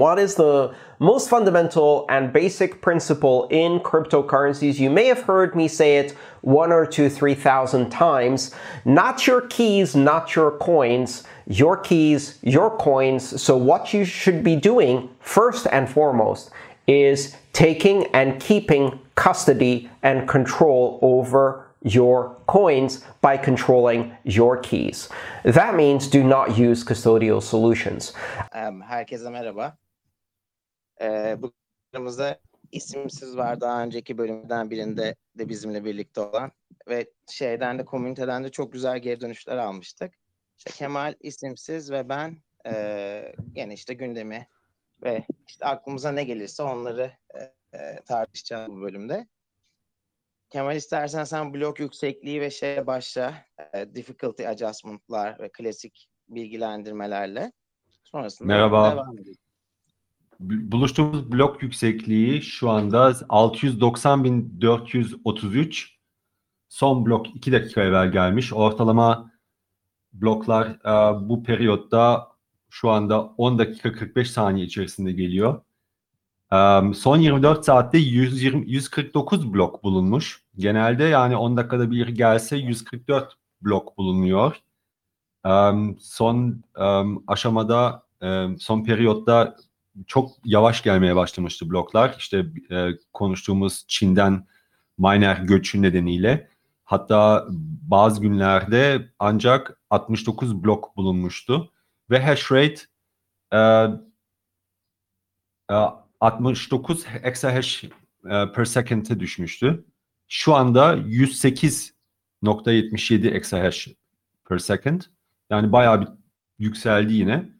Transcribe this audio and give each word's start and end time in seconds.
What 0.00 0.18
is 0.18 0.36
the 0.36 0.74
most 0.98 1.28
fundamental 1.28 2.06
and 2.08 2.32
basic 2.32 2.80
principle 2.80 3.46
in 3.50 3.80
cryptocurrencies? 3.80 4.78
You 4.78 4.88
may 4.88 5.04
have 5.08 5.24
heard 5.24 5.54
me 5.54 5.68
say 5.68 5.98
it 5.98 6.12
one 6.40 6.72
or 6.72 6.86
two, 6.86 7.10
three 7.10 7.34
thousand 7.34 7.90
times. 7.90 8.54
Not 8.86 9.26
your 9.26 9.42
keys, 9.42 9.94
not 9.94 10.34
your 10.34 10.52
coins. 10.52 11.24
Your 11.46 11.76
keys, 11.76 12.38
your 12.40 12.74
coins. 12.78 13.42
So, 13.42 13.58
what 13.58 13.92
you 13.92 14.06
should 14.06 14.42
be 14.42 14.56
doing 14.56 15.10
first 15.20 15.66
and 15.70 15.86
foremost 15.86 16.50
is 16.86 17.36
taking 17.52 18.06
and 18.14 18.40
keeping 18.40 18.98
custody 19.16 19.90
and 20.02 20.26
control 20.26 20.98
over 21.02 21.66
your 21.82 22.36
coins 22.46 23.04
by 23.20 23.36
controlling 23.36 24.16
your 24.24 24.56
keys. 24.56 25.10
That 25.44 25.74
means 25.74 26.08
do 26.08 26.24
not 26.24 26.56
use 26.56 26.84
custodial 26.84 27.42
solutions. 27.42 28.14
Um, 28.52 28.82
Herkese 28.82 29.28
merhaba. 29.28 29.74
Ee, 31.00 31.36
bu 31.38 31.52
aramızda 31.94 32.40
isimsiz 32.72 33.36
var 33.36 33.60
daha 33.60 33.82
önceki 33.82 34.18
bölümden 34.18 34.70
birinde 34.70 35.14
de 35.38 35.48
bizimle 35.48 35.84
birlikte 35.84 36.20
olan 36.20 36.52
ve 36.88 37.10
şeyden 37.30 37.78
de 37.78 37.84
komüniteden 37.84 38.44
de 38.44 38.48
çok 38.48 38.72
güzel 38.72 38.98
geri 38.98 39.20
dönüşler 39.20 39.56
almıştık. 39.56 40.14
İşte 40.58 40.70
Kemal 40.70 41.14
isimsiz 41.20 41.90
ve 41.90 42.08
ben 42.08 42.36
e, 42.66 43.34
gene 43.52 43.74
işte 43.74 43.94
gündemi 43.94 44.48
ve 45.02 45.24
işte 45.48 45.66
aklımıza 45.66 46.12
ne 46.12 46.24
gelirse 46.24 46.62
onları 46.62 47.12
e, 47.34 47.40
e, 47.78 48.00
tartışacağız 48.06 48.70
bu 48.70 48.80
bölümde. 48.80 49.28
Kemal 50.50 50.76
istersen 50.76 51.24
sen 51.24 51.54
blok 51.54 51.80
yüksekliği 51.80 52.40
ve 52.40 52.50
şeye 52.50 52.86
başla. 52.86 53.34
E, 53.74 53.94
difficulty 53.94 54.48
adjustment'lar 54.48 55.38
ve 55.38 55.48
klasik 55.48 56.08
bilgilendirmelerle. 56.28 57.52
Sonrasında 58.04 58.48
Merhaba. 58.48 58.92
devam 58.92 59.18
edelim. 59.18 59.49
Buluştuğumuz 60.40 61.32
blok 61.32 61.62
yüksekliği 61.62 62.42
şu 62.42 62.70
anda 62.70 63.10
690.433. 63.10 65.86
Son 66.68 67.06
blok 67.06 67.36
2 67.36 67.52
dakika 67.52 67.82
evvel 67.82 68.12
gelmiş. 68.12 68.52
Ortalama 68.52 69.30
bloklar 70.12 70.66
e, 70.66 71.28
bu 71.28 71.42
periyotta 71.42 72.28
şu 72.70 72.90
anda 72.90 73.22
10 73.22 73.58
dakika 73.58 73.92
45 73.92 74.30
saniye 74.30 74.66
içerisinde 74.66 75.12
geliyor. 75.12 75.60
E, 76.52 76.80
son 76.94 77.16
24 77.16 77.64
saatte 77.64 77.98
120, 77.98 78.70
149 78.70 79.54
blok 79.54 79.84
bulunmuş. 79.84 80.42
Genelde 80.56 81.04
yani 81.04 81.36
10 81.36 81.56
dakikada 81.56 81.90
bir 81.90 82.08
gelse 82.08 82.56
144 82.56 83.34
blok 83.62 83.98
bulunuyor. 83.98 84.56
E, 85.46 85.50
son 86.00 86.62
e, 86.78 87.02
aşamada, 87.26 88.02
e, 88.22 88.46
son 88.58 88.84
periyotta 88.84 89.56
çok 90.06 90.30
yavaş 90.44 90.82
gelmeye 90.82 91.16
başlamıştı 91.16 91.70
bloklar. 91.70 92.14
İşte 92.18 92.46
e, 92.70 92.88
konuştuğumuz 93.12 93.84
Çin'den 93.88 94.46
miner 94.98 95.36
göçü 95.36 95.82
nedeniyle. 95.82 96.48
Hatta 96.84 97.46
bazı 97.82 98.20
günlerde 98.20 99.08
ancak 99.18 99.80
69 99.90 100.64
blok 100.64 100.96
bulunmuştu. 100.96 101.72
Ve 102.10 102.22
hash 102.22 102.52
rate 102.52 102.80
e, 103.52 103.58
e, 105.70 105.74
69 106.20 107.06
exahash 107.22 107.84
e, 107.84 107.88
per 108.52 108.64
second'e 108.64 109.20
düşmüştü. 109.20 109.84
Şu 110.28 110.54
anda 110.54 110.96
108.77 110.96 113.28
exahash 113.28 113.88
per 114.48 114.58
second. 114.58 115.02
Yani 115.50 115.72
bayağı 115.72 116.00
bir 116.00 116.08
yükseldi 116.58 117.12
yine. 117.12 117.59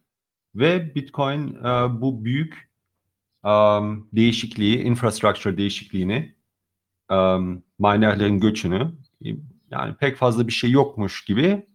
Ve 0.54 0.94
Bitcoin 0.94 1.54
e, 1.54 2.00
bu 2.00 2.24
büyük 2.24 2.70
um, 3.44 4.08
değişikliği, 4.12 4.82
infrastructure 4.82 5.56
değişikliğini, 5.56 6.34
um, 7.10 7.62
minerlerin 7.78 8.40
göçünü 8.40 8.92
yani 9.70 9.94
pek 9.94 10.16
fazla 10.16 10.46
bir 10.46 10.52
şey 10.52 10.70
yokmuş 10.70 11.24
gibi 11.24 11.66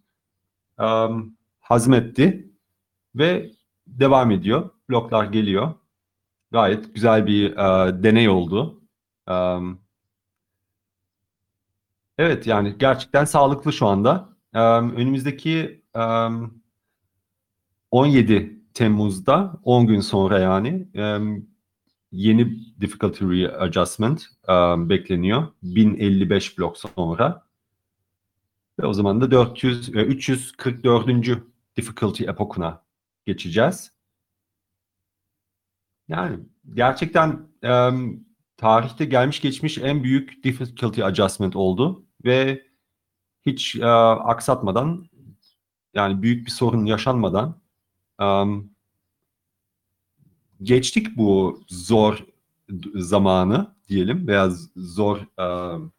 um, 0.78 1.36
hazmetti 1.60 2.52
ve 3.14 3.50
devam 3.86 4.30
ediyor. 4.30 4.70
Bloklar 4.90 5.24
geliyor. 5.24 5.74
Gayet 6.50 6.94
güzel 6.94 7.26
bir 7.26 7.52
uh, 7.52 8.02
deney 8.02 8.28
oldu. 8.28 8.82
Um, 9.28 9.80
evet 12.18 12.46
yani 12.46 12.74
gerçekten 12.78 13.24
sağlıklı 13.24 13.72
şu 13.72 13.86
anda. 13.86 14.36
Um, 14.54 14.96
önümüzdeki 14.96 15.82
um, 15.94 16.62
17 17.90 18.55
Temmuz'da 18.76 19.60
10 19.62 19.86
gün 19.86 20.00
sonra 20.00 20.38
yani 20.38 20.88
yeni 22.12 22.58
difficulty 22.80 23.24
readjustment 23.24 24.26
bekleniyor. 24.88 25.48
1055 25.62 26.58
blok 26.58 26.78
sonra. 26.78 27.46
Ve 28.80 28.86
o 28.86 28.92
zaman 28.92 29.20
da 29.20 29.30
400 29.30 29.88
e, 29.88 29.92
344. 29.92 31.06
difficulty 31.76 32.24
epokuna 32.24 32.82
geçeceğiz. 33.26 33.92
Yani 36.08 36.38
gerçekten 36.74 37.48
tarihte 38.56 39.04
gelmiş 39.04 39.40
geçmiş 39.40 39.78
en 39.78 40.04
büyük 40.04 40.44
difficulty 40.44 41.04
adjustment 41.04 41.56
oldu 41.56 42.06
ve 42.24 42.66
hiç 43.46 43.76
aksatmadan 43.80 45.06
yani 45.94 46.22
büyük 46.22 46.46
bir 46.46 46.50
sorun 46.50 46.86
yaşanmadan 46.86 47.65
um, 48.20 48.70
geçtik 50.62 51.16
bu 51.16 51.62
zor 51.68 52.26
zamanı 52.94 53.74
diyelim 53.88 54.28
veya 54.28 54.50
zor 54.76 55.20
um, 55.38 55.92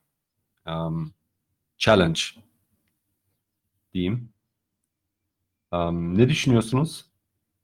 um, 0.67 1.13
challenge 1.78 2.22
diyeyim. 3.94 4.29
Um, 5.72 6.17
ne 6.17 6.29
düşünüyorsunuz? 6.29 7.05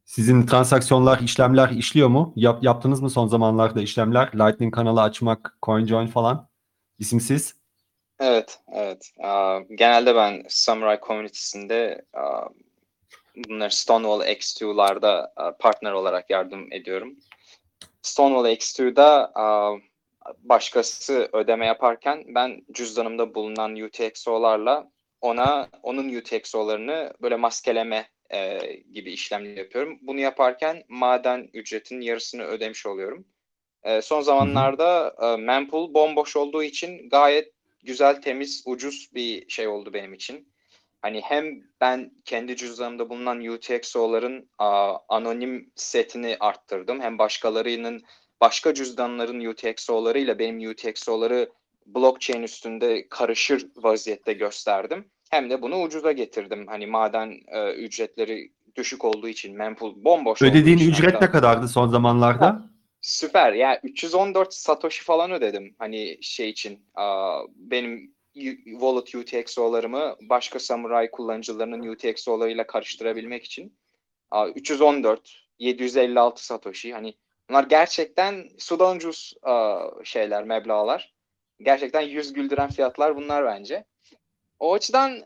Sizin 0.05 0.45
transaksiyonlar, 0.45 1.19
işlemler 1.19 1.69
işliyor 1.69 2.07
mu? 2.07 2.33
Yap, 2.35 2.63
yaptınız 2.63 3.01
mı 3.01 3.09
son 3.09 3.27
zamanlarda 3.27 3.81
işlemler? 3.81 4.31
Lightning 4.33 4.75
kanalı 4.75 5.01
açmak, 5.01 5.57
CoinJoin 5.63 6.07
falan? 6.07 6.49
İsimsiz? 6.99 7.55
Evet, 8.19 8.59
evet. 8.73 9.11
Uh, 9.17 9.77
genelde 9.77 10.15
ben 10.15 10.43
Samurai 10.49 10.99
Community'sinde 11.07 12.05
uh, 12.13 12.47
bunları 13.35 13.71
Stonewall 13.71 14.21
X2'larda 14.21 15.31
uh, 15.37 15.57
partner 15.59 15.91
olarak 15.91 16.29
yardım 16.29 16.73
ediyorum. 16.73 17.19
Stonewall 18.01 18.51
X2'da 18.51 19.31
uh, 19.35 19.81
başkası 20.37 21.29
ödeme 21.33 21.65
yaparken 21.65 22.23
ben 22.27 22.65
cüzdanımda 22.71 23.35
bulunan 23.35 23.75
UTXO'larla 23.75 24.91
ona 25.21 25.69
onun 25.83 26.15
UTXO'larını 26.15 27.13
böyle 27.21 27.35
maskeleme 27.35 28.09
e, 28.33 28.59
gibi 28.93 29.11
işlemler 29.11 29.57
yapıyorum. 29.57 29.99
Bunu 30.01 30.19
yaparken 30.19 30.83
maden 30.87 31.49
ücretinin 31.53 32.01
yarısını 32.01 32.43
ödemiş 32.43 32.85
oluyorum. 32.85 33.25
E, 33.83 34.01
son 34.01 34.21
zamanlarda 34.21 35.15
e, 35.21 35.41
mempool 35.41 35.93
bomboş 35.93 36.35
olduğu 36.35 36.63
için 36.63 37.09
gayet 37.09 37.53
güzel, 37.83 38.21
temiz, 38.21 38.63
ucuz 38.65 39.09
bir 39.15 39.49
şey 39.49 39.67
oldu 39.67 39.93
benim 39.93 40.13
için. 40.13 40.52
Hani 41.03 41.21
hem 41.21 41.45
ben 41.81 42.11
kendi 42.25 42.55
cüzdanımda 42.55 43.09
bulunan 43.09 43.45
UTXO'ların 43.45 44.49
a, 44.57 44.97
anonim 45.09 45.71
setini 45.75 46.37
arttırdım. 46.39 47.01
Hem 47.01 47.17
başkalarının 47.17 48.01
başka 48.41 48.73
cüzdanların 48.73 49.45
UTXO'larıyla 49.45 50.39
benim 50.39 50.69
UTXO'ları 50.71 51.49
blockchain 51.85 52.43
üstünde 52.43 53.07
karışır 53.09 53.67
vaziyette 53.75 54.33
gösterdim. 54.33 55.05
Hem 55.31 55.49
de 55.49 55.61
bunu 55.61 55.81
ucuza 55.81 56.11
getirdim. 56.11 56.67
Hani 56.67 56.87
maden 56.87 57.39
e, 57.47 57.73
ücretleri 57.73 58.51
düşük 58.75 59.05
olduğu 59.05 59.27
için 59.27 59.57
mempool 59.57 60.03
bomboş 60.03 60.41
Ödediğin 60.41 60.77
ücret 60.77 61.13
hatta- 61.13 61.25
ne 61.25 61.31
kadardı 61.31 61.67
son 61.67 61.87
zamanlarda? 61.87 62.69
Süper. 63.01 63.53
Yani 63.53 63.77
314 63.83 64.53
Satoshi 64.53 65.03
falan 65.03 65.31
ödedim. 65.31 65.75
Hani 65.79 66.17
şey 66.21 66.49
için. 66.49 66.79
aa, 66.95 67.41
benim 67.55 68.12
Wallet 68.63 69.15
UTXO'larımı 69.15 70.15
başka 70.21 70.59
Samurai 70.59 71.11
kullanıcılarının 71.11 71.87
UTXO'larıyla 71.87 72.67
karıştırabilmek 72.67 73.43
için. 73.43 73.77
Aa, 74.31 74.47
314, 74.47 75.47
756 75.59 76.45
Satoshi. 76.45 76.93
Hani 76.93 77.13
bunlar 77.49 77.63
gerçekten 77.63 78.49
sudan 78.57 78.95
ucuz 78.95 79.33
şeyler, 80.03 80.43
meblağlar. 80.43 81.13
Gerçekten 81.59 82.01
yüz 82.01 82.33
güldüren 82.33 82.69
fiyatlar 82.69 83.15
bunlar 83.15 83.45
bence. 83.45 83.85
O 84.59 84.73
açıdan 84.73 85.23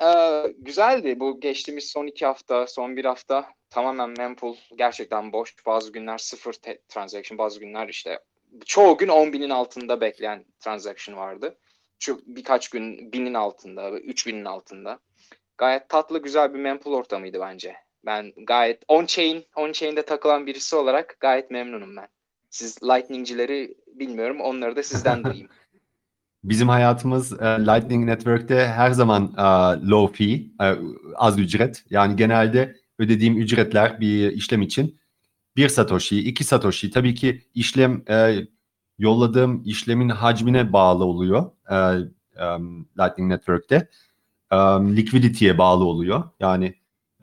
güzeldi. 0.57 1.19
Bu 1.19 1.39
geçtiğimiz 1.39 1.89
son 1.89 2.07
iki 2.07 2.25
hafta, 2.25 2.67
son 2.67 2.97
bir 2.97 3.05
hafta 3.05 3.49
tamamen 3.69 4.09
mempool 4.17 4.55
gerçekten 4.77 5.33
boş. 5.33 5.65
Bazı 5.65 5.91
günler 5.91 6.17
sıfır 6.17 6.53
transaction, 6.89 7.37
bazı 7.37 7.59
günler 7.59 7.87
işte 7.87 8.19
çoğu 8.65 8.97
gün 8.97 9.07
10 9.07 9.33
binin 9.33 9.49
altında 9.49 10.01
bekleyen 10.01 10.45
transaction 10.59 11.17
vardı. 11.17 11.57
Şu 11.99 12.21
birkaç 12.25 12.69
gün 12.69 13.11
binin 13.13 13.33
altında, 13.33 13.91
üç 13.91 14.27
binin 14.27 14.45
altında. 14.45 14.99
Gayet 15.57 15.89
tatlı, 15.89 16.21
güzel 16.21 16.53
bir 16.53 16.59
mempool 16.59 16.93
ortamıydı 16.93 17.39
bence. 17.39 17.75
Ben 18.05 18.33
gayet 18.47 18.83
on-chain, 18.87 19.45
on-chain'de 19.55 20.05
takılan 20.05 20.47
birisi 20.47 20.75
olarak 20.75 21.17
gayet 21.19 21.51
memnunum 21.51 21.95
ben. 21.95 22.07
Siz 22.49 22.83
Lightning'cileri 22.83 23.75
bilmiyorum. 23.87 24.41
Onları 24.41 24.75
da 24.75 24.83
sizden 24.83 25.23
duyayım. 25.23 25.47
Bizim 26.43 26.69
hayatımız 26.69 27.33
e, 27.33 27.45
Lightning 27.45 28.05
Network'te 28.05 28.67
her 28.67 28.91
zaman 28.91 29.33
e, 29.37 29.41
low 29.89 30.17
fee, 30.17 30.33
e, 30.61 30.77
az 31.15 31.39
ücret. 31.39 31.83
Yani 31.89 32.15
genelde 32.15 32.75
ödediğim 32.99 33.37
ücretler 33.37 34.01
bir 34.01 34.31
işlem 34.31 34.61
için 34.61 34.99
bir 35.55 35.69
satoshi, 35.69 36.19
iki 36.19 36.43
satoshi. 36.43 36.91
Tabii 36.91 37.15
ki 37.15 37.41
işlem 37.53 38.03
e, 38.09 38.35
yolladığım 38.97 39.63
işlemin 39.65 40.09
hacmine 40.09 40.73
bağlı 40.73 41.05
oluyor 41.05 41.51
e, 41.71 41.75
e, 41.75 42.45
Lightning 42.99 43.31
Network'te. 43.31 43.89
E, 44.51 44.55
liquidity'ye 44.95 45.57
bağlı 45.57 45.85
oluyor. 45.85 46.23
Yani 46.39 46.65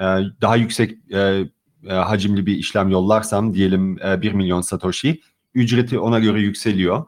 e, 0.01 0.05
daha 0.41 0.57
yüksek 0.57 1.13
e, 1.13 1.45
e, 1.87 1.93
hacimli 1.93 2.47
bir 2.47 2.57
işlem 2.57 2.89
yollarsam 2.89 3.55
diyelim 3.55 3.99
e, 4.07 4.23
1 4.23 4.33
milyon 4.33 4.61
satoshi 4.61 5.21
ücreti 5.55 5.99
ona 5.99 6.19
göre 6.19 6.41
yükseliyor. 6.41 7.07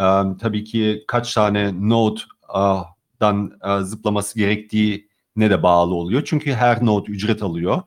E, 0.00 0.06
tabii 0.40 0.64
ki 0.64 1.04
kaç 1.08 1.34
tane 1.34 1.88
node'dan 1.88 3.58
e, 3.64 3.84
zıplaması 3.84 4.38
gerektiği 4.38 5.08
ne 5.36 5.50
de 5.50 5.62
bağlı 5.62 5.94
oluyor. 5.94 6.22
Çünkü 6.24 6.52
her 6.52 6.86
node 6.86 7.10
ücret 7.10 7.42
alıyor. 7.42 7.82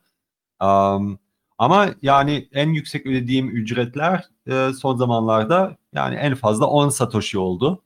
Um, 0.61 1.19
ama 1.57 1.87
yani 2.01 2.49
en 2.53 2.69
yüksek 2.69 3.05
ödediğim 3.05 3.49
ücretler 3.49 4.25
e, 4.47 4.73
son 4.73 4.95
zamanlarda 4.95 5.77
yani 5.93 6.15
en 6.15 6.35
fazla 6.35 6.65
10 6.65 6.89
satoshi 6.89 7.39
oldu. 7.39 7.83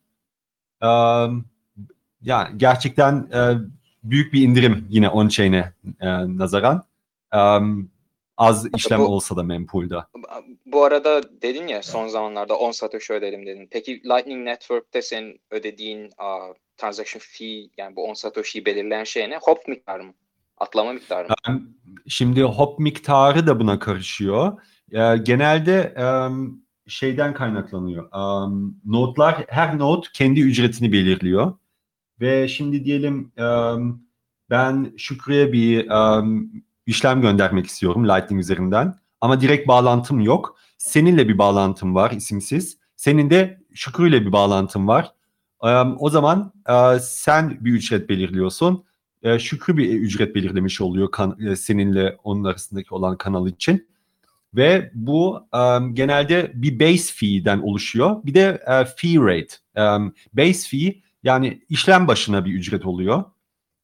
Um, 0.84 1.46
yani 2.22 2.58
gerçekten 2.58 3.30
e, 3.34 3.58
büyük 4.04 4.34
bir 4.34 4.42
indirim 4.42 4.88
yine 4.90 5.10
on-chain'e 5.10 5.74
e, 6.00 6.08
nazaran. 6.38 6.84
Um, 7.36 7.92
az 8.38 8.68
işlem 8.76 9.00
Bu- 9.00 9.06
olsa 9.06 9.36
da 9.36 9.44
mempool'da. 9.44 10.08
Bu 10.66 10.84
arada 10.84 11.42
dedin 11.42 11.68
ya 11.68 11.84
son 11.84 12.08
zamanlarda 12.08 12.58
10 12.58 12.72
satoshi 12.72 13.14
ödedim 13.14 13.46
dedin. 13.46 13.68
Peki 13.72 14.02
Lightning 14.04 14.48
Network'te 14.48 15.02
senin 15.02 15.40
ödediğin 15.52 16.10
aa, 16.18 16.40
transaction 16.78 17.22
fee 17.26 17.70
yani 17.78 17.96
bu 17.96 18.04
10 18.04 18.14
satoshi'yi 18.14 18.66
belirleyen 18.66 19.04
şey 19.04 19.30
ne? 19.30 19.38
Hop 19.42 19.68
miktarı 19.68 20.04
mı? 20.04 20.14
Atlama 20.58 20.94
miktarı 20.94 21.28
mı? 21.30 21.62
Şimdi 22.08 22.44
hop 22.44 22.80
miktarı 22.80 23.48
da 23.48 23.60
buna 23.60 23.80
karışıyor. 23.80 24.62
Genelde 25.24 25.94
um, 26.28 26.64
şeyden 26.88 27.34
kaynaklanıyor. 27.34 28.12
Um, 28.12 28.78
notlar, 28.86 29.46
her 29.48 29.80
not 29.80 30.12
kendi 30.12 30.42
ücretini 30.42 30.92
belirliyor. 30.92 31.54
Ve 32.22 32.48
şimdi 32.48 32.86
diyelim 32.86 33.32
um, 33.38 34.04
ben 34.50 34.94
Şükrü'ye 34.98 35.54
bir 35.54 35.90
um, 35.90 36.52
işlem 36.86 37.22
göndermek 37.22 37.66
istiyorum 37.66 38.08
Lightning 38.08 38.42
üzerinden. 38.42 38.96
Ama 39.22 39.42
direkt 39.42 39.68
bağlantım 39.68 40.20
yok. 40.20 40.58
Seninle 40.78 41.28
bir 41.28 41.38
bağlantım 41.38 41.96
var 41.96 42.12
isimsiz. 42.12 42.78
Senin 42.96 43.30
de 43.30 43.62
Şükrü'yle 43.74 44.22
bir 44.22 44.32
bağlantın 44.32 44.88
var. 44.88 45.12
Um, 45.64 45.96
o 46.00 46.10
zaman 46.10 46.54
uh, 46.70 47.00
sen 47.00 47.58
bir 47.66 47.72
ücret 47.72 48.10
belirliyorsun 48.10 48.86
e, 49.24 49.40
Şükrü 49.40 49.78
bir 49.78 49.90
ücret 49.90 50.36
belirlemiş 50.36 50.82
oluyor 50.82 51.12
kan, 51.12 51.40
e, 51.40 51.56
seninle 51.56 52.18
onun 52.24 52.44
arasındaki 52.44 52.94
olan 52.94 53.18
kanal 53.18 53.48
için. 53.48 53.91
Ve 54.56 54.92
bu 54.94 55.48
um, 55.54 55.96
genelde 55.96 56.52
bir 56.56 56.80
base 56.80 57.14
fee'den 57.14 57.60
oluşuyor. 57.60 58.24
Bir 58.24 58.34
de 58.34 58.64
e, 58.68 58.86
fee 58.86 59.20
rate. 59.20 59.56
Um, 59.76 60.14
base 60.34 60.70
fee 60.70 61.02
yani 61.24 61.62
işlem 61.70 62.08
başına 62.08 62.46
bir 62.46 62.54
ücret 62.54 62.86
oluyor. 62.86 63.24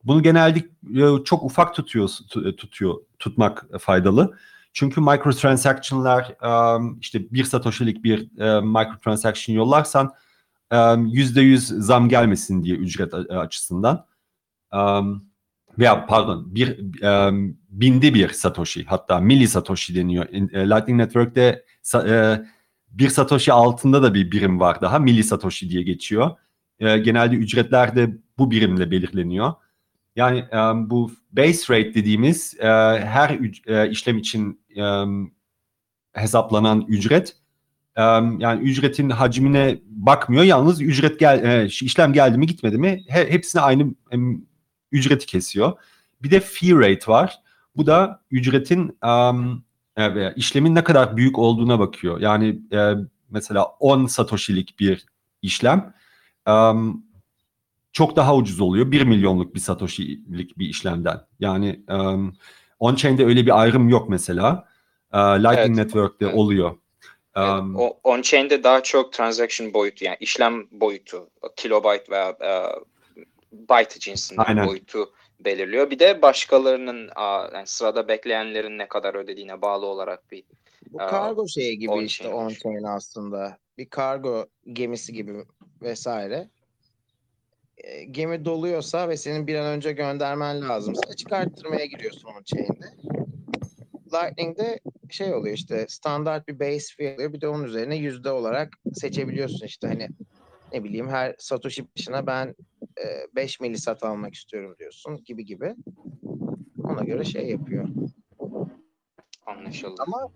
Bunu 0.04 0.24
genelde 0.24 0.60
e, 0.96 1.24
çok 1.24 1.44
ufak 1.44 1.76
tutuyor, 1.76 2.08
tu- 2.08 2.56
tutuyor 2.56 2.96
tutmak 3.20 3.66
faydalı. 3.80 4.38
Çünkü 4.74 5.02
microtransaction'lar 5.02 6.36
um, 6.76 7.00
işte 7.00 7.32
bir 7.32 7.44
satoshi'lik 7.44 8.04
bir 8.04 8.40
e, 8.42 8.62
microtransaction 8.62 9.56
yollarsan 9.56 10.06
um, 10.72 11.08
%100 11.08 11.58
zam 11.58 12.10
gelmesin 12.10 12.64
diye 12.64 12.76
ücret 12.76 13.14
açısından. 13.14 14.06
Um, 14.74 15.27
veya 15.80 16.06
pardon 16.06 16.56
bir 16.56 16.80
um, 17.28 17.58
binde 17.70 18.14
bir 18.14 18.30
satoshi 18.30 18.86
hatta 18.86 19.20
milli 19.20 19.48
satoshi 19.48 19.96
deniyor. 19.96 20.30
In- 20.32 20.50
e, 20.54 20.70
Lightning 20.70 21.00
Network'te 21.00 21.64
e, 21.96 22.42
bir 22.92 23.10
satoshi 23.10 23.54
altında 23.54 24.04
da 24.04 24.14
bir 24.14 24.32
birim 24.32 24.60
var 24.60 24.82
daha 24.82 25.00
milli 25.00 25.24
satoshi 25.24 25.70
diye 25.70 25.84
geçiyor. 25.84 26.32
E, 26.80 26.98
genelde 26.98 27.36
ücretler 27.36 27.96
de 27.96 28.18
bu 28.38 28.52
birimle 28.52 28.92
belirleniyor. 28.92 29.54
Yani 30.16 30.46
um, 30.54 30.90
bu 30.90 31.12
base 31.32 31.74
rate 31.74 31.94
dediğimiz 31.94 32.56
e, 32.60 32.68
her 33.00 33.30
üc- 33.30 33.86
e, 33.86 33.90
işlem 33.90 34.18
için 34.18 34.62
um, 34.76 35.32
hesaplanan 36.14 36.86
ücret 36.88 37.36
yani 38.40 38.62
ücretin 38.62 39.10
hacmine 39.10 39.80
bakmıyor. 39.86 40.44
Yalnız 40.44 40.82
ücret 40.82 41.20
gel 41.20 41.44
e, 41.44 41.66
işlem 41.66 42.14
geldi 42.14 42.38
mi 42.38 42.48
gitmedi 42.48 42.78
mi 42.78 43.04
he- 43.08 43.32
hepsine 43.32 43.62
aynı 43.62 43.96
ücreti 44.92 45.26
kesiyor. 45.26 45.74
Bir 46.24 46.32
de 46.32 46.40
fee 46.40 46.72
rate 46.76 47.12
var. 47.12 47.40
Bu 47.76 47.86
da 47.88 48.22
ücretin 48.32 48.98
um, 49.04 49.64
veya 49.98 50.34
işlemin 50.34 50.76
ne 50.76 50.84
kadar 50.84 51.18
büyük 51.18 51.38
olduğuna 51.40 51.80
bakıyor. 51.80 52.20
Yani 52.20 52.60
e, 52.74 52.94
mesela 53.30 53.64
10 53.66 54.06
satoshi'lik 54.06 54.80
bir 54.80 55.06
işlem 55.42 55.94
um, 56.48 57.06
çok 57.92 58.16
daha 58.16 58.36
ucuz 58.36 58.60
oluyor. 58.62 58.92
1 58.92 59.02
milyonluk 59.04 59.56
bir 59.56 59.60
satoshi'lik 59.60 60.58
bir 60.58 60.70
işlemden. 60.70 61.22
Yani 61.40 61.84
um, 61.90 62.34
on-chain'de 62.80 63.26
öyle 63.26 63.46
bir 63.46 63.62
ayrım 63.62 63.90
yok 63.90 64.10
mesela. 64.10 64.68
E, 65.14 65.18
Lightning 65.18 65.58
Evet. 65.58 65.86
Network'te 65.86 66.26
Evet. 66.26 66.36
oluyor. 66.36 66.70
Evet, 66.70 66.78
Um, 67.38 67.76
o 67.76 68.00
on-chain'de 68.04 68.64
daha 68.64 68.84
çok 68.84 69.14
transaction 69.14 69.74
boyutu 69.74 70.06
yani 70.06 70.18
işlem 70.20 70.68
boyutu, 70.72 71.30
kilobyte 71.56 72.12
veya 72.12 72.30
e, 72.30 72.52
byte 73.52 74.00
cinsinden 74.00 74.44
Aynen. 74.44 74.68
boyutu 74.68 75.14
belirliyor. 75.40 75.92
Bir 75.92 76.00
de 76.00 76.22
başkalarının 76.22 77.10
yani 77.54 77.68
sırada 77.68 78.08
bekleyenlerin 78.08 78.78
ne 78.78 78.88
kadar 78.88 79.16
ödediğine 79.16 79.62
bağlı 79.62 79.86
olarak 79.86 80.32
bir 80.32 80.44
Bu 80.92 80.98
kargo 80.98 81.48
şeyi 81.48 81.80
gibi 81.80 81.92
on 81.92 82.04
işte 82.04 82.28
on 82.28 82.50
chain 82.50 82.84
aslında. 82.84 83.58
Bir 83.78 83.90
kargo 83.90 84.46
gemisi 84.74 85.14
gibi 85.14 85.46
vesaire. 85.82 86.50
E, 87.78 88.04
gemi 88.04 88.46
doluyorsa 88.46 89.10
ve 89.10 89.18
senin 89.18 89.48
bir 89.48 89.56
an 89.56 89.66
önce 89.66 89.92
göndermen 89.92 90.70
lazımsa 90.70 91.16
çıkarttırmaya 91.16 91.86
giriyorsun 91.86 92.30
on 92.30 92.44
chain'de. 92.44 92.86
Lightning'de 94.14 94.80
şey 95.10 95.34
oluyor 95.34 95.56
işte 95.56 95.86
standart 95.90 96.48
bir 96.48 96.60
base 96.60 96.96
fee 96.96 97.16
oluyor. 97.16 97.34
Bir 97.34 97.42
de 97.42 97.48
onun 97.48 97.64
üzerine 97.64 97.96
yüzde 97.96 98.32
olarak 98.32 98.78
seçebiliyorsun 98.94 99.66
işte 99.66 99.88
hani 99.88 100.10
ne 100.74 100.84
bileyim 100.84 101.10
her 101.10 101.36
Satoshi 101.40 101.86
başına 101.96 102.28
ben 102.28 102.56
5 103.36 103.60
milisat 103.60 104.04
almak 104.04 104.34
istiyorum 104.34 104.76
diyorsun 104.80 105.24
gibi 105.26 105.46
gibi. 105.46 105.76
Ona 106.84 107.04
göre 107.04 107.24
şey 107.24 107.50
yapıyor. 107.50 107.88
anlaşıldı. 109.46 110.02
Ama 110.08 110.28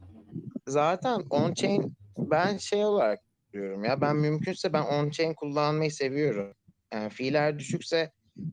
zaten 0.68 1.20
on-chain 1.30 1.92
ben 2.18 2.58
şey 2.58 2.86
olarak 2.86 3.20
görüyorum 3.52 3.84
ya 3.84 4.02
ben 4.02 4.16
mümkünse 4.16 4.74
ben 4.74 4.84
on-chain 4.84 5.36
kullanmayı 5.36 5.92
seviyorum. 5.92 6.54
Yani 6.94 7.10
fiiller 7.10 7.60
düşükse 7.60 8.12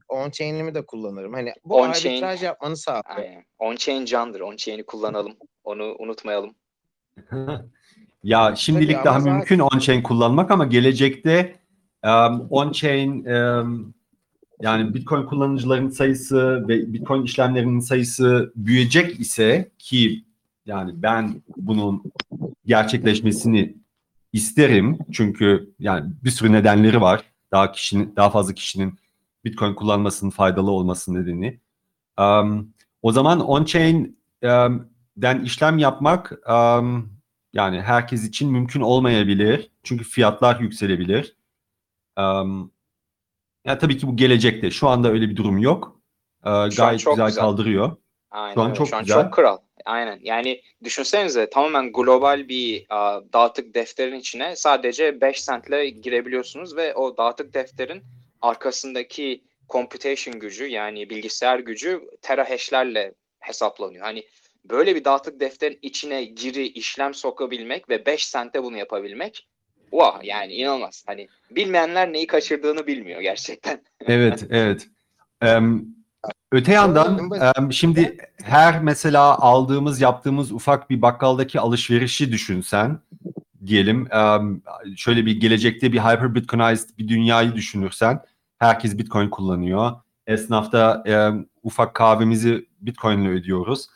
on-chain'imi 0.09 0.75
de 0.75 0.87
kullanırım. 0.87 1.33
Hani 1.33 1.53
bu 1.65 1.75
On-chain- 1.81 2.09
arbitraj 2.09 2.43
yapmanı 2.43 2.77
sağlıyor. 2.77 3.05
Aynen. 3.17 3.45
On-chain 3.59 4.05
candır. 4.07 4.41
On-chain'i 4.41 4.87
kullanalım. 4.87 5.33
Onu 5.65 5.97
unutmayalım. 5.99 6.55
Ya 8.23 8.55
şimdilik 8.57 8.97
ama 8.97 9.05
daha 9.05 9.21
zaten- 9.21 9.37
mümkün 9.37 9.59
on-chain 9.59 10.03
kullanmak 10.03 10.51
ama 10.51 10.65
gelecekte 10.65 11.57
um, 12.05 12.49
on-chain 12.51 13.11
um, 13.61 13.95
yani 14.61 14.95
Bitcoin 14.95 15.27
kullanıcıların 15.27 15.89
sayısı 15.89 16.69
ve 16.69 16.93
Bitcoin 16.93 17.23
işlemlerinin 17.23 17.81
sayısı 17.81 18.53
büyüyecek 18.57 19.21
ise 19.21 19.71
ki 19.79 20.25
yani 20.67 21.03
ben 21.03 21.43
bunun 21.57 22.03
gerçekleşmesini 22.67 23.77
isterim 24.33 24.99
çünkü 25.13 25.75
yani 25.79 26.13
bir 26.25 26.31
sürü 26.31 26.53
nedenleri 26.53 27.01
var. 27.01 27.23
Daha 27.53 27.73
kişinin 27.73 28.17
daha 28.17 28.31
fazla 28.31 28.55
kişinin 28.55 28.99
Bitcoin 29.45 29.75
kullanmasının 29.75 30.31
faydalı 30.31 30.71
olması 30.71 31.15
nedeni. 31.15 31.61
Um, 32.19 32.75
o 33.03 33.13
zaman 33.13 33.41
on-chain 33.41 34.17
um, 34.43 35.45
işlem 35.45 35.79
yapmak 35.79 36.33
um, 36.51 37.13
yani 37.53 37.81
herkes 37.81 38.29
için 38.29 38.53
mümkün 38.53 38.81
olmayabilir. 38.81 39.71
Çünkü 39.83 40.05
fiyatlar 40.05 40.61
yükselebilir. 40.61 41.37
Um, 42.19 42.71
ya 43.69 43.79
tabii 43.79 43.99
ki 43.99 44.07
bu 44.07 44.17
gelecekte. 44.17 44.71
Şu 44.71 44.89
anda 44.89 45.11
öyle 45.11 45.29
bir 45.29 45.37
durum 45.37 45.59
yok. 45.59 46.01
Ee, 46.47 46.51
gayet 46.51 46.99
güzel, 46.99 47.27
güzel. 47.27 47.35
kaldırıyor. 47.35 47.97
Aynen 48.31 48.55
Şu 48.55 48.61
an 48.63 48.73
çok 48.75 48.89
Şu 48.89 48.97
an 48.97 49.03
güzel. 49.05 49.23
çok 49.23 49.35
kral. 49.35 49.59
Aynen. 49.85 50.21
Yani 50.23 50.63
düşünsenize 50.85 51.51
tamamen 51.51 51.93
global 51.93 52.49
bir 52.49 52.87
a, 52.89 53.21
dağıtık 53.33 53.75
defterin 53.75 54.19
içine 54.19 54.57
sadece 54.57 55.21
5 55.21 55.45
centle 55.45 55.89
girebiliyorsunuz 55.91 56.77
ve 56.77 56.95
o 56.95 57.17
dağıtık 57.17 57.55
defterin 57.55 58.03
arkasındaki 58.41 59.45
computation 59.69 60.41
gücü 60.41 60.67
yani 60.67 61.11
bilgisayar 61.11 61.59
gücü 61.59 62.01
terahash'lerle 62.23 63.15
hesaplanıyor. 63.41 64.05
Hani 64.05 64.25
böyle 64.65 64.95
bir 64.97 65.05
dağıtık 65.05 65.41
defterin 65.41 65.79
içine 65.83 66.25
giri 66.25 66.67
işlem 66.67 67.15
sokabilmek 67.15 67.89
ve 67.89 68.07
5 68.07 68.25
sente 68.27 68.63
bunu 68.63 68.77
yapabilmek 68.77 69.49
wow 69.91 70.27
yani 70.27 70.53
inanılmaz. 70.53 71.05
Hani 71.07 71.29
bilmeyenler 71.51 72.13
neyi 72.13 72.27
kaçırdığını 72.27 72.87
bilmiyor 72.87 73.21
gerçekten. 73.21 73.81
Evet, 74.07 74.47
evet. 74.51 74.89
Em, 75.43 75.87
öte 76.53 76.73
yandan 76.73 77.31
şimdi 77.71 78.17
her 78.43 78.83
mesela 78.83 79.39
aldığımız, 79.39 80.01
yaptığımız 80.01 80.53
ufak 80.53 80.91
bir 80.91 81.03
bakkaldaki 81.03 81.61
alışverişi 81.61 82.33
düşünsen 82.33 82.99
diyelim. 83.67 84.09
şöyle 84.97 85.27
bir 85.27 85.41
gelecekte 85.41 85.93
bir 85.93 85.99
hyper 85.99 86.35
bitcoinized 86.35 86.99
bir 86.99 87.09
dünyayı 87.09 87.55
düşünürsen 87.55 88.21
herkes 88.59 88.99
bitcoin 88.99 89.29
kullanıyor. 89.29 89.93
Esnafta 90.27 91.05
ufak 91.63 91.95
kahvemizi 91.95 92.67
bitcoin 92.81 93.21
ile 93.21 93.29
ödüyoruz. 93.29 93.87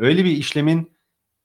Öyle 0.00 0.24
bir 0.24 0.30
işlemin 0.30 0.92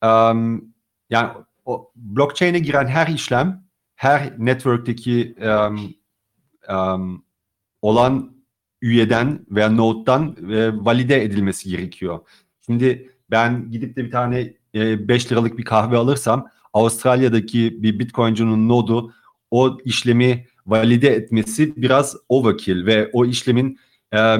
em, 0.03 0.61
yani 1.09 1.29
o 1.69 1.91
blockchain'e 1.95 2.59
giren 2.59 2.87
her 2.87 3.07
işlem 3.07 3.63
her 3.95 4.33
network'teki 4.37 5.35
em, 5.39 5.77
em, 6.69 7.21
olan 7.81 8.35
üyeden 8.81 9.45
veya 9.49 9.69
node'dan 9.69 10.35
e, 10.51 10.85
valide 10.85 11.23
edilmesi 11.23 11.69
gerekiyor. 11.69 12.19
Şimdi 12.65 13.09
ben 13.31 13.71
gidip 13.71 13.95
de 13.95 14.05
bir 14.05 14.11
tane 14.11 14.53
5 14.73 15.31
liralık 15.31 15.57
bir 15.57 15.65
kahve 15.65 15.97
alırsam 15.97 16.47
Avustralya'daki 16.73 17.83
bir 17.83 17.99
Bitcoin'cunun 17.99 18.69
nodu 18.69 19.13
o 19.51 19.77
işlemi 19.85 20.45
valide 20.65 21.09
etmesi 21.09 21.75
biraz 21.75 22.15
overkill 22.29 22.85
ve 22.85 23.09
o 23.13 23.25
işlemin 23.25 23.79
e, 24.13 24.37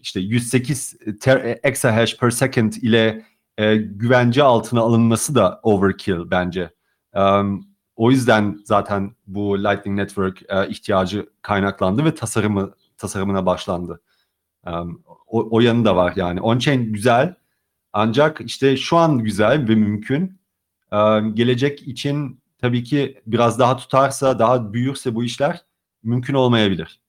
işte 0.00 0.20
108 0.20 0.96
ter, 1.20 1.58
exahash 1.62 2.16
per 2.16 2.30
second 2.30 2.72
ile 2.72 3.24
e, 3.58 3.76
güvence 3.76 4.42
altına 4.42 4.80
alınması 4.80 5.34
da 5.34 5.60
overkill 5.62 6.30
bence. 6.30 6.70
Um, 7.14 7.68
o 7.96 8.10
yüzden 8.10 8.60
zaten 8.64 9.16
bu 9.26 9.58
Lightning 9.58 9.98
Network 9.98 10.42
e, 10.48 10.68
ihtiyacı 10.68 11.30
kaynaklandı 11.42 12.04
ve 12.04 12.14
tasarımı 12.14 12.74
tasarımına 12.96 13.46
başlandı. 13.46 14.00
Um, 14.66 15.02
o, 15.26 15.48
o 15.50 15.60
yanı 15.60 15.84
da 15.84 15.96
var 15.96 16.12
yani. 16.16 16.40
On-chain 16.40 16.92
güzel 16.92 17.34
ancak 17.92 18.40
işte 18.40 18.76
şu 18.76 18.96
an 18.96 19.18
güzel 19.18 19.68
ve 19.68 19.74
mümkün. 19.74 20.40
Um, 20.92 21.34
gelecek 21.34 21.82
için 21.88 22.40
tabii 22.58 22.84
ki 22.84 23.22
biraz 23.26 23.58
daha 23.58 23.76
tutarsa, 23.76 24.38
daha 24.38 24.72
büyürse 24.72 25.14
bu 25.14 25.24
işler 25.24 25.64
mümkün 26.02 26.34
olmayabilir. 26.34 27.00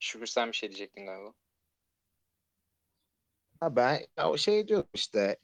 Şükür 0.00 0.26
sen 0.26 0.48
bir 0.48 0.56
şey 0.56 0.68
diyecektin 0.68 1.06
galiba. 1.06 1.32
Ha 3.60 3.76
ben 3.76 4.00
ya 4.18 4.30
o 4.30 4.36
şey 4.36 4.68
diyorum 4.68 4.88
işte 4.94 5.36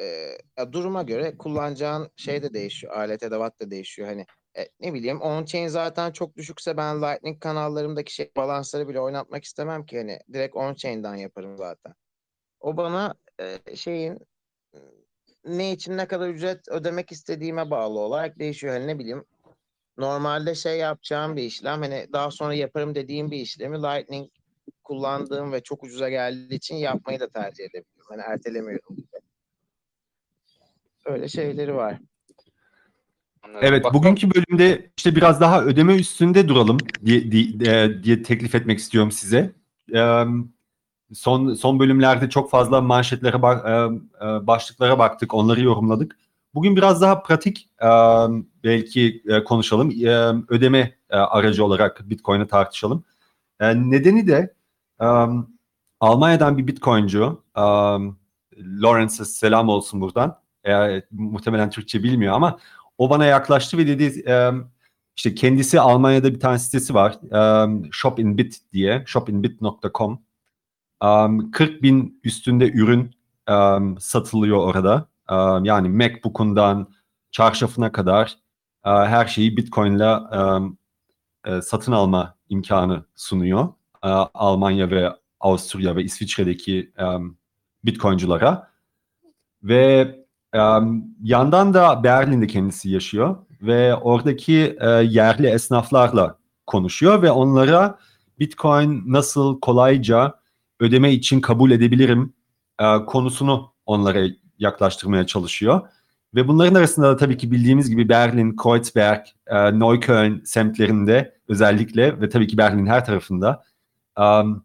e, 0.00 0.72
duruma 0.72 1.02
göre 1.02 1.36
kullanacağın 1.36 2.10
şey 2.16 2.42
de 2.42 2.54
değişiyor. 2.54 2.96
Alet 2.96 3.22
edevat 3.22 3.60
da 3.60 3.70
değişiyor. 3.70 4.08
Hani 4.08 4.26
e, 4.58 4.68
ne 4.80 4.94
bileyim 4.94 5.16
on-chain 5.16 5.68
zaten 5.68 6.12
çok 6.12 6.36
düşükse 6.36 6.76
ben 6.76 7.02
Lightning 7.02 7.40
kanallarımdaki 7.40 8.14
şey 8.14 8.30
balansları 8.36 8.88
bile 8.88 9.00
oynatmak 9.00 9.44
istemem 9.44 9.86
ki. 9.86 9.98
Hani 9.98 10.18
direkt 10.32 10.56
on-chain'den 10.56 11.14
yaparım 11.14 11.56
zaten. 11.58 11.94
O 12.60 12.76
bana 12.76 13.14
e, 13.40 13.76
şeyin 13.76 14.18
ne 15.44 15.72
için 15.72 15.96
ne 15.96 16.08
kadar 16.08 16.28
ücret 16.28 16.68
ödemek 16.68 17.12
istediğime 17.12 17.70
bağlı 17.70 17.98
olarak 17.98 18.38
değişiyor. 18.38 18.74
Hani 18.74 18.86
ne 18.86 18.98
bileyim 18.98 19.24
normalde 19.98 20.54
şey 20.54 20.78
yapacağım 20.78 21.36
bir 21.36 21.42
işlem 21.42 21.82
hani 21.82 22.06
daha 22.12 22.30
sonra 22.30 22.54
yaparım 22.54 22.94
dediğim 22.94 23.30
bir 23.30 23.36
işlemi 23.36 23.76
Lightning 23.76 24.30
kullandığım 24.84 25.52
ve 25.52 25.62
çok 25.62 25.84
ucuza 25.84 26.08
geldiği 26.08 26.54
için 26.54 26.74
yapmayı 26.74 27.20
da 27.20 27.28
tercih 27.28 27.64
edebiliyorum. 27.64 28.06
Hani 28.08 28.20
ertelemiyorum. 28.20 28.96
Öyle 31.04 31.28
şeyleri 31.28 31.74
var. 31.74 31.98
Anladım. 33.42 33.60
Evet, 33.62 33.84
Bak- 33.84 33.94
bugünkü 33.94 34.28
bölümde 34.34 34.90
işte 34.96 35.16
biraz 35.16 35.40
daha 35.40 35.64
ödeme 35.64 35.96
üstünde 35.96 36.48
duralım 36.48 36.78
diye, 37.04 37.30
diye, 37.32 38.02
diye 38.02 38.22
teklif 38.22 38.54
etmek 38.54 38.78
istiyorum 38.78 39.12
size. 39.12 39.52
Ee, 39.94 40.24
son 41.12 41.54
son 41.54 41.80
bölümlerde 41.80 42.30
çok 42.30 42.50
fazla 42.50 42.80
manşetlere 42.80 43.42
bak, 43.42 43.66
e, 43.66 43.70
e, 44.26 44.46
başlıklara 44.46 44.98
baktık, 44.98 45.34
onları 45.34 45.60
yorumladık. 45.60 46.16
Bugün 46.54 46.76
biraz 46.76 47.00
daha 47.00 47.22
pratik 47.22 47.68
e, 47.82 47.88
belki 48.64 49.22
e, 49.28 49.44
konuşalım. 49.44 49.90
E, 49.90 50.10
ödeme 50.48 50.94
e, 51.10 51.16
aracı 51.16 51.64
olarak 51.64 52.10
Bitcoin'i 52.10 52.46
tartışalım. 52.46 53.04
E, 53.60 53.90
nedeni 53.90 54.26
de 54.26 54.54
e, 55.00 55.06
Almanya'dan 56.00 56.58
bir 56.58 56.66
Bitcoin'cu, 56.66 57.44
e, 57.56 57.62
Lawrence'e 58.56 59.24
selam 59.24 59.68
olsun 59.68 60.00
buradan. 60.00 60.40
E, 60.66 61.02
muhtemelen 61.10 61.70
Türkçe 61.70 62.02
bilmiyor 62.02 62.34
ama 62.34 62.58
o 62.98 63.10
bana 63.10 63.24
yaklaştı 63.24 63.78
ve 63.78 63.86
dedi 63.86 64.22
e, 64.28 64.50
işte 65.16 65.34
kendisi 65.34 65.80
Almanya'da 65.80 66.34
bir 66.34 66.40
tane 66.40 66.58
sitesi 66.58 66.94
var. 66.94 67.18
E, 67.32 67.90
Shopinbit 67.92 68.58
diye. 68.72 69.02
Shopinbit.com. 69.06 70.22
Um, 71.04 71.50
40 71.50 71.82
bin 71.82 72.20
üstünde 72.24 72.72
ürün 72.72 73.14
um, 73.50 73.98
satılıyor 73.98 74.58
orada. 74.58 75.08
Um, 75.30 75.64
yani 75.64 75.88
MacBook'undan 75.88 76.94
çarşafına 77.30 77.92
kadar 77.92 78.38
uh, 78.86 79.06
her 79.06 79.26
şeyi 79.26 79.56
Bitcoin'le 79.56 80.18
um, 80.32 80.78
e, 81.46 81.62
satın 81.62 81.92
alma 81.92 82.34
imkanı 82.48 83.04
sunuyor. 83.14 83.68
Uh, 84.04 84.26
Almanya 84.34 84.90
ve 84.90 85.12
Avusturya 85.40 85.96
ve 85.96 86.02
İsviçre'deki 86.02 86.92
um, 86.98 87.36
Bitcoin'culara. 87.84 88.70
Ve 89.62 90.16
um, 90.54 91.04
yandan 91.22 91.74
da 91.74 92.04
Berlin'de 92.04 92.46
kendisi 92.46 92.90
yaşıyor 92.90 93.36
ve 93.62 93.94
oradaki 93.94 94.76
e, 94.80 94.88
yerli 94.88 95.46
esnaflarla 95.46 96.38
konuşuyor 96.66 97.22
ve 97.22 97.30
onlara 97.30 97.98
Bitcoin 98.38 99.02
nasıl 99.06 99.60
kolayca 99.60 100.34
ödeme 100.80 101.12
için 101.12 101.40
kabul 101.40 101.70
edebilirim 101.70 102.32
e, 102.80 102.96
konusunu 103.06 103.72
onlara 103.86 104.26
yaklaştırmaya 104.58 105.26
çalışıyor. 105.26 105.80
Ve 106.34 106.48
bunların 106.48 106.74
arasında 106.74 107.08
da 107.08 107.16
tabii 107.16 107.36
ki 107.36 107.50
bildiğimiz 107.50 107.90
gibi 107.90 108.08
Berlin, 108.08 108.56
Kreuzberg, 108.56 109.20
e, 109.46 109.78
Neukölln 109.78 110.42
semtlerinde 110.44 111.38
özellikle 111.48 112.20
ve 112.20 112.28
tabii 112.28 112.46
ki 112.46 112.58
Berlin'in 112.58 112.86
her 112.86 113.04
tarafında 113.04 113.64
um, 114.20 114.64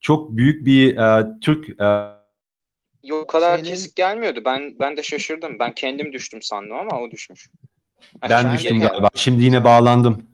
çok 0.00 0.36
büyük 0.36 0.66
bir 0.66 0.96
e, 0.96 1.26
Türk 1.40 1.80
e, 1.80 2.12
Yok 3.02 3.22
o 3.22 3.26
kadar 3.26 3.58
Şeylerin- 3.58 3.68
kesik 3.68 3.96
gelmiyordu. 3.96 4.40
Ben 4.44 4.76
ben 4.80 4.96
de 4.96 5.02
şaşırdım. 5.02 5.58
Ben 5.58 5.72
kendim 5.72 6.12
düştüm 6.12 6.42
sandım 6.42 6.76
ama 6.76 7.00
o 7.00 7.10
düşmüş. 7.10 7.50
Ben 8.22 8.40
şimdi 8.40 8.54
düştüm 8.54 8.80
galiba. 8.80 9.08
Şimdi 9.14 9.44
yine 9.44 9.64
bağlandım. 9.64 10.26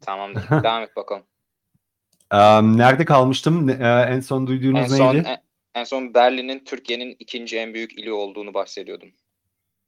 Tamamdır. 0.00 0.50
Devam 0.62 0.82
et 0.82 0.96
bakalım. 0.96 1.22
Um, 2.34 2.78
nerede 2.78 3.04
kalmıştım? 3.04 3.68
E, 3.68 4.06
en 4.10 4.20
son 4.20 4.46
duyduğunuz 4.46 4.92
en 4.92 4.96
son 4.96 5.14
neydi? 5.14 5.26
en, 5.28 5.38
en 5.80 5.84
son 5.84 6.14
Berlin'in 6.14 6.64
Türkiye'nin 6.64 7.16
ikinci 7.18 7.58
en 7.58 7.74
büyük 7.74 7.98
ili 7.98 8.12
olduğunu 8.12 8.54
bahsediyordum. 8.54 9.08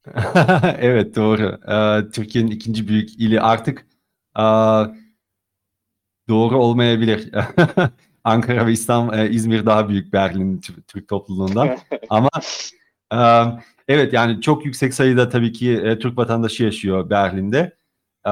evet 0.78 1.16
doğru. 1.16 1.60
Ee, 1.68 2.10
Türkiye'nin 2.10 2.50
ikinci 2.50 2.88
büyük 2.88 3.20
ili 3.20 3.40
artık 3.40 3.86
e, 4.38 4.42
doğru 6.28 6.58
olmayabilir. 6.58 7.30
Ankara 8.24 8.66
ve 8.66 8.72
İstanbul, 8.72 9.14
e, 9.18 9.30
İzmir 9.30 9.66
daha 9.66 9.88
büyük 9.88 10.12
Berlin 10.12 10.58
Tür- 10.58 10.82
Türk 10.82 11.08
topluluğundan. 11.08 11.78
Ama 12.10 12.28
e, 13.12 13.18
evet 13.88 14.12
yani 14.12 14.40
çok 14.40 14.64
yüksek 14.64 14.94
sayıda 14.94 15.28
tabii 15.28 15.52
ki 15.52 15.72
e, 15.72 15.98
Türk 15.98 16.18
vatandaşı 16.18 16.64
yaşıyor 16.64 17.10
Berlin'de. 17.10 17.76
E, 18.26 18.30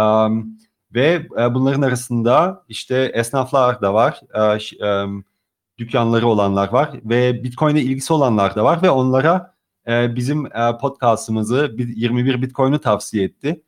ve 0.95 1.27
e, 1.39 1.55
bunların 1.55 1.83
arasında 1.83 2.65
işte 2.69 3.11
esnaflar 3.15 3.81
da 3.83 3.95
var, 3.95 4.21
e, 4.35 4.87
e, 4.87 5.07
dükkanları 5.79 6.27
olanlar 6.27 6.69
var 6.69 6.91
ve 7.05 7.45
Bitcoin'e 7.45 7.81
ilgisi 7.81 8.13
olanlar 8.13 8.55
da 8.57 8.65
var 8.65 8.83
ve 8.83 8.91
onlara 8.91 9.55
e, 9.89 10.17
bizim 10.17 10.47
e, 10.47 10.79
podcastımızı 10.81 11.79
bir- 11.79 11.97
21 11.97 12.43
Bitcoin'i 12.43 12.79
tavsiye 12.79 13.25
etti. 13.25 13.63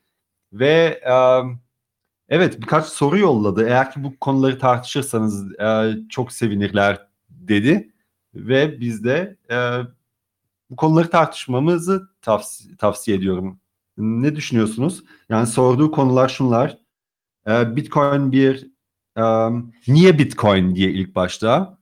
Ve 0.53 1.01
e, 1.07 1.15
evet 2.29 2.61
birkaç 2.61 2.87
soru 2.87 3.19
yolladı. 3.19 3.67
Eğer 3.69 3.93
ki 3.93 4.05
bu 4.05 4.19
konuları 4.19 4.59
tartışırsanız 4.59 5.61
e, 5.61 5.97
çok 6.09 6.33
sevinirler 6.33 7.07
dedi. 7.31 7.93
Ve 8.35 8.81
biz 8.81 9.05
de 9.05 9.37
e, 9.51 9.57
bu 10.71 10.77
konuları 10.77 11.11
tartışmamızı 11.11 12.09
tavsi- 12.23 12.77
tavsiye 12.77 13.17
ediyorum. 13.17 13.61
Ne 13.99 14.37
düşünüyorsunuz? 14.37 15.05
Yani 15.29 15.47
sorduğu 15.47 15.91
konular 15.91 16.29
şunlar. 16.29 16.79
E, 17.49 17.77
Bitcoin 17.77 18.33
bir 18.33 18.67
e, 19.17 19.23
niye 19.89 20.19
Bitcoin 20.19 20.75
diye 20.75 20.91
ilk 20.91 21.15
başta 21.15 21.79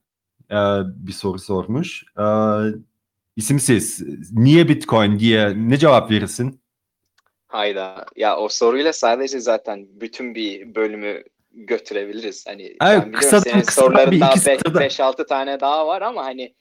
e, 0.51 0.57
bir 0.87 1.13
soru 1.13 1.39
sormuş. 1.39 2.05
E, 2.19 2.25
isimsiz. 3.37 4.03
Niye 4.33 4.69
Bitcoin 4.69 5.19
diye 5.19 5.55
ne 5.57 5.77
cevap 5.79 6.11
verirsin? 6.11 6.61
Hayda. 7.49 8.07
Ya 8.17 8.37
o 8.39 8.49
soruyla 8.49 8.93
sadece 8.93 9.41
zaten 9.41 9.87
bütün 9.91 10.35
bir 10.35 10.75
bölümü 10.75 11.25
götürebiliriz. 11.51 12.47
Hani 12.47 12.63
Evet, 12.63 12.79
ben 12.81 13.13
kısadan- 13.13 13.43
senin 13.43 13.63
kısadan 13.63 13.87
soruların 13.87 14.21
daha 14.21 14.31
iki 14.31 14.41
satırda. 14.41 14.81
5-6 14.81 15.27
tane 15.27 15.61
daha 15.61 15.87
var 15.87 16.03
ama 16.03 16.25
hani 16.25 16.55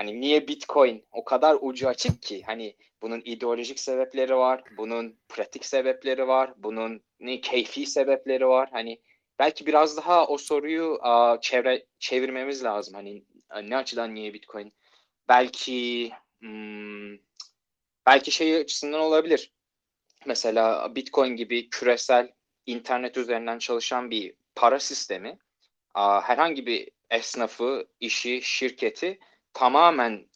Hani 0.00 0.20
niye 0.20 0.48
Bitcoin 0.48 1.04
o 1.12 1.24
kadar 1.24 1.56
ucu 1.60 1.88
açık 1.88 2.22
ki 2.22 2.42
hani 2.46 2.76
bunun 3.02 3.22
ideolojik 3.24 3.80
sebepleri 3.80 4.36
var, 4.36 4.64
bunun 4.76 5.18
pratik 5.28 5.64
sebepleri 5.64 6.28
var, 6.28 6.52
bunun 6.56 7.02
ne 7.20 7.40
keyfi 7.40 7.86
sebepleri 7.86 8.48
var. 8.48 8.68
Hani 8.72 9.00
belki 9.38 9.66
biraz 9.66 9.96
daha 9.96 10.26
o 10.26 10.38
soruyu 10.38 10.98
a, 11.02 11.38
çevre 11.40 11.86
çevirmemiz 11.98 12.64
lazım. 12.64 12.94
Hani 12.94 13.24
ne 13.62 13.76
açıdan 13.76 14.14
niye 14.14 14.34
Bitcoin? 14.34 14.72
Belki 15.28 16.10
hmm, 16.40 17.16
belki 18.06 18.30
şey 18.30 18.56
açısından 18.56 19.00
olabilir. 19.00 19.52
Mesela 20.26 20.94
Bitcoin 20.94 21.36
gibi 21.36 21.70
küresel 21.70 22.32
internet 22.66 23.16
üzerinden 23.16 23.58
çalışan 23.58 24.10
bir 24.10 24.34
para 24.54 24.78
sistemi 24.78 25.38
herhangi 25.94 26.66
bir 26.66 26.88
esnafı, 27.10 27.86
işi, 28.00 28.42
şirketi 28.42 29.18
tamamen 29.54 30.26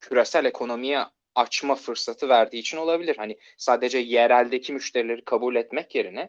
küresel 0.00 0.44
ekonomiye 0.44 1.04
açma 1.34 1.74
fırsatı 1.74 2.28
verdiği 2.28 2.58
için 2.58 2.76
olabilir. 2.76 3.16
Hani 3.16 3.38
sadece 3.56 3.98
yereldeki 3.98 4.72
müşterileri 4.72 5.24
kabul 5.24 5.56
etmek 5.56 5.94
yerine 5.94 6.28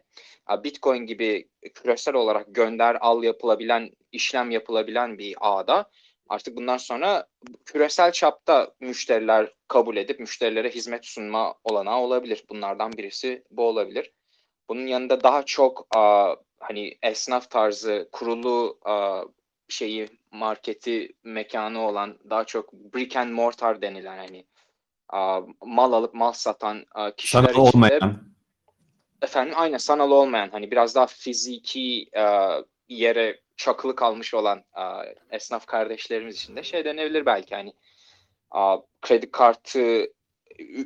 Bitcoin 0.64 1.06
gibi 1.06 1.48
küresel 1.74 2.14
olarak 2.14 2.46
gönder 2.48 2.98
al 3.00 3.22
yapılabilen, 3.22 3.90
işlem 4.12 4.50
yapılabilen 4.50 5.18
bir 5.18 5.34
ağda 5.40 5.90
artık 6.28 6.56
bundan 6.56 6.76
sonra 6.76 7.26
küresel 7.64 8.12
çapta 8.12 8.74
müşteriler 8.80 9.52
kabul 9.68 9.96
edip 9.96 10.20
müşterilere 10.20 10.70
hizmet 10.70 11.06
sunma 11.06 11.54
olanağı 11.64 11.98
olabilir. 11.98 12.44
Bunlardan 12.50 12.92
birisi 12.92 13.44
bu 13.50 13.62
olabilir. 13.62 14.12
Bunun 14.68 14.86
yanında 14.86 15.22
daha 15.22 15.42
çok 15.42 15.86
a, 15.96 16.34
hani 16.60 16.98
esnaf 17.02 17.50
tarzı 17.50 18.08
kurulu 18.12 18.78
a, 18.84 19.22
şeyi 19.68 20.08
marketi 20.30 21.12
mekanı 21.24 21.80
olan 21.80 22.18
daha 22.30 22.44
çok 22.44 22.72
brick 22.72 23.16
and 23.16 23.30
mortar 23.32 23.82
denilen 23.82 24.18
hani 24.18 24.46
a, 25.08 25.40
mal 25.64 25.92
alıp 25.92 26.14
mal 26.14 26.32
satan 26.32 26.84
a, 26.94 27.10
kişiler 27.10 27.42
Sanal 27.42 27.52
için 27.52 27.64
de 27.64 27.76
olmayan. 27.76 28.20
efendim 29.22 29.54
aynen 29.56 29.76
sanal 29.78 30.10
olmayan 30.10 30.50
hani 30.50 30.70
biraz 30.70 30.94
daha 30.94 31.06
fiziki 31.06 32.06
e, 32.16 32.48
yere 32.88 33.40
çakılı 33.56 33.96
kalmış 33.96 34.34
olan 34.34 34.58
e, 34.58 34.82
esnaf 35.36 35.66
kardeşlerimiz 35.66 36.36
için 36.36 36.56
de 36.56 36.62
şey 36.62 36.84
denebilir 36.84 37.26
belki 37.26 37.54
hani 37.54 37.72
a, 38.50 38.78
kredi 39.02 39.30
kartı 39.30 40.06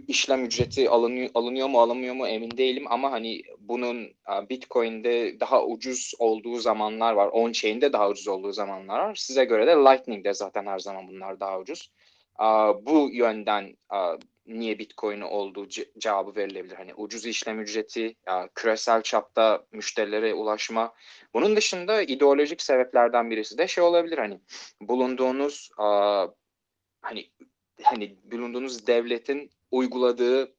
işlem 0.09 0.45
ücreti 0.45 0.91
alınıyor, 0.91 1.31
alınıyor 1.35 1.69
mu 1.69 1.81
alınmıyor 1.81 2.15
mu 2.15 2.27
emin 2.29 2.51
değilim 2.57 2.85
ama 2.89 3.13
hani 3.13 3.43
bunun 3.59 4.17
a, 4.25 4.49
Bitcoin'de 4.49 5.41
daha 5.41 5.65
ucuz 5.65 6.13
olduğu 6.19 6.57
zamanlar 6.57 7.13
var. 7.13 7.29
On-chain'de 7.29 7.93
daha 7.93 8.09
ucuz 8.09 8.29
olduğu 8.29 8.53
zamanlar 8.53 8.99
var. 8.99 9.15
Size 9.15 9.45
göre 9.45 9.67
de 9.67 9.71
Lightning'de 9.71 10.35
zaten 10.35 10.67
her 10.67 10.79
zaman 10.79 11.09
bunlar 11.09 11.41
daha 11.41 11.61
ucuz. 11.61 11.91
A, 12.37 12.75
bu 12.87 13.11
yönden 13.13 13.77
a, 13.89 14.17
niye 14.47 14.79
Bitcoin 14.79 15.21
olduğu 15.21 15.67
ce- 15.67 15.99
cevabı 15.99 16.37
verilebilir. 16.37 16.77
Hani 16.77 16.95
ucuz 16.95 17.27
işlem 17.27 17.61
ücreti, 17.61 18.17
a, 18.27 18.49
küresel 18.49 19.03
çapta 19.03 19.67
müşterilere 19.73 20.35
ulaşma. 20.35 20.95
Bunun 21.35 21.57
dışında 21.57 22.03
ideolojik 22.03 22.63
sebeplerden 22.63 23.31
birisi 23.31 23.59
de 23.59 23.69
şey 23.69 23.85
olabilir 23.85 24.19
hani 24.19 24.41
bulunduğunuz 24.81 25.71
a, 25.79 26.27
hani 27.01 27.31
hani 27.83 28.17
bulunduğunuz 28.25 28.87
devletin 28.87 29.51
uyguladığı 29.71 30.55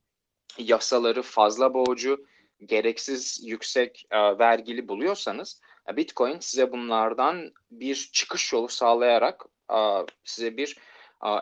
yasaları 0.57 1.21
fazla 1.21 1.73
boğucu, 1.73 2.25
gereksiz 2.65 3.41
yüksek 3.43 4.05
e, 4.11 4.17
vergili 4.17 4.87
buluyorsanız 4.87 5.61
Bitcoin 5.95 6.39
size 6.39 6.71
bunlardan 6.71 7.53
bir 7.71 8.09
çıkış 8.13 8.53
yolu 8.53 8.69
sağlayarak 8.69 9.45
e, 9.71 9.77
size 10.23 10.57
bir 10.57 10.77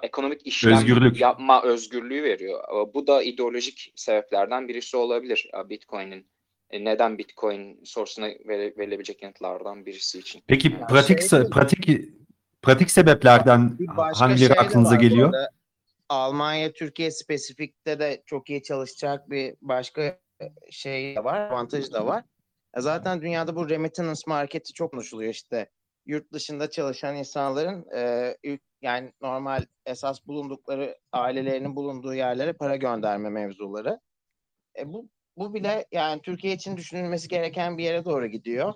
ekonomik 0.04 0.48
işlem 0.48 0.74
Özgürlük. 0.78 1.22
yapma 1.22 1.64
özgürlüğü 1.64 2.24
veriyor. 2.24 2.64
Bu 2.94 3.08
da 3.08 3.24
ideolojik 3.24 3.94
sebeplerden 3.96 4.68
birisi 4.68 4.98
olabilir 4.98 5.50
Bitcoin'in. 5.70 6.28
E, 6.70 6.86
neden 6.86 7.18
Bitcoin 7.18 7.82
sorusuna 7.84 8.26
vere- 8.28 8.78
verilebilecek 8.78 9.24
yanıtlardan 9.24 9.86
birisi 9.86 10.20
için. 10.20 10.44
Peki 10.48 10.72
Ya 10.72 10.88
pratik 10.88 11.22
şey 11.22 11.44
pratik 11.44 12.10
pratik 12.62 12.92
sebeplerden 12.92 13.78
hangileri 14.14 14.48
şey 14.54 14.60
aklınıza 14.60 14.96
geliyor? 14.96 15.34
arada. 15.34 15.50
Almanya, 16.10 16.74
Türkiye 16.74 17.12
spesifikte 17.12 18.00
de 18.00 18.24
çok 18.26 18.50
iyi 18.50 18.64
çalışacak 18.64 19.30
bir 19.30 19.56
başka 19.62 20.20
şey 20.72 21.16
de 21.16 21.24
var, 21.24 21.50
avantajı 21.50 21.94
da 21.94 22.06
var. 22.06 22.24
Zaten 22.78 23.22
dünyada 23.22 23.56
bu 23.56 23.70
remittance 23.70 24.22
marketi 24.28 24.74
çok 24.74 24.92
konuşuluyor 24.92 25.32
işte. 25.34 25.70
Yurt 26.06 26.34
dışında 26.34 26.70
çalışan 26.70 27.16
insanların 27.16 27.86
e, 27.96 28.36
yani 28.82 29.14
normal 29.22 29.66
esas 29.86 30.28
bulundukları 30.28 30.98
ailelerinin 31.12 31.76
bulunduğu 31.76 32.14
yerlere 32.14 32.54
para 32.54 32.76
gönderme 32.76 33.30
mevzuları. 33.30 34.00
E 34.80 34.94
bu 34.94 35.10
bu 35.38 35.54
bile 35.54 35.86
yani 35.92 36.22
Türkiye 36.22 36.54
için 36.54 36.78
düşünülmesi 36.78 37.28
gereken 37.28 37.78
bir 37.78 37.84
yere 37.84 38.06
doğru 38.06 38.28
gidiyor. 38.28 38.74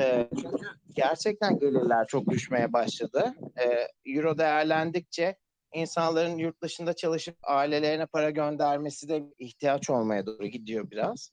E, 0.00 0.28
çünkü 0.36 0.66
gerçekten 0.96 1.58
gelirler 1.58 2.06
çok 2.06 2.30
düşmeye 2.30 2.72
başladı. 2.72 3.34
E, 3.64 3.88
Euro 4.12 4.38
değerlendikçe 4.38 5.36
insanların 5.74 6.36
yurt 6.38 6.62
dışında 6.62 6.92
çalışıp 6.96 7.36
ailelerine 7.42 8.06
para 8.06 8.30
göndermesi 8.30 9.08
de 9.08 9.22
ihtiyaç 9.38 9.90
olmaya 9.90 10.26
doğru 10.26 10.46
gidiyor 10.46 10.90
biraz. 10.90 11.30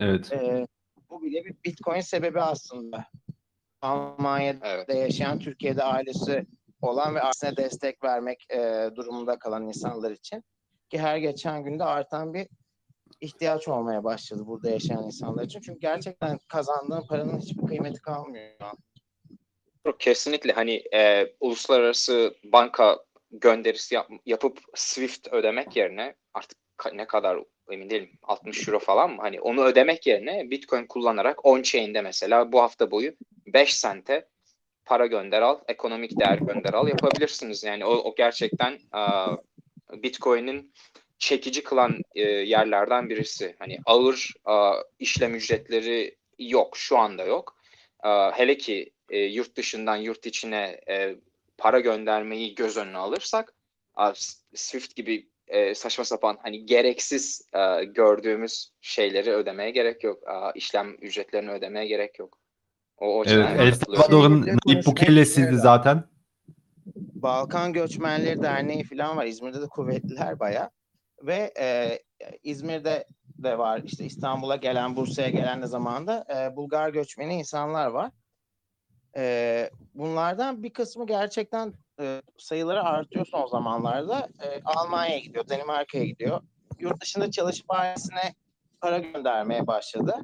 Evet. 0.00 0.32
E, 0.32 0.66
bu 1.10 1.22
bile 1.22 1.44
bir 1.44 1.54
Bitcoin 1.64 2.00
sebebi 2.00 2.40
aslında. 2.40 3.06
Almanya'da 3.82 4.68
Evet. 4.68 4.88
yaşayan, 4.88 5.38
Türkiye'de 5.38 5.82
ailesi 5.82 6.46
olan 6.82 7.14
ve 7.14 7.20
ailesine 7.20 7.56
destek 7.56 8.04
vermek 8.04 8.46
e, 8.50 8.90
durumunda 8.96 9.38
kalan 9.38 9.66
insanlar 9.68 10.10
için. 10.10 10.44
Ki 10.90 10.98
her 10.98 11.16
geçen 11.16 11.64
günde 11.64 11.84
artan 11.84 12.34
bir 12.34 12.48
ihtiyaç 13.20 13.68
olmaya 13.68 14.04
başladı 14.04 14.42
burada 14.46 14.70
yaşayan 14.70 15.04
insanlar 15.04 15.44
için. 15.44 15.60
Çünkü 15.60 15.80
gerçekten 15.80 16.38
kazandığın 16.48 17.06
paranın 17.06 17.38
hiçbir 17.40 17.66
kıymeti 17.66 18.02
kalmıyor. 18.02 18.50
Kesinlikle 19.98 20.52
hani 20.52 20.82
e, 20.94 21.32
uluslararası 21.40 22.34
banka 22.44 22.98
gönderisi 23.30 23.94
yap- 23.94 24.10
yapıp 24.26 24.58
Swift 24.74 25.28
ödemek 25.32 25.76
yerine 25.76 26.14
artık 26.34 26.58
ne 26.92 27.06
kadar 27.06 27.38
emin 27.70 27.90
değilim 27.90 28.10
60 28.22 28.68
euro 28.68 28.78
falan 28.78 29.10
mı? 29.10 29.22
Hani 29.22 29.40
onu 29.40 29.64
ödemek 29.64 30.06
yerine 30.06 30.50
Bitcoin 30.50 30.86
kullanarak 30.86 31.44
on-chain'de 31.44 32.02
mesela 32.02 32.52
bu 32.52 32.62
hafta 32.62 32.90
boyu 32.90 33.12
5 33.52 33.74
sente 33.74 34.28
para 34.84 35.06
gönder 35.06 35.42
al, 35.42 35.60
ekonomik 35.68 36.20
değer 36.20 36.38
gönder 36.38 36.74
al 36.74 36.88
yapabilirsiniz. 36.88 37.64
Yani 37.64 37.84
o, 37.84 37.90
o 37.90 38.14
gerçekten 38.14 38.78
aa, 38.92 39.36
Bitcoin'in 39.92 40.72
çekici 41.18 41.62
kılan 41.62 42.02
e, 42.14 42.20
yerlerden 42.22 43.10
birisi. 43.10 43.56
Hani 43.58 43.78
ağır 43.86 44.32
aa, 44.44 44.82
işlem 44.98 45.34
ücretleri 45.34 46.16
yok, 46.38 46.76
şu 46.76 46.98
anda 46.98 47.24
yok. 47.24 47.56
Aa, 48.00 48.38
hele 48.38 48.56
ki 48.56 48.92
e, 49.10 49.18
yurt 49.18 49.56
dışından 49.56 49.96
yurt 49.96 50.26
içine 50.26 50.80
e, 50.88 51.16
para 51.58 51.80
göndermeyi 51.80 52.54
göz 52.54 52.76
önüne 52.76 52.98
alırsak 52.98 53.54
a, 53.94 54.12
Swift 54.54 54.96
gibi 54.96 55.28
e, 55.48 55.74
saçma 55.74 56.04
sapan 56.04 56.38
hani 56.42 56.66
gereksiz 56.66 57.48
e, 57.54 57.84
gördüğümüz 57.84 58.70
şeyleri 58.80 59.30
ödemeye 59.30 59.70
gerek 59.70 60.04
yok. 60.04 60.28
A, 60.28 60.52
işlem 60.52 60.96
ücretlerini 61.00 61.50
ödemeye 61.50 61.86
gerek 61.86 62.18
yok. 62.18 62.38
O, 63.00 63.18
o 63.18 63.20
açıdan 63.20 63.56
Evet. 63.56 63.60
El. 63.60 63.72
Salvador'un 63.96 64.46
Nayib 64.66 64.86
Bukele'siydi 64.86 65.56
zaten. 65.56 66.04
Balkan 66.96 67.72
Göçmenleri 67.72 68.42
Derneği 68.42 68.84
falan 68.84 69.16
var. 69.16 69.26
İzmir'de 69.26 69.62
de 69.62 69.66
kuvvetliler 69.66 70.40
baya. 70.40 70.70
Ve 71.22 71.52
e, 71.60 71.98
İzmir'de 72.42 73.04
de 73.38 73.58
var. 73.58 73.80
İşte 73.84 74.04
İstanbul'a 74.04 74.56
gelen, 74.56 74.96
Bursa'ya 74.96 75.28
gelen 75.30 75.62
de 75.62 75.66
zamanda 75.66 76.24
e, 76.36 76.56
Bulgar 76.56 76.90
göçmeni 76.90 77.34
insanlar 77.34 77.86
var. 77.86 78.10
E, 79.16 79.70
bunlardan 79.94 80.62
bir 80.62 80.72
kısmı 80.72 81.06
gerçekten 81.06 81.74
e, 82.00 82.22
sayıları 82.38 82.82
artıyor 82.82 83.26
son 83.26 83.46
zamanlarda. 83.46 84.28
E, 84.42 84.60
Almanya'ya 84.64 85.18
gidiyor, 85.18 85.48
Danimarka'ya 85.48 86.04
gidiyor. 86.04 86.40
Yurt 86.78 87.00
dışında 87.02 87.30
çalışıp 87.30 87.66
ailesine 87.70 88.34
para 88.80 88.98
göndermeye 88.98 89.66
başladı. 89.66 90.14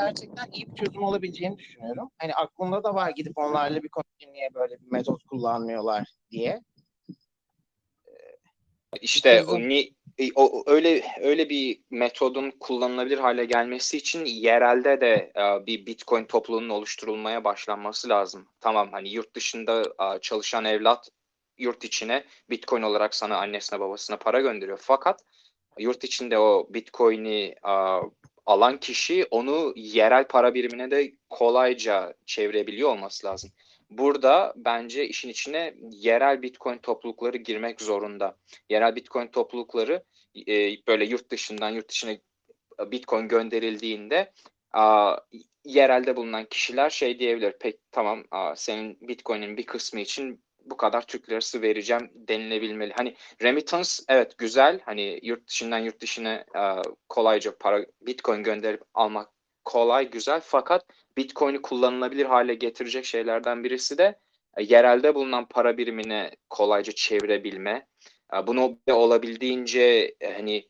Gerçekten 0.00 0.50
iyi 0.52 0.66
bir 0.66 0.74
çözüm 0.74 1.02
olabileceğini 1.02 1.58
düşünüyorum. 1.58 2.10
Hani 2.18 2.34
aklımda 2.34 2.84
da 2.84 2.94
var 2.94 3.10
gidip 3.10 3.38
onlarla 3.38 3.82
bir 3.82 3.88
konuşayım 3.88 4.34
niye 4.34 4.54
böyle 4.54 4.80
bir 4.80 4.92
metot 4.92 5.24
kullanmıyorlar 5.24 6.08
diye. 6.30 6.60
İşte 9.00 9.42
o, 9.42 9.46
Çözüm. 9.46 9.68
ni, 9.68 9.94
e, 10.18 10.32
o 10.34 10.62
öyle 10.66 11.04
öyle 11.20 11.48
bir 11.48 11.80
metodun 11.90 12.50
kullanılabilir 12.50 13.18
hale 13.18 13.44
gelmesi 13.44 13.96
için 13.96 14.24
yerelde 14.24 15.00
de 15.00 15.32
e, 15.36 15.66
bir 15.66 15.86
Bitcoin 15.86 16.24
topluluğunun 16.24 16.68
oluşturulmaya 16.68 17.44
başlanması 17.44 18.08
lazım. 18.08 18.48
Tamam 18.60 18.92
hani 18.92 19.08
yurt 19.08 19.34
dışında 19.34 19.82
e, 19.82 20.20
çalışan 20.20 20.64
evlat 20.64 21.08
yurt 21.58 21.84
içine 21.84 22.24
Bitcoin 22.50 22.82
olarak 22.82 23.14
sana 23.14 23.36
annesine 23.36 23.80
babasına 23.80 24.16
para 24.16 24.40
gönderiyor. 24.40 24.78
Fakat 24.82 25.24
yurt 25.78 26.04
içinde 26.04 26.38
o 26.38 26.66
Bitcoin'i 26.70 27.54
alan 28.50 28.80
kişi 28.80 29.26
onu 29.30 29.72
yerel 29.76 30.24
para 30.28 30.54
birimine 30.54 30.90
de 30.90 31.12
kolayca 31.30 32.14
çevirebiliyor 32.26 32.88
olması 32.90 33.26
lazım. 33.26 33.50
burada 33.90 34.52
bence 34.56 35.08
işin 35.08 35.28
içine 35.28 35.74
yerel 35.90 36.42
Bitcoin 36.42 36.78
toplulukları 36.78 37.36
girmek 37.36 37.80
zorunda. 37.80 38.36
Yerel 38.70 38.96
Bitcoin 38.96 39.26
toplulukları 39.26 40.02
e, 40.48 40.86
böyle 40.88 41.04
yurt 41.04 41.30
dışından 41.30 41.70
yurt 41.70 41.88
dışına 41.88 42.12
Bitcoin 42.86 43.28
gönderildiğinde 43.28 44.32
a, 44.72 45.16
yerelde 45.64 46.16
bulunan 46.16 46.44
kişiler 46.44 46.90
şey 46.90 47.18
diyebilir. 47.18 47.52
Pek 47.60 47.92
tamam 47.92 48.24
a, 48.30 48.56
senin 48.56 48.98
Bitcoin'in 49.00 49.56
bir 49.56 49.66
kısmı 49.66 50.00
için 50.00 50.42
bu 50.64 50.76
kadar 50.76 51.06
Türk 51.06 51.30
lirası 51.30 51.62
vereceğim 51.62 52.10
denilebilmeli. 52.14 52.92
Hani 52.96 53.16
remittance 53.42 53.90
evet 54.08 54.38
güzel. 54.38 54.80
Hani 54.84 55.20
yurt 55.22 55.48
dışından 55.48 55.78
yurt 55.78 56.00
dışına 56.00 56.44
a, 56.54 56.82
kolayca 57.08 57.56
para 57.58 57.86
Bitcoin 58.00 58.42
gönderip 58.42 58.82
almak 58.94 59.28
kolay 59.64 60.10
güzel 60.10 60.40
fakat 60.44 60.86
Bitcoin'i 61.16 61.62
kullanılabilir 61.62 62.24
hale 62.24 62.54
getirecek 62.54 63.04
şeylerden 63.04 63.64
birisi 63.64 63.98
de 63.98 64.18
e, 64.56 64.62
yerelde 64.62 65.14
bulunan 65.14 65.48
para 65.48 65.78
birimine 65.78 66.30
kolayca 66.50 66.92
çevirebilme. 66.92 67.86
E, 68.34 68.46
bunu 68.46 68.78
olabildiğince 68.90 70.14
e, 70.20 70.32
hani 70.32 70.68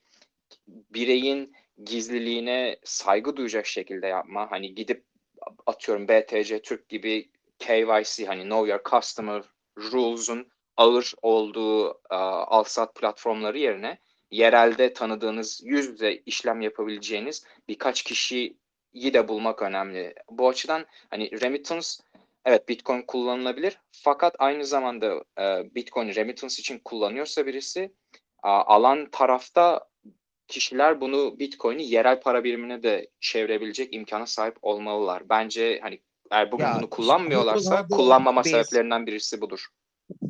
bireyin 0.66 1.53
gizliliğine 1.85 2.76
saygı 2.85 3.37
duyacak 3.37 3.66
şekilde 3.66 4.07
yapma. 4.07 4.50
Hani 4.50 4.74
gidip 4.74 5.05
atıyorum 5.66 6.09
BTC 6.09 6.62
Türk 6.62 6.88
gibi 6.88 7.31
KYC 7.59 8.26
hani 8.26 8.42
Know 8.42 8.70
Your 8.70 8.81
Customer 8.90 9.42
Rules'un 9.80 10.48
ağır 10.76 11.14
olduğu 11.22 11.90
uh, 11.90 11.94
alsat 12.46 12.94
platformları 12.94 13.58
yerine 13.58 13.98
yerelde 14.30 14.92
tanıdığınız 14.92 15.60
yüz 15.64 15.86
yüze 15.86 16.14
işlem 16.26 16.60
yapabileceğiniz 16.60 17.44
birkaç 17.68 18.02
kişiyi 18.02 18.56
de 18.94 19.28
bulmak 19.28 19.62
önemli. 19.62 20.14
Bu 20.30 20.48
açıdan 20.48 20.86
hani 21.10 21.40
remittance 21.40 21.88
evet 22.44 22.68
Bitcoin 22.68 23.02
kullanılabilir 23.02 23.78
fakat 23.92 24.36
aynı 24.38 24.64
zamanda 24.64 25.16
uh, 25.16 25.74
Bitcoin 25.74 26.14
remittance 26.14 26.54
için 26.58 26.78
kullanıyorsa 26.78 27.46
birisi 27.46 27.94
uh, 28.44 28.50
alan 28.66 29.10
tarafta 29.10 29.90
kişiler 30.48 31.00
bunu 31.00 31.38
Bitcoin'i 31.38 31.84
yerel 31.84 32.20
para 32.20 32.44
birimine 32.44 32.82
de 32.82 33.10
çevirebilecek 33.20 33.94
imkana 33.94 34.26
sahip 34.26 34.56
olmalılar. 34.62 35.28
Bence 35.28 35.80
hani 35.82 36.00
eğer 36.30 36.52
bugün 36.52 36.64
Ya, 36.64 36.76
bunu 36.78 36.90
kullanmıyorlarsa 36.90 37.86
kullanmama 37.88 38.44
biz- 38.44 38.50
sebeplerinden 38.50 39.06
birisi 39.06 39.40
budur. 39.40 39.66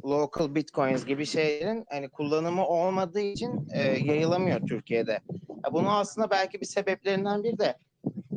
local 0.04 0.54
bitcoins 0.54 1.04
gibi 1.04 1.26
şeylerin 1.26 1.84
hani 1.90 2.08
kullanımı 2.08 2.66
olmadığı 2.66 3.20
için 3.20 3.68
e, 3.74 3.82
yayılamıyor 3.82 4.60
Türkiye'de. 4.68 5.20
Ya 5.64 5.72
bunu 5.72 5.90
aslında 5.96 6.30
belki 6.30 6.60
bir 6.60 6.66
sebeplerinden 6.66 7.44
bir 7.44 7.58
de 7.58 7.76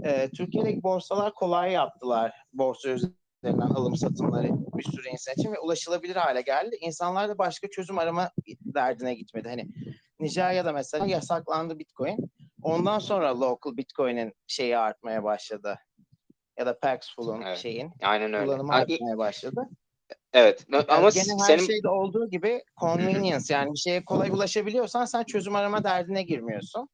e, 0.05 0.29
Türkiye'deki 0.29 0.83
borsalar 0.83 1.33
kolay 1.33 1.71
yaptılar 1.71 2.33
borsa 2.53 2.89
üzerinden 2.89 3.67
alım 3.75 3.95
satımları 3.95 4.47
bir 4.77 4.83
sürü 4.83 5.09
insan 5.09 5.33
için 5.37 5.51
ve 5.53 5.59
ulaşılabilir 5.59 6.15
hale 6.15 6.41
geldi. 6.41 6.77
İnsanlar 6.81 7.29
da 7.29 7.37
başka 7.37 7.67
çözüm 7.69 7.97
arama 7.97 8.31
derdine 8.61 9.13
gitmedi. 9.15 9.49
Hani 9.49 9.67
Nijerya'da 10.19 10.71
mesela 10.73 11.05
yasaklandı 11.05 11.79
Bitcoin. 11.79 12.17
Ondan 12.61 12.99
sonra 12.99 13.39
local 13.39 13.77
Bitcoin'in 13.77 14.33
şeyi 14.47 14.77
artmaya 14.77 15.23
başladı. 15.23 15.79
Ya 16.57 16.65
da 16.65 16.79
Paxful'un 16.79 17.41
Evet. 17.41 17.57
şeyin 17.57 17.91
Aynen 18.01 18.33
öyle. 18.33 18.45
kullanımı 18.45 18.73
artmaya 18.73 19.17
başladı. 19.17 19.69
Evet 20.33 20.65
ama 20.69 21.01
Yani 21.01 21.13
gene 21.13 21.33
her 21.39 21.45
senin 21.45 21.67
şeyde 21.67 21.89
olduğu 21.89 22.29
gibi 22.29 22.63
convenience 22.79 23.53
yani 23.53 23.73
bir 23.73 23.77
şeye 23.77 24.05
kolay 24.05 24.29
ulaşabiliyorsan 24.29 25.05
sen 25.05 25.23
çözüm 25.23 25.55
arama 25.55 25.83
derdine 25.83 26.23
girmiyorsun. 26.23 26.89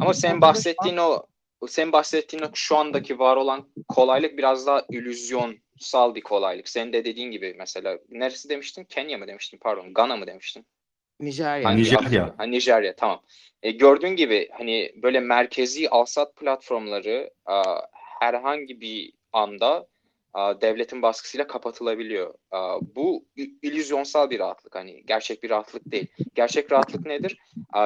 Burada 0.00 0.14
da 0.14 0.22
şu 0.22 0.40
bahsettiğin 0.40 0.96
o 0.96 1.26
senin 1.68 1.92
bahsettiğin 1.92 2.42
o 2.42 2.46
şu 2.54 2.76
andaki 2.76 3.18
var 3.18 3.36
olan 3.36 3.68
kolaylık 3.88 4.38
biraz 4.38 4.66
daha 4.66 4.84
illüzyonsal 4.90 6.14
bir 6.14 6.20
kolaylık. 6.20 6.68
Senin 6.68 6.92
de 6.92 7.04
dediğin 7.04 7.30
gibi 7.30 7.54
mesela 7.58 7.98
neresi 8.08 8.48
demiştin? 8.48 8.84
Kenya 8.84 9.18
mı 9.18 9.26
demiştin? 9.26 9.58
Pardon, 9.58 9.94
Gana 9.94 10.16
mı 10.16 10.26
demiştin? 10.26 10.66
Nijerya. 11.20 11.68
Hangi 11.68 11.82
Nijerya. 11.82 12.34
Ha, 12.36 12.44
Nijerya 12.44 12.96
tamam. 12.96 13.20
E, 13.62 13.70
gördüğün 13.70 14.16
gibi 14.16 14.48
hani 14.52 14.92
böyle 15.02 15.20
merkezi 15.20 15.88
alsat 15.90 16.36
platformları 16.36 17.30
a, 17.46 17.80
herhangi 18.20 18.80
bir 18.80 19.12
anda 19.32 19.86
devletin 20.60 21.02
baskısıyla 21.02 21.46
kapatılabiliyor. 21.46 22.34
Bu 22.80 23.24
illüzyonsal 23.62 24.30
bir 24.30 24.38
rahatlık 24.38 24.74
hani 24.74 25.06
gerçek 25.06 25.42
bir 25.42 25.50
rahatlık 25.50 25.90
değil. 25.92 26.06
Gerçek 26.34 26.72
rahatlık 26.72 27.06
nedir? 27.06 27.38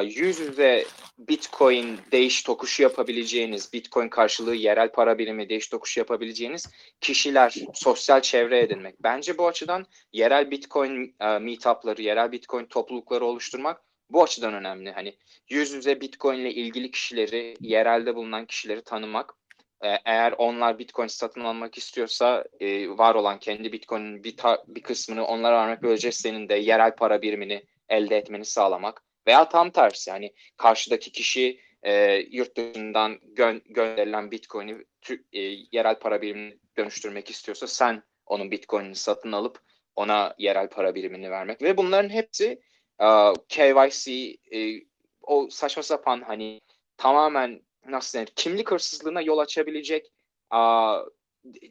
Yüz 0.05 0.41
yüze 0.41 0.85
Bitcoin 1.19 1.99
değiş 2.13 2.43
tokuşu 2.43 2.83
yapabileceğiniz, 2.83 3.73
Bitcoin 3.73 4.09
karşılığı 4.09 4.55
yerel 4.55 4.93
para 4.93 5.19
birimi 5.19 5.49
değiş 5.49 5.69
tokuşu 5.69 6.01
yapabileceğiniz 6.01 6.69
kişiler, 7.01 7.55
sosyal 7.75 8.21
çevre 8.21 8.61
edinmek. 8.61 9.03
Bence 9.03 9.39
bu 9.39 9.47
açıdan 9.47 9.87
yerel 10.13 10.51
Bitcoin 10.51 11.15
meetup'ları, 11.41 12.03
yerel 12.03 12.33
Bitcoin 12.33 12.67
toplulukları 12.67 13.25
oluşturmak 13.25 13.83
bu 14.11 14.23
açıdan 14.23 14.55
önemli. 14.55 14.91
Hani 14.93 15.17
yüz 15.49 15.73
yüze 15.73 16.01
Bitcoin 16.01 16.39
ile 16.39 16.55
ilgili 16.55 16.91
kişileri, 16.91 17.57
yerelde 17.61 18.15
bulunan 18.15 18.47
kişileri 18.47 18.83
tanımak. 18.83 19.35
E, 19.83 19.89
eğer 20.05 20.35
onlar 20.39 20.79
Bitcoin 20.79 21.07
satın 21.07 21.41
almak 21.41 21.79
istiyorsa 21.79 22.45
e, 22.61 22.89
var 22.89 23.15
olan 23.15 23.39
kendi 23.39 23.73
Bitcoin'in 23.73 24.25
bir, 24.25 24.37
bir 24.67 24.83
kısmını 24.83 25.27
onlara 25.27 25.57
vermek 25.57 25.83
böylece 25.83 26.13
senin 26.13 26.49
de 26.49 26.55
yerel 26.55 26.97
para 26.97 27.23
birimini 27.23 27.65
elde 27.89 28.17
etmeni 28.17 28.45
sağlamak. 28.45 29.03
Veya 29.27 29.49
tam 29.49 29.71
tersi 29.71 30.11
yani 30.11 30.35
karşıdaki 30.57 31.13
kişi 31.13 31.61
e, 31.83 32.15
yurt 32.31 32.57
dışından 32.57 33.13
gö- 33.13 33.73
gönderilen 33.73 34.31
Bitcoin'i 34.31 34.85
e, 35.33 35.41
yerel 35.73 35.99
para 35.99 36.23
birimine 36.23 36.55
dönüştürmek 36.79 37.31
istiyorsa 37.31 37.67
sen 37.67 38.03
onun 38.27 38.51
Bitcoin'ini 38.51 38.95
satın 38.95 39.33
alıp 39.33 39.59
ona 39.97 40.35
yerel 40.39 40.69
para 40.69 40.95
birimini 40.95 41.31
vermek 41.31 41.63
ve 41.63 41.77
bunların 41.77 42.09
hepsi 42.11 42.61
e, 43.01 43.07
KYC 43.49 44.37
e, 44.53 44.85
o 45.23 45.49
saçma 45.51 45.83
sapan 45.83 46.23
hani 46.27 46.61
tamamen 46.97 47.61
nasıl 47.89 48.19
denir 48.19 48.33
kimlik 48.37 48.71
hırsızlığına 48.71 49.21
yol 49.21 49.39
açabilecek 49.39 50.13
e, 50.55 50.59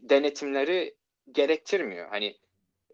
denetimleri 0.01 0.95
gerektirmiyor. 1.31 2.09
Hani 2.09 2.35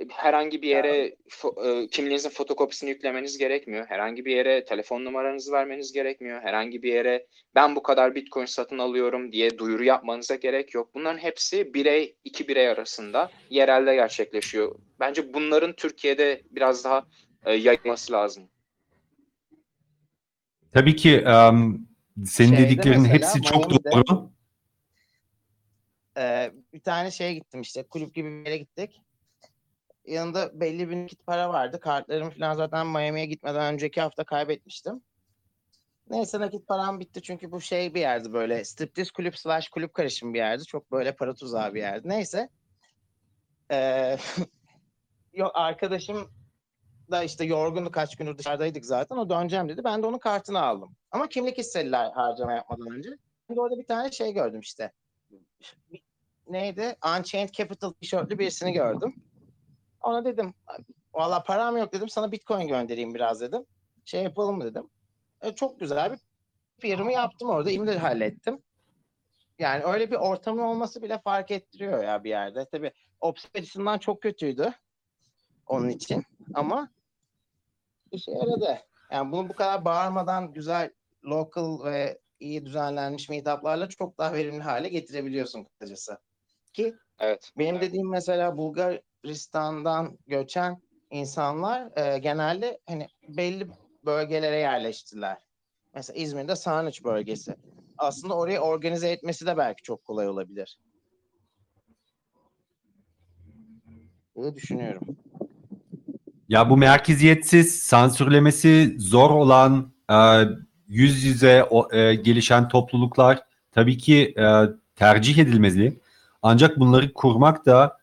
herhangi 0.10 0.62
bir 0.62 0.68
yere 0.68 1.16
fo- 1.30 1.84
e, 1.84 1.88
kimliğinizin 1.88 2.30
fotokopisini 2.30 2.90
yüklemeniz 2.90 3.38
gerekmiyor. 3.38 3.86
Herhangi 3.88 4.26
bir 4.26 4.36
yere 4.36 4.66
telefon 4.66 5.06
numaranızı 5.06 5.52
vermeniz 5.52 5.94
gerekmiyor. 5.94 6.42
Herhangi 6.42 6.84
bir 6.84 6.94
yere 6.94 7.26
ben 7.56 7.76
bu 7.76 7.84
kadar 7.84 8.16
Bitcoin 8.16 8.46
satın 8.46 8.78
alıyorum 8.78 9.32
diye 9.32 9.58
duyuru 9.58 9.84
yapmanıza 9.84 10.36
gerek 10.36 10.74
yok. 10.74 10.90
Bunların 10.96 11.18
hepsi 11.18 11.74
birey, 11.74 12.16
iki 12.24 12.48
birey 12.48 12.70
arasında 12.70 13.32
yerelde 13.50 13.96
gerçekleşiyor. 13.96 14.76
Bence 15.00 15.34
bunların 15.34 15.74
Türkiye'de 15.74 16.42
biraz 16.52 16.84
daha 16.84 17.06
e, 17.46 17.54
yayılması 17.54 18.14
lazım. 18.14 18.50
Tabii 20.74 20.96
ki 20.96 21.24
em, 21.28 21.88
senin 22.26 22.50
Şeyde 22.50 22.64
dediklerin 22.70 23.02
mesela 23.02 23.14
hepsi 23.14 23.42
çok 23.42 23.68
Miami'de- 23.70 23.92
doğru. 23.92 24.32
Ee, 26.18 26.52
bir 26.74 26.80
tane 26.80 27.12
şeye 27.12 27.34
gittim 27.34 27.62
işte 27.62 27.84
kulüp 27.84 28.16
gibi 28.16 28.30
bir 28.32 28.46
yere 28.46 28.58
gittik. 28.58 29.02
Yanında 30.06 30.60
belli 30.60 30.90
bir 30.90 30.96
nakit 30.96 31.26
para 31.26 31.50
vardı. 31.50 31.80
Kartlarım 31.80 32.30
falan 32.30 32.54
zaten 32.54 32.88
Miami'ye 32.88 33.26
gitmeden 33.26 33.74
önceki 33.74 34.02
hafta 34.02 34.24
kaybetmiştim. 34.24 35.02
Neyse 36.10 36.40
nakit 36.40 36.68
param 36.68 37.00
bitti 37.00 37.22
çünkü 37.22 37.52
bu 37.52 37.62
şey 37.62 37.94
bir 37.94 38.00
yerdi 38.00 38.34
böyle 38.34 38.66
striptiz 38.66 39.12
kulüp 39.12 39.38
slash 39.38 39.70
kulüp 39.70 39.94
karışım 39.94 40.34
bir 40.34 40.40
yerdi. 40.40 40.64
Çok 40.66 40.92
böyle 40.92 41.16
para 41.16 41.34
tuzağı 41.34 41.74
bir 41.74 41.80
yerdi. 41.80 42.10
Neyse. 42.10 42.50
Ee, 43.72 44.18
yok 45.34 45.52
arkadaşım 45.54 46.32
da 47.12 47.24
işte 47.24 47.46
yorgundu 47.46 47.92
kaç 47.92 48.16
gündür 48.16 48.38
dışarıdaydık 48.38 48.86
zaten. 48.86 49.18
O 49.18 49.30
döneceğim 49.30 49.70
dedi. 49.70 49.84
Ben 49.84 50.04
de 50.04 50.08
onun 50.08 50.18
kartını 50.18 50.62
aldım. 50.62 50.96
Ama 51.12 51.30
kimlik 51.30 51.60
istediler 51.60 52.12
harcama 52.12 52.54
yapmadan 52.54 52.88
önce. 52.88 53.10
Şimdi 53.48 53.62
orada 53.62 53.78
bir 53.80 53.88
tane 53.88 54.12
şey 54.12 54.34
gördüm 54.34 54.60
işte. 54.60 54.92
Neydi? 56.50 56.96
Unchained 57.18 57.50
Capital 57.50 57.92
tişörtlü 57.92 58.40
birisini 58.40 58.74
gördüm. 58.74 59.16
Ona 60.02 60.26
dedim 60.26 60.54
valla 61.14 61.44
param 61.44 61.78
yok 61.78 61.94
dedim 61.94 62.10
sana 62.10 62.32
bitcoin 62.32 62.68
göndereyim 62.68 63.14
biraz 63.14 63.42
dedim. 63.42 63.66
Şey 64.06 64.24
yapalım 64.24 64.58
mı 64.58 64.64
dedim. 64.64 64.90
E, 65.42 65.56
çok 65.56 65.80
güzel 65.80 66.12
bir 66.12 66.20
firma 66.80 67.12
yaptım 67.12 67.50
orada. 67.50 67.72
İmdir 67.72 67.96
hallettim. 67.96 68.62
Yani 69.60 69.84
öyle 69.84 70.12
bir 70.12 70.16
ortamın 70.16 70.64
olması 70.64 71.02
bile 71.02 71.20
fark 71.20 71.52
ettiriyor 71.52 72.04
ya 72.04 72.24
bir 72.24 72.30
yerde. 72.30 72.66
Tabii 72.72 72.92
Ops 73.22 73.46
açısından 73.56 73.98
çok 73.98 74.22
kötüydü 74.22 74.74
onun 75.68 75.90
için 75.90 76.24
ama 76.54 76.90
işe 78.12 78.32
yaradı. 78.32 78.80
Yani 79.12 79.32
bunu 79.32 79.50
bu 79.50 79.54
kadar 79.56 79.86
bağırmadan 79.86 80.54
güzel 80.54 80.92
local 81.26 81.84
ve 81.84 82.20
iyi 82.40 82.66
düzenlenmiş 82.66 83.30
meetuplarla 83.30 83.90
çok 83.90 84.18
daha 84.18 84.34
verimli 84.34 84.62
hale 84.64 84.90
getirebiliyorsun 84.90 85.64
kısacası. 85.64 86.18
Ki 86.74 86.96
Evet. 87.20 87.52
benim 87.58 87.76
evet. 87.76 87.90
dediğim 87.90 88.10
mesela 88.10 88.58
Bulgaristan'dan 88.58 90.18
göçen 90.28 90.82
insanlar 91.12 91.98
e, 91.98 92.18
genelde 92.18 92.80
hani 92.88 93.08
belli 93.28 93.68
bölgelere 94.06 94.58
yerleştiler. 94.58 95.38
Mesela 95.94 96.20
İzmir'de 96.20 96.56
Sarnıç 96.56 97.04
bölgesi. 97.04 97.56
Aslında 97.98 98.38
orayı 98.38 98.60
organize 98.60 99.10
etmesi 99.10 99.46
de 99.46 99.58
belki 99.58 99.84
çok 99.84 100.06
kolay 100.06 100.30
olabilir. 100.30 100.80
diye 104.38 104.56
düşünüyorum. 104.56 105.18
Ya 106.50 106.70
bu 106.70 106.78
merkeziyetsiz, 106.78 107.80
sansürlemesi 107.80 108.96
zor 109.00 109.30
olan 109.30 109.92
e, 110.12 110.16
yüz 110.88 111.24
yüze 111.24 111.64
o, 111.64 111.94
e, 111.94 112.16
gelişen 112.16 112.68
topluluklar 112.68 113.40
tabii 113.72 113.98
ki 113.98 114.34
e, 114.38 114.46
tercih 114.96 115.38
edilmeli. 115.38 116.00
Ancak 116.42 116.80
bunları 116.80 117.14
kurmak 117.14 117.66
da 117.66 117.98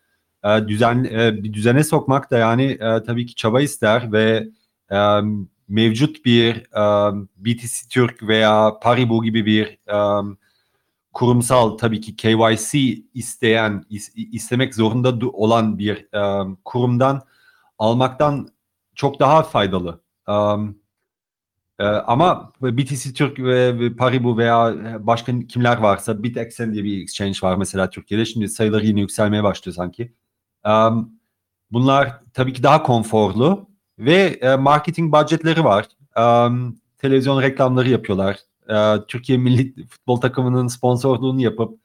e, 0.44 0.68
düzen 0.68 1.04
e, 1.04 1.42
bir 1.42 1.52
düzene 1.52 1.84
sokmak 1.84 2.30
da 2.30 2.38
yani 2.38 2.64
e, 2.64 3.02
tabii 3.06 3.26
ki 3.26 3.34
çaba 3.34 3.60
ister 3.60 4.12
ve 4.12 4.48
e, 4.92 5.20
mevcut 5.68 6.24
bir 6.24 6.56
e, 6.56 7.14
BTC 7.36 7.88
Türk 7.90 8.22
veya 8.22 8.72
Paribu 8.82 9.22
gibi 9.22 9.46
bir 9.46 9.66
e, 9.66 10.24
kurumsal 11.12 11.78
tabii 11.78 12.00
ki 12.00 12.16
KYC 12.16 13.02
isteyen 13.14 13.84
is, 13.90 14.12
istemek 14.16 14.74
zorunda 14.74 15.28
olan 15.32 15.78
bir 15.78 15.96
e, 15.96 16.54
kurumdan 16.64 17.22
almaktan 17.78 18.48
çok 18.94 19.20
daha 19.20 19.42
faydalı. 19.42 20.00
Um, 20.28 20.78
e, 21.78 21.84
ama 21.84 22.52
BTC 22.62 23.12
Türk 23.12 23.38
ve, 23.38 23.96
Paribu 23.96 24.38
veya 24.38 24.74
başka 25.06 25.32
kimler 25.48 25.76
varsa 25.78 26.22
BitXN 26.22 26.72
diye 26.72 26.84
bir 26.84 27.02
exchange 27.02 27.38
var 27.42 27.56
mesela 27.56 27.90
Türkiye'de. 27.90 28.24
Şimdi 28.24 28.48
sayıları 28.48 28.86
yine 28.86 29.00
yükselmeye 29.00 29.42
başlıyor 29.42 29.74
sanki. 29.74 30.14
Um, 30.66 31.12
bunlar 31.70 32.20
tabii 32.32 32.52
ki 32.52 32.62
daha 32.62 32.82
konforlu 32.82 33.68
ve 33.98 34.38
e, 34.40 34.56
marketing 34.56 35.12
budgetleri 35.12 35.64
var. 35.64 35.86
Um, 36.18 36.76
televizyon 36.98 37.42
reklamları 37.42 37.90
yapıyorlar. 37.90 38.38
E, 38.68 39.06
Türkiye 39.08 39.38
Milli 39.38 39.86
Futbol 39.86 40.16
Takımının 40.16 40.66
sponsorluğunu 40.68 41.40
yapıp 41.40 41.78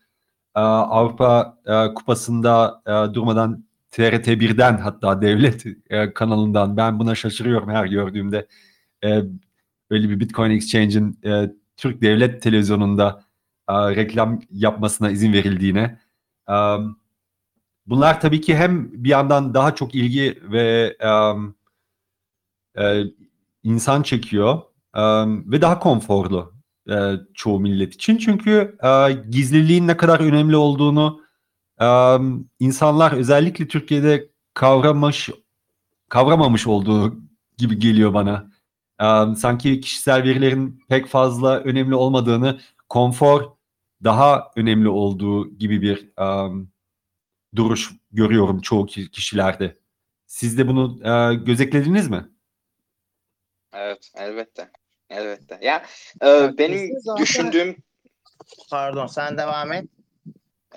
e, 0.56 0.60
Avrupa 0.60 1.58
e, 1.66 1.94
Kupası'nda 1.94 2.82
e, 2.88 3.14
durmadan 3.14 3.69
TRT1'den 3.92 4.78
hatta 4.78 5.22
devlet 5.22 5.66
e, 5.90 6.14
kanalından 6.14 6.78
ben 6.78 7.00
buna 7.00 7.16
şaşırıyorum 7.16 7.70
her 7.70 7.86
gördüğümde 7.86 8.48
e, 9.04 9.22
böyle 9.90 10.10
bir 10.10 10.20
Bitcoin 10.20 10.52
Exchange'in 10.52 11.20
e, 11.26 11.52
Türk 11.78 12.02
devlet 12.02 12.42
televizyonunda 12.42 13.24
e, 13.70 13.74
reklam 13.74 14.42
yapmasına 14.52 15.10
izin 15.10 15.34
verildiğine. 15.34 16.00
E, 16.50 16.56
bunlar 17.86 18.22
tabii 18.22 18.42
ki 18.42 18.56
hem 18.56 19.04
bir 19.04 19.10
yandan 19.10 19.54
daha 19.54 19.76
çok 19.76 19.96
ilgi 19.96 20.40
ve 20.44 20.98
e, 21.00 21.10
e, 22.84 23.04
insan 23.64 24.04
çekiyor 24.04 24.62
e, 24.96 25.02
ve 25.52 25.62
daha 25.62 25.80
konforlu 25.80 26.54
e, 26.90 27.14
çoğu 27.34 27.60
millet 27.60 27.94
için. 27.94 28.18
Çünkü 28.18 28.78
e, 28.84 29.12
gizliliğin 29.30 29.88
ne 29.88 29.98
kadar 29.98 30.20
önemli 30.20 30.56
olduğunu 30.56 31.22
insanlar 32.60 33.12
özellikle 33.12 33.68
Türkiye'de 33.68 34.30
kavramış 34.54 35.30
kavramamış 36.10 36.68
olduğu 36.68 37.20
gibi 37.58 37.80
geliyor 37.80 38.14
bana. 38.14 38.52
Sanki 39.36 39.82
kişisel 39.82 40.24
verilerin 40.24 40.84
pek 40.90 41.08
fazla 41.08 41.60
önemli 41.60 41.96
olmadığını, 41.96 42.60
konfor 42.90 43.52
daha 44.04 44.52
önemli 44.56 44.90
olduğu 44.90 45.58
gibi 45.58 45.82
bir 45.82 46.10
duruş 47.56 47.92
görüyorum 48.12 48.62
çoğu 48.62 48.86
kişilerde. 48.86 49.78
Siz 50.28 50.58
de 50.58 50.68
bunu 50.68 51.00
e, 51.04 51.36
gözeklediniz 51.36 52.10
mi? 52.10 52.30
Evet, 53.74 54.12
elbette. 54.16 54.72
Elbette. 55.10 55.60
Ya 55.62 55.86
e, 56.24 56.58
benim 56.58 57.00
zaten- 57.00 57.24
düşündüğüm 57.24 57.84
Pardon 58.70 59.08
sen 59.08 59.38
devam 59.38 59.74
et. 59.74 59.90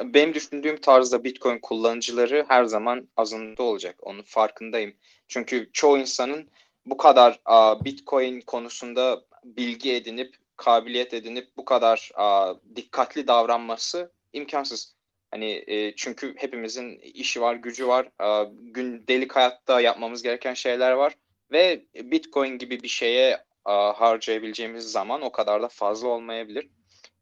Benim 0.01 0.35
düşündüğüm 0.35 0.81
tarzda 0.81 1.25
Bitcoin 1.25 1.59
kullanıcıları 1.59 2.45
her 2.49 2.65
zaman 2.65 3.09
azınlıkta 3.17 3.63
olacak. 3.63 3.97
Onun 4.01 4.23
farkındayım. 4.23 4.95
Çünkü 5.29 5.71
çoğu 5.73 5.99
insanın 5.99 6.51
bu 6.87 6.97
kadar 6.97 7.41
a, 7.45 7.85
Bitcoin 7.85 8.41
konusunda 8.41 9.23
bilgi 9.45 9.95
edinip, 9.95 10.37
kabiliyet 10.57 11.15
edinip 11.15 11.49
bu 11.57 11.65
kadar 11.65 12.11
a, 12.15 12.55
dikkatli 12.77 13.27
davranması 13.27 14.13
imkansız. 14.33 14.95
Hani 15.31 15.65
e, 15.67 15.97
çünkü 15.97 16.35
hepimizin 16.37 16.99
işi 16.99 17.41
var, 17.41 17.55
gücü 17.55 17.87
var, 17.89 18.09
a, 18.19 18.45
gündelik 18.61 19.37
hayatta 19.37 19.81
yapmamız 19.81 20.23
gereken 20.23 20.55
şeyler 20.55 20.93
var 20.93 21.17
ve 21.53 21.87
Bitcoin 21.95 22.59
gibi 22.59 22.83
bir 22.83 22.89
şeye 22.89 23.39
a, 23.65 24.01
harcayabileceğimiz 24.01 24.93
zaman 24.93 25.23
o 25.23 25.33
kadar 25.33 25.63
da 25.63 25.69
fazla 25.69 26.09
olmayabilir. 26.09 26.69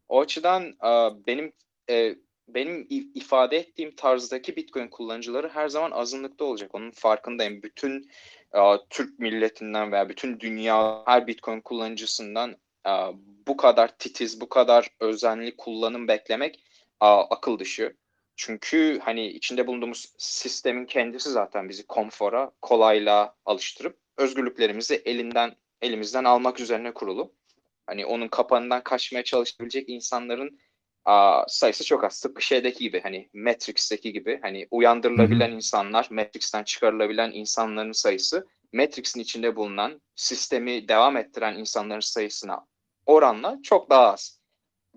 O 0.08 0.20
açıdan 0.20 0.74
a, 0.80 1.10
benim 1.26 1.52
e, 1.90 2.14
benim 2.54 2.86
ifade 3.14 3.56
ettiğim 3.56 3.96
tarzdaki 3.96 4.56
Bitcoin 4.56 4.88
kullanıcıları 4.88 5.48
her 5.48 5.68
zaman 5.68 5.90
azınlıkta 5.90 6.44
olacak. 6.44 6.74
Onun 6.74 6.90
farkındayım. 6.90 7.62
Bütün 7.62 8.10
e, 8.54 8.60
Türk 8.90 9.18
milletinden 9.18 9.92
veya 9.92 10.08
bütün 10.08 10.40
dünya 10.40 11.02
her 11.06 11.26
Bitcoin 11.26 11.60
kullanıcısından 11.60 12.56
e, 12.86 12.90
bu 13.46 13.56
kadar 13.56 13.98
titiz, 13.98 14.40
bu 14.40 14.48
kadar 14.48 14.88
özenli 15.00 15.56
kullanım 15.56 16.08
beklemek 16.08 16.56
e, 17.02 17.06
akıl 17.06 17.58
dışı. 17.58 17.96
Çünkü 18.36 18.98
hani 19.02 19.26
içinde 19.26 19.66
bulunduğumuz 19.66 20.14
sistemin 20.18 20.86
kendisi 20.86 21.30
zaten 21.30 21.68
bizi 21.68 21.86
konfora, 21.86 22.50
kolaylığa 22.62 23.34
alıştırıp 23.44 23.98
özgürlüklerimizi 24.16 25.02
elinden 25.04 25.56
elimizden 25.82 26.24
almak 26.24 26.60
üzerine 26.60 26.94
kurulu. 26.94 27.32
Hani 27.86 28.06
onun 28.06 28.28
kapanından 28.28 28.82
kaçmaya 28.82 29.24
çalışabilecek 29.24 29.88
insanların 29.88 30.58
Aa, 31.04 31.44
sayısı 31.48 31.84
çok 31.84 32.04
az. 32.04 32.20
Tıpkı 32.20 32.42
şeydeki 32.42 32.78
gibi 32.78 33.00
hani 33.00 33.28
Matrix'teki 33.34 34.12
gibi 34.12 34.38
hani 34.42 34.68
uyandırılabilen 34.70 35.52
insanlar, 35.52 36.08
Matrix'ten 36.10 36.64
çıkarılabilen 36.64 37.32
insanların 37.32 37.92
sayısı 37.92 38.46
Matrix'in 38.72 39.20
içinde 39.20 39.56
bulunan 39.56 40.00
sistemi 40.14 40.88
devam 40.88 41.16
ettiren 41.16 41.58
insanların 41.58 42.00
sayısına 42.00 42.66
oranla 43.06 43.58
çok 43.62 43.90
daha 43.90 44.12
az. 44.12 44.40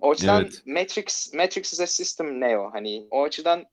O 0.02 0.12
açıdan 0.12 0.42
Evet. 0.42 0.62
Matrix, 0.66 1.34
Matrix 1.34 1.74
is 1.74 1.80
a 1.80 1.88
system 1.88 2.39
Neo. 2.39 2.70
Hani 2.74 3.08
o 3.12 3.24
açıdan 3.24 3.66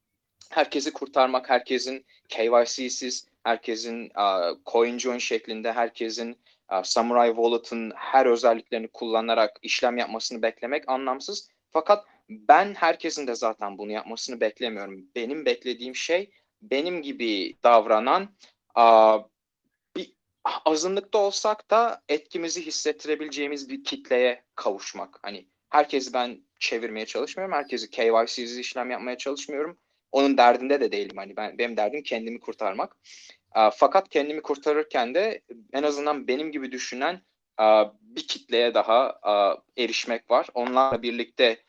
herkesi 0.50 0.92
kurtarmak, 0.92 1.50
herkesin 1.50 2.06
KYC'siz, 2.28 3.26
herkesin 3.44 4.04
uh, 4.04 4.56
CoinJoin 4.72 5.18
şeklinde, 5.18 5.72
herkesin 5.72 6.38
uh, 6.72 6.82
Samurai 6.82 7.28
Wallet'ın 7.28 7.92
her 7.96 8.26
özelliklerini 8.26 8.88
kullanarak 8.88 9.58
işlem 9.62 9.96
yapmasını 9.96 10.42
beklemek 10.42 10.88
anlamsız. 10.88 11.48
Fakat 11.70 12.04
ben 12.30 12.74
herkesin 12.74 13.26
de 13.26 13.34
zaten 13.34 13.78
bunu 13.78 13.92
yapmasını 13.92 14.40
beklemiyorum. 14.40 15.06
Benim 15.14 15.44
beklediğim 15.44 15.96
şey 15.96 16.30
benim 16.62 17.02
gibi 17.02 17.56
davranan 17.64 18.28
a, 18.74 19.18
bir 19.96 20.12
azınlıkta 20.64 21.18
olsak 21.18 21.70
da 21.70 22.02
etkimizi 22.08 22.66
hissettirebileceğimiz 22.66 23.68
bir 23.68 23.84
kitleye 23.84 24.44
kavuşmak. 24.54 25.18
Hani 25.22 25.46
herkesi 25.70 26.12
ben 26.12 26.40
çevirmeye 26.58 27.06
çalışmıyorum. 27.06 27.54
Herkesi 27.54 27.90
KYC'siz 27.90 28.58
işlem 28.58 28.90
yapmaya 28.90 29.18
çalışmıyorum. 29.18 29.78
Onun 30.12 30.36
derdinde 30.36 30.80
de 30.80 30.92
değilim. 30.92 31.16
Hani 31.16 31.36
ben 31.36 31.58
benim 31.58 31.76
derdim 31.76 32.02
kendimi 32.02 32.40
kurtarmak. 32.40 32.96
A, 33.52 33.70
fakat 33.70 34.08
kendimi 34.08 34.42
kurtarırken 34.42 35.14
de 35.14 35.42
en 35.72 35.82
azından 35.82 36.28
benim 36.28 36.52
gibi 36.52 36.72
düşünen 36.72 37.22
a, 37.56 37.84
bir 38.02 38.26
kitleye 38.28 38.74
daha 38.74 39.18
a, 39.22 39.62
erişmek 39.76 40.30
var. 40.30 40.48
Onlarla 40.54 41.02
birlikte 41.02 41.62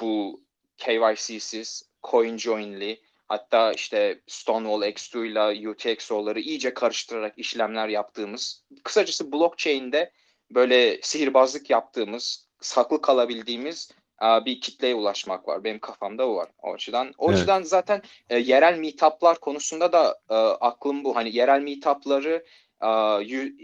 bu 0.00 0.42
KYC'siz, 0.76 1.82
CoinJoin'li 2.02 3.00
hatta 3.28 3.72
işte 3.72 4.20
Stonewall 4.26 4.82
X2 4.82 5.26
ile 5.26 5.68
UTXO'ları 5.68 6.40
iyice 6.40 6.74
karıştırarak 6.74 7.38
işlemler 7.38 7.88
yaptığımız, 7.88 8.64
kısacası 8.84 9.32
blockchain'de 9.32 10.12
böyle 10.50 11.02
sihirbazlık 11.02 11.70
yaptığımız, 11.70 12.48
saklı 12.60 13.02
kalabildiğimiz 13.02 13.90
bir 14.22 14.60
kitleye 14.60 14.94
ulaşmak 14.94 15.48
var. 15.48 15.64
Benim 15.64 15.78
kafamda 15.78 16.28
o 16.28 16.36
var. 16.36 16.48
O 16.62 16.74
açıdan. 16.74 17.12
O 17.18 17.28
Evet. 17.28 17.38
açıdan 17.38 17.62
zaten 17.62 18.02
e, 18.30 18.38
yerel 18.38 18.78
meetup'lar 18.78 19.40
konusunda 19.40 19.92
da 19.92 20.18
e, 20.30 20.34
aklım 20.34 21.04
bu. 21.04 21.16
Hani 21.16 21.36
yerel 21.36 21.60
meetup'ları 21.60 22.44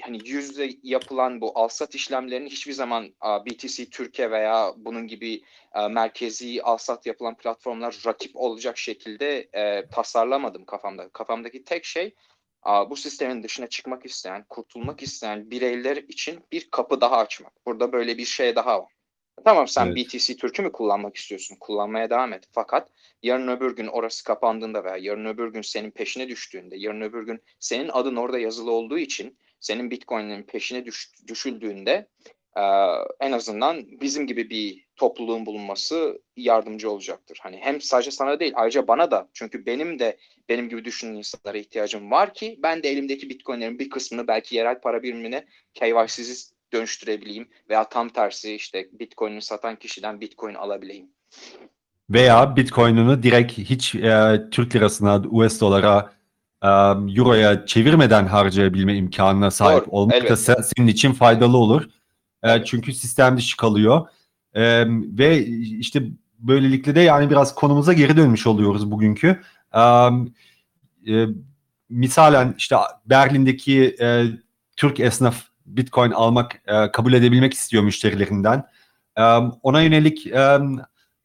hani 0.02 0.18
yüzde 0.24 0.70
yapılan 0.82 1.40
bu 1.40 1.58
alsat 1.58 1.94
işlemlerini 1.94 2.50
hiçbir 2.50 2.72
zaman 2.72 3.14
BTC 3.22 3.90
Türkiye 3.90 4.30
veya 4.30 4.72
bunun 4.76 5.06
gibi 5.06 5.42
merkezi 5.90 6.62
alsat 6.62 7.06
yapılan 7.06 7.36
platformlar 7.36 7.98
rakip 8.06 8.36
olacak 8.36 8.78
şekilde 8.78 9.48
e, 9.52 9.88
tasarlamadım 9.88 10.64
kafamda. 10.64 11.08
Kafamdaki 11.08 11.64
tek 11.64 11.84
şey 11.84 12.14
bu 12.90 12.96
sistemin 12.96 13.42
dışına 13.42 13.66
çıkmak 13.66 14.06
isteyen, 14.06 14.44
kurtulmak 14.48 15.02
isteyen 15.02 15.50
bireyler 15.50 15.96
için 15.96 16.44
bir 16.52 16.70
kapı 16.70 17.00
daha 17.00 17.16
açmak. 17.16 17.66
Burada 17.66 17.92
böyle 17.92 18.18
bir 18.18 18.24
şey 18.24 18.56
daha 18.56 18.82
var. 18.82 18.92
Tamam 19.44 19.68
sen 19.68 19.86
Evet. 19.86 19.96
BTC 19.96 20.36
Türk'ü 20.36 20.62
mü 20.62 20.72
kullanmak 20.72 21.16
istiyorsun? 21.16 21.56
Kullanmaya 21.60 22.10
devam 22.10 22.32
et. 22.32 22.44
Fakat 22.52 22.88
yarın 23.22 23.48
öbür 23.48 23.76
gün 23.76 23.86
orası 23.86 24.24
kapandığında 24.24 24.84
veya 24.84 24.96
yarın 24.96 25.24
öbür 25.24 25.52
gün 25.52 25.62
senin 25.62 25.90
peşine 25.90 26.28
düştüğünde, 26.28 26.76
yarın 26.76 27.00
öbür 27.00 27.26
gün 27.26 27.42
senin 27.60 27.88
adın 27.92 28.16
orada 28.16 28.38
yazılı 28.38 28.70
olduğu 28.70 28.98
için 28.98 29.36
senin 29.60 29.90
Bitcoin'in 29.90 30.42
peşine 30.42 30.84
düş, 30.84 31.10
düşüldüğünde 31.28 32.08
e, 32.56 32.62
en 33.20 33.32
azından 33.32 34.00
bizim 34.00 34.26
gibi 34.26 34.50
bir 34.50 34.84
topluluğun 34.96 35.46
bulunması 35.46 36.22
yardımcı 36.36 36.90
olacaktır. 36.90 37.38
Hani 37.42 37.56
hem 37.56 37.80
sadece 37.80 38.10
sana 38.10 38.40
değil 38.40 38.52
ayrıca 38.56 38.88
bana 38.88 39.10
da 39.10 39.28
çünkü 39.34 39.66
benim 39.66 39.98
de 39.98 40.16
benim 40.48 40.68
gibi 40.68 40.84
düşünen 40.84 41.14
insanlara 41.14 41.58
ihtiyacım 41.58 42.10
var 42.10 42.34
ki 42.34 42.58
ben 42.62 42.82
de 42.82 42.90
elimdeki 42.90 43.30
bitcoinlerin 43.30 43.78
bir 43.78 43.90
kısmını 43.90 44.26
belki 44.26 44.56
yerel 44.56 44.80
para 44.80 45.02
birimine 45.02 45.44
KYC'siz 45.74 46.54
dönüştürebileyim 46.72 47.48
veya 47.70 47.88
tam 47.88 48.08
tersi 48.08 48.54
işte 48.54 48.88
bitcoin'i 48.92 49.42
satan 49.42 49.76
kişiden 49.76 50.20
bitcoin 50.20 50.54
alabileyim. 50.54 51.06
Veya 52.10 52.56
bitcoin'unu 52.56 53.22
direkt 53.22 53.58
hiç 53.58 53.94
e, 53.94 54.42
Türk 54.50 54.76
lirasına, 54.76 55.22
US 55.30 55.60
dolara, 55.60 56.12
e, 56.62 56.68
euroya 57.18 57.66
çevirmeden 57.66 58.26
harcayabilme 58.26 58.96
imkanına 58.96 59.50
sahip 59.50 59.86
Doğru, 59.86 59.90
olmak 59.90 60.12
da 60.12 60.16
elbette. 60.16 60.36
sen- 60.36 60.62
senin 60.76 60.86
için 60.88 61.12
faydalı 61.12 61.56
olur. 61.56 61.88
E, 62.42 62.64
çünkü 62.64 62.92
sistem 62.92 63.36
dışı 63.36 63.56
kalıyor. 63.56 64.08
E, 64.54 64.84
ve 64.88 65.46
işte 65.46 66.02
böylelikle 66.38 66.94
de 66.94 67.00
yani 67.00 67.30
biraz 67.30 67.54
konumuza 67.54 67.92
geri 67.92 68.16
dönmüş 68.16 68.46
oluyoruz 68.46 68.90
bugünkü. 68.90 69.40
E, 69.74 69.80
e, 71.12 71.26
misalen 71.88 72.54
işte 72.58 72.76
Berlin'deki 73.06 73.96
e, 74.00 74.24
Türk 74.76 75.00
esnaf 75.00 75.49
Bitcoin 75.76 76.10
almak, 76.10 76.62
e, 76.66 76.92
kabul 76.92 77.12
edebilmek 77.12 77.54
istiyor 77.54 77.82
müşterilerinden. 77.82 78.64
E, 79.16 79.22
ona 79.62 79.82
yönelik 79.82 80.26
e, 80.26 80.58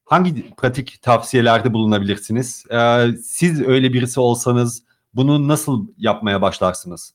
hangi 0.06 0.56
pratik 0.56 1.02
tavsiyelerde 1.02 1.74
bulunabilirsiniz? 1.74 2.66
E, 2.72 3.08
siz 3.24 3.62
öyle 3.62 3.94
birisi 3.94 4.20
olsanız 4.20 4.84
bunu 5.14 5.48
nasıl 5.48 5.88
yapmaya 5.98 6.42
başlarsınız? 6.42 7.14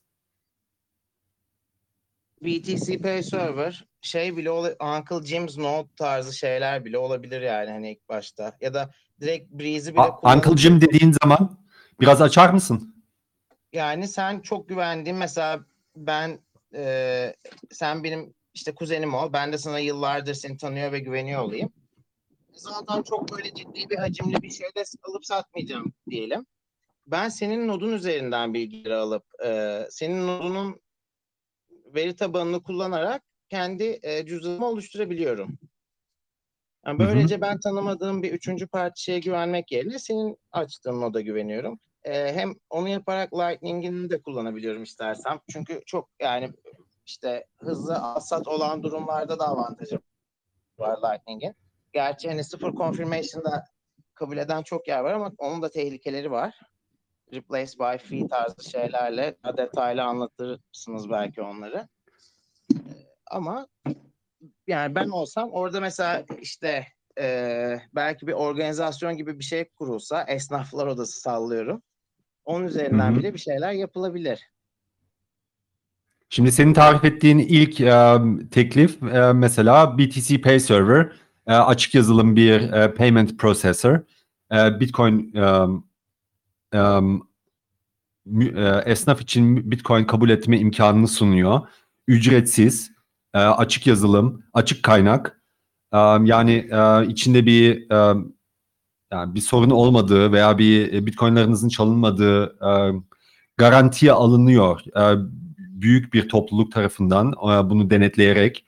BTC 2.41 2.97
Pay 2.97 3.23
Server 3.23 3.85
şey 4.01 4.37
bile 4.37 4.51
Uncle 4.51 5.25
Jim's 5.25 5.57
Note 5.57 5.89
tarzı 5.95 6.37
şeyler 6.37 6.85
bile 6.85 6.97
olabilir 6.97 7.41
yani 7.41 7.71
hani 7.71 7.91
ilk 7.91 8.09
başta. 8.09 8.57
Ya 8.61 8.73
da 8.73 8.91
direkt 9.21 9.51
Breeze'i 9.51 9.93
bile 9.93 10.01
A- 10.01 10.35
Uncle 10.35 10.57
Jim 10.57 10.81
dediğin 10.81 11.15
zaman 11.23 11.57
biraz 11.99 12.21
açar 12.21 12.49
mısın? 12.49 12.95
Yani 13.73 14.07
sen 14.07 14.39
çok 14.39 14.69
güvendiğin 14.69 15.17
mesela 15.17 15.59
ben 15.95 16.39
e, 16.75 17.35
sen 17.71 18.03
benim 18.03 18.33
işte 18.53 18.75
kuzenim 18.75 19.13
ol. 19.13 19.33
Ben 19.33 19.53
de 19.53 19.57
sana 19.57 19.79
yıllardır 19.79 20.33
seni 20.33 20.57
tanıyor 20.57 20.91
ve 20.91 20.99
güveniyor 20.99 21.41
olayım. 21.41 21.73
Zaten 22.53 23.03
çok 23.03 23.31
böyle 23.31 23.53
ciddi 23.53 23.89
bir 23.89 23.97
hacimli 23.97 24.41
bir 24.41 24.49
şeyde 24.49 24.83
alıp 25.03 25.25
satmayacağım 25.25 25.93
diyelim. 26.09 26.45
Ben 27.07 27.29
senin 27.29 27.67
nodun 27.67 27.93
üzerinden 27.93 28.53
bilgileri 28.53 28.95
alıp 28.95 29.23
e, 29.45 29.81
senin 29.89 30.27
nodunun 30.27 30.81
veri 31.85 32.15
tabanını 32.15 32.63
kullanarak 32.63 33.23
kendi 33.49 33.99
e, 34.03 34.25
cüzdanımı 34.25 34.65
oluşturabiliyorum. 34.65 35.57
Yani 36.85 36.99
Hı 36.99 37.03
hı. 37.03 37.07
böylece 37.07 37.41
ben 37.41 37.59
tanımadığım 37.59 38.23
bir 38.23 38.31
üçüncü 38.31 38.67
parti 38.67 39.03
şeye 39.03 39.19
güvenmek 39.19 39.71
yerine 39.71 39.99
senin 39.99 40.37
açtığın 40.51 41.01
noda 41.01 41.21
güveniyorum. 41.21 41.79
Ee, 42.03 42.33
hem 42.33 42.53
onu 42.69 42.89
yaparak 42.89 43.33
Lightning'ini 43.33 44.09
de 44.09 44.21
kullanabiliyorum 44.21 44.83
istersem. 44.83 45.39
Çünkü 45.51 45.81
çok 45.85 46.09
yani 46.19 46.49
işte 47.05 47.45
hızlı 47.59 47.97
alsat 47.97 48.47
olan 48.47 48.83
durumlarda 48.83 49.39
da 49.39 49.47
avantajı 49.47 49.99
var 50.79 50.97
Lightning'in. 50.97 51.55
Gerçi 51.93 52.29
hani 52.29 52.43
sıfır 52.43 52.73
confirmation'da 52.73 53.63
kabul 54.13 54.37
eden 54.37 54.63
çok 54.63 54.87
yer 54.87 54.99
var 54.99 55.13
ama 55.13 55.31
onun 55.37 55.61
da 55.61 55.69
tehlikeleri 55.69 56.31
var. 56.31 56.59
Replace 57.33 57.79
by 57.79 57.97
fee 57.97 58.27
tarzı 58.27 58.69
şeylerle 58.69 59.35
daha 59.43 59.57
detaylı 59.57 60.03
anlatırsınız 60.03 61.09
belki 61.09 61.41
onları. 61.41 61.87
Ama 63.31 63.67
yani 64.67 64.95
ben 64.95 65.09
olsam 65.09 65.51
orada 65.51 65.79
mesela 65.79 66.25
işte 66.41 66.87
e, 67.19 67.77
belki 67.95 68.27
bir 68.27 68.33
organizasyon 68.33 69.17
gibi 69.17 69.39
bir 69.39 69.43
şey 69.43 69.69
kurulsa 69.69 70.23
esnaflar 70.23 70.87
odası 70.87 71.19
sallıyorum. 71.19 71.83
Onun 72.51 72.67
üzerinden 72.67 73.11
Hı 73.11 73.15
hı. 73.15 73.19
bile 73.19 73.33
bir 73.33 73.39
şeyler 73.39 73.71
yapılabilir. 73.71 74.39
Şimdi 76.29 76.51
senin 76.51 76.73
tarif 76.73 77.05
ettiğin 77.05 77.39
ilk 77.39 77.81
e, 77.81 78.17
teklif 78.51 79.03
e, 79.03 79.33
mesela 79.33 79.97
BTC 79.97 80.41
Pay 80.41 80.59
Server, 80.59 81.11
e, 81.47 81.53
açık 81.53 81.95
yazılım 81.95 82.35
bir 82.35 82.71
e, 82.71 82.93
payment 82.93 83.39
processor, 83.39 83.99
e, 84.51 84.79
Bitcoin 84.79 85.33
e, 85.35 85.65
e, 86.73 86.79
e, 88.55 88.81
esnaf 88.85 89.21
için 89.21 89.71
Bitcoin 89.71 90.05
kabul 90.05 90.29
etme 90.29 90.59
imkanını 90.59 91.07
sunuyor. 91.07 91.61
Ücretsiz, 92.07 92.91
e, 93.33 93.37
açık 93.37 93.87
yazılım, 93.87 94.43
açık 94.53 94.83
kaynak. 94.83 95.41
E, 95.93 95.97
yani 96.23 96.69
e, 96.71 97.07
içinde 97.07 97.45
bir 97.45 97.91
e, 97.91 98.15
yani 99.11 99.35
bir 99.35 99.41
sorun 99.41 99.69
olmadığı 99.69 100.31
veya 100.31 100.57
bir 100.57 100.93
e, 100.93 101.05
Bitcoin'larınızın 101.05 101.69
çalınmadığı 101.69 102.43
e, 102.45 102.91
garantiye 103.57 104.11
alınıyor. 104.11 104.81
E, 104.97 105.15
büyük 105.57 106.13
bir 106.13 106.29
topluluk 106.29 106.71
tarafından 106.71 107.31
e, 107.31 107.69
bunu 107.69 107.89
denetleyerek 107.89 108.65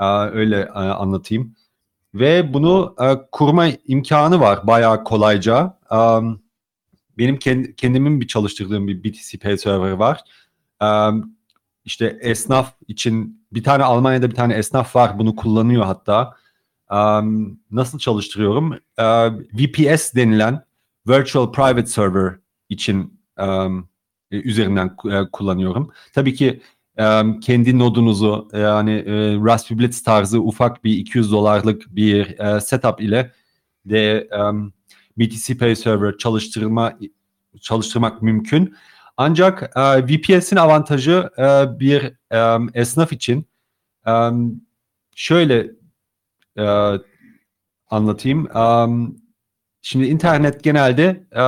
e, 0.00 0.04
öyle 0.06 0.60
e, 0.60 0.78
anlatayım. 0.78 1.56
Ve 2.14 2.54
bunu 2.54 2.94
e, 3.00 3.06
kurma 3.32 3.66
imkanı 3.86 4.40
var 4.40 4.66
bayağı 4.66 5.04
kolayca. 5.04 5.78
E, 5.92 5.96
benim 7.18 7.36
kend- 7.36 7.74
kendimin 7.74 8.20
bir 8.20 8.26
çalıştırdığım 8.26 8.88
bir 8.88 9.04
BTC 9.04 9.38
Pay 9.38 9.58
Server 9.58 9.92
var. 9.92 10.20
E, 10.82 10.88
işte 11.84 12.18
esnaf 12.20 12.74
için 12.88 13.46
bir 13.52 13.64
tane 13.64 13.84
Almanya'da 13.84 14.30
bir 14.30 14.34
tane 14.34 14.54
esnaf 14.54 14.96
var 14.96 15.18
bunu 15.18 15.36
kullanıyor 15.36 15.84
hatta. 15.84 16.34
E, 16.92 16.98
nasıl 17.70 17.98
çalıştırıyorum? 17.98 18.72
E, 18.98 19.04
VPS 19.30 20.14
denilen 20.14 20.64
Virtual 21.08 21.52
Private 21.52 21.86
Server 21.86 22.34
için 22.68 23.20
e, 23.38 23.46
üzerinden 24.30 24.96
e, 25.10 25.30
kullanıyorum. 25.32 25.90
Tabii 26.14 26.34
ki 26.34 26.60
e, 26.98 27.22
kendi 27.40 27.78
nodunuzu 27.78 28.48
e, 28.52 28.58
yani 28.58 28.92
e, 28.92 29.34
Raspberry 29.34 29.78
Blitz 29.78 30.02
tarzı 30.02 30.40
ufak 30.40 30.84
bir 30.84 30.98
200 30.98 31.32
dolarlık 31.32 31.96
bir 31.96 32.38
e, 32.38 32.60
setup 32.60 33.00
ile 33.00 33.32
de 33.86 34.16
e, 34.16 34.38
BTC 35.18 35.58
Pay 35.58 35.76
Server 35.76 36.18
çalıştırma 36.18 36.92
çalıştırmak 37.60 38.22
mümkün. 38.22 38.76
Ancak 39.16 39.76
e, 39.76 40.06
VPS'in 40.06 40.56
avantajı 40.56 41.30
e, 41.38 41.80
bir 41.80 42.12
e, 42.30 42.58
esnaf 42.80 43.12
için 43.12 43.46
e, 44.06 44.12
şöyle 45.14 45.70
e, 46.58 46.92
anlatayım. 47.90 48.56
E, 48.56 48.64
şimdi 49.82 50.06
internet 50.06 50.64
genelde 50.64 51.26
e, 51.36 51.44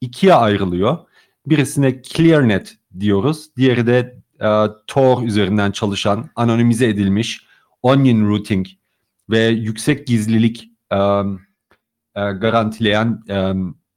ikiye 0.00 0.34
ayrılıyor. 0.34 0.98
Birisine 1.46 2.02
ClearNet 2.02 2.76
diyoruz. 3.00 3.56
Diğeri 3.56 3.86
de 3.86 4.18
e, 4.40 4.48
Tor 4.86 5.22
üzerinden 5.22 5.70
çalışan, 5.70 6.30
anonimize 6.36 6.88
edilmiş 6.88 7.48
onion 7.82 8.30
routing 8.30 8.66
ve 9.30 9.46
yüksek 9.46 10.06
gizlilik 10.06 10.70
e, 10.92 10.96
e, 12.16 12.32
garantileyen 12.32 13.22
e, 13.28 13.52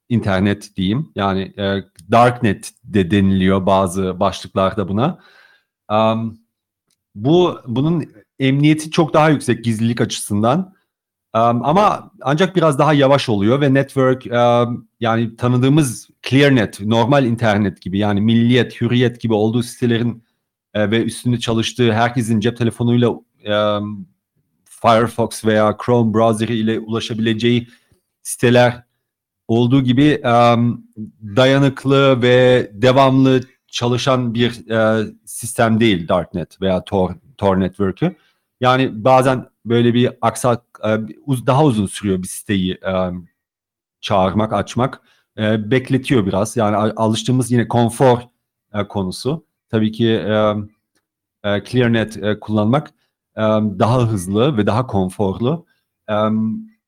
internet 0.08 0.76
diyeyim. 0.76 1.12
Yani 1.14 1.54
e, 1.58 1.84
darknet 2.10 2.72
de 2.84 3.10
deniliyor 3.10 3.66
bazı 3.66 4.20
başlıklarda 4.20 4.88
buna. 4.88 5.18
E, 5.92 5.96
bu 7.14 7.60
bunun 7.66 8.04
emniyeti 8.42 8.90
çok 8.90 9.14
daha 9.14 9.28
yüksek 9.28 9.64
gizlilik 9.64 10.00
açısından. 10.00 10.74
Um, 11.34 11.64
ama 11.64 12.12
ancak 12.20 12.56
biraz 12.56 12.78
daha 12.78 12.92
yavaş 12.92 13.28
oluyor 13.28 13.60
ve 13.60 13.74
network 13.74 14.26
um, 14.26 14.88
yani 15.00 15.36
tanıdığımız 15.36 16.08
ClearNet, 16.22 16.80
normal 16.80 17.24
internet 17.26 17.82
gibi 17.82 17.98
yani 17.98 18.20
Milliyet, 18.20 18.80
Hürriyet 18.80 19.20
gibi 19.20 19.34
olduğu 19.34 19.62
sitelerin 19.62 20.24
e, 20.74 20.90
ve 20.90 21.02
üstünde 21.02 21.38
çalıştığı 21.40 21.92
herkesin 21.92 22.40
cep 22.40 22.56
telefonuyla 22.56 23.08
um, 23.08 24.06
Firefox 24.64 25.44
veya 25.44 25.76
Chrome 25.84 26.14
browseri 26.14 26.56
ile 26.56 26.78
ulaşabileceği 26.78 27.68
siteler 28.22 28.82
olduğu 29.48 29.82
gibi 29.82 30.20
um, 30.24 30.86
dayanıklı 31.36 32.22
ve 32.22 32.70
devamlı 32.74 33.40
çalışan 33.66 34.34
bir 34.34 34.70
e, 34.70 35.06
sistem 35.24 35.80
değil 35.80 36.08
Darknet 36.08 36.60
veya 36.60 36.84
Tor, 36.84 37.14
Tor 37.38 37.60
Network'ü. 37.60 38.16
Yani 38.62 39.04
bazen 39.04 39.48
böyle 39.64 39.94
bir 39.94 40.10
aksak 40.20 40.62
e, 40.84 40.88
daha 41.46 41.64
uzun 41.64 41.86
sürüyor 41.86 42.22
bir 42.22 42.28
siteyi 42.28 42.72
e, 42.72 43.10
çağırmak, 44.00 44.52
açmak. 44.52 45.00
E, 45.38 45.70
bekletiyor 45.70 46.26
biraz. 46.26 46.56
Yani 46.56 46.76
alıştığımız 46.76 47.50
yine 47.50 47.68
konfor 47.68 48.18
konusu. 48.88 49.46
Tabii 49.70 49.92
ki 49.92 50.22
ClearNet 51.44 52.40
kullanmak 52.40 52.90
daha 53.78 54.00
hızlı 54.08 54.56
ve 54.56 54.66
daha 54.66 54.86
konforlu. 54.86 55.66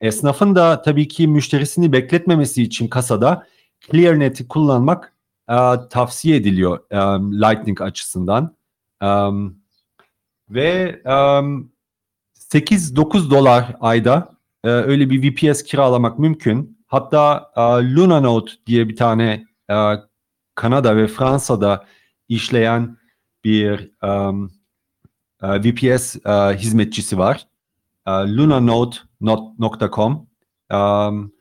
Esnafın 0.01 0.55
da 0.55 0.83
tabii 0.83 1.09
ki 1.09 1.29
müşterisini 1.29 1.93
bekletmemesi 1.93 2.63
için 2.63 2.89
kasada 2.89 3.47
ClearNet'i 3.91 4.49
kullanmak 4.49 5.15
tavsiye 5.91 6.37
ediliyor 6.37 6.79
Lightning 7.33 7.81
açısından. 7.81 8.57
E, 9.03 9.09
ve 10.55 11.03
um, 11.05 11.73
8-9 12.35 13.31
dolar 13.31 13.77
ayda 13.81 14.35
e, 14.65 14.69
öyle 14.69 15.11
bir 15.11 15.23
VPS 15.23 15.63
kiralamak 15.63 16.19
mümkün. 16.19 16.79
Hatta 16.87 17.51
e, 17.57 17.61
Lunanote 17.61 18.53
diye 18.67 18.89
bir 18.89 18.97
tane 18.97 19.47
e, 19.71 19.75
Kanada 20.55 20.97
ve 20.97 21.07
Fransa'da 21.07 21.85
işleyen 22.29 22.97
bir 23.45 23.91
um, 24.03 24.53
e, 25.43 25.49
VPS 25.49 26.17
e, 26.27 26.59
hizmetçisi 26.59 27.19
var. 27.19 27.47
E, 28.07 28.11
lunanote.com 28.11 30.27
um, 30.73 31.33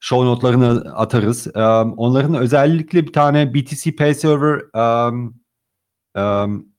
show 0.00 0.26
notlarını 0.26 0.94
atarız. 0.94 1.46
Um, 1.46 1.94
onların 1.96 2.34
özellikle 2.34 3.06
bir 3.06 3.12
tane 3.12 3.54
BTC 3.54 3.96
Pay 3.96 4.14
Server 4.14 4.60
um, 5.08 5.34
um, 6.16 6.75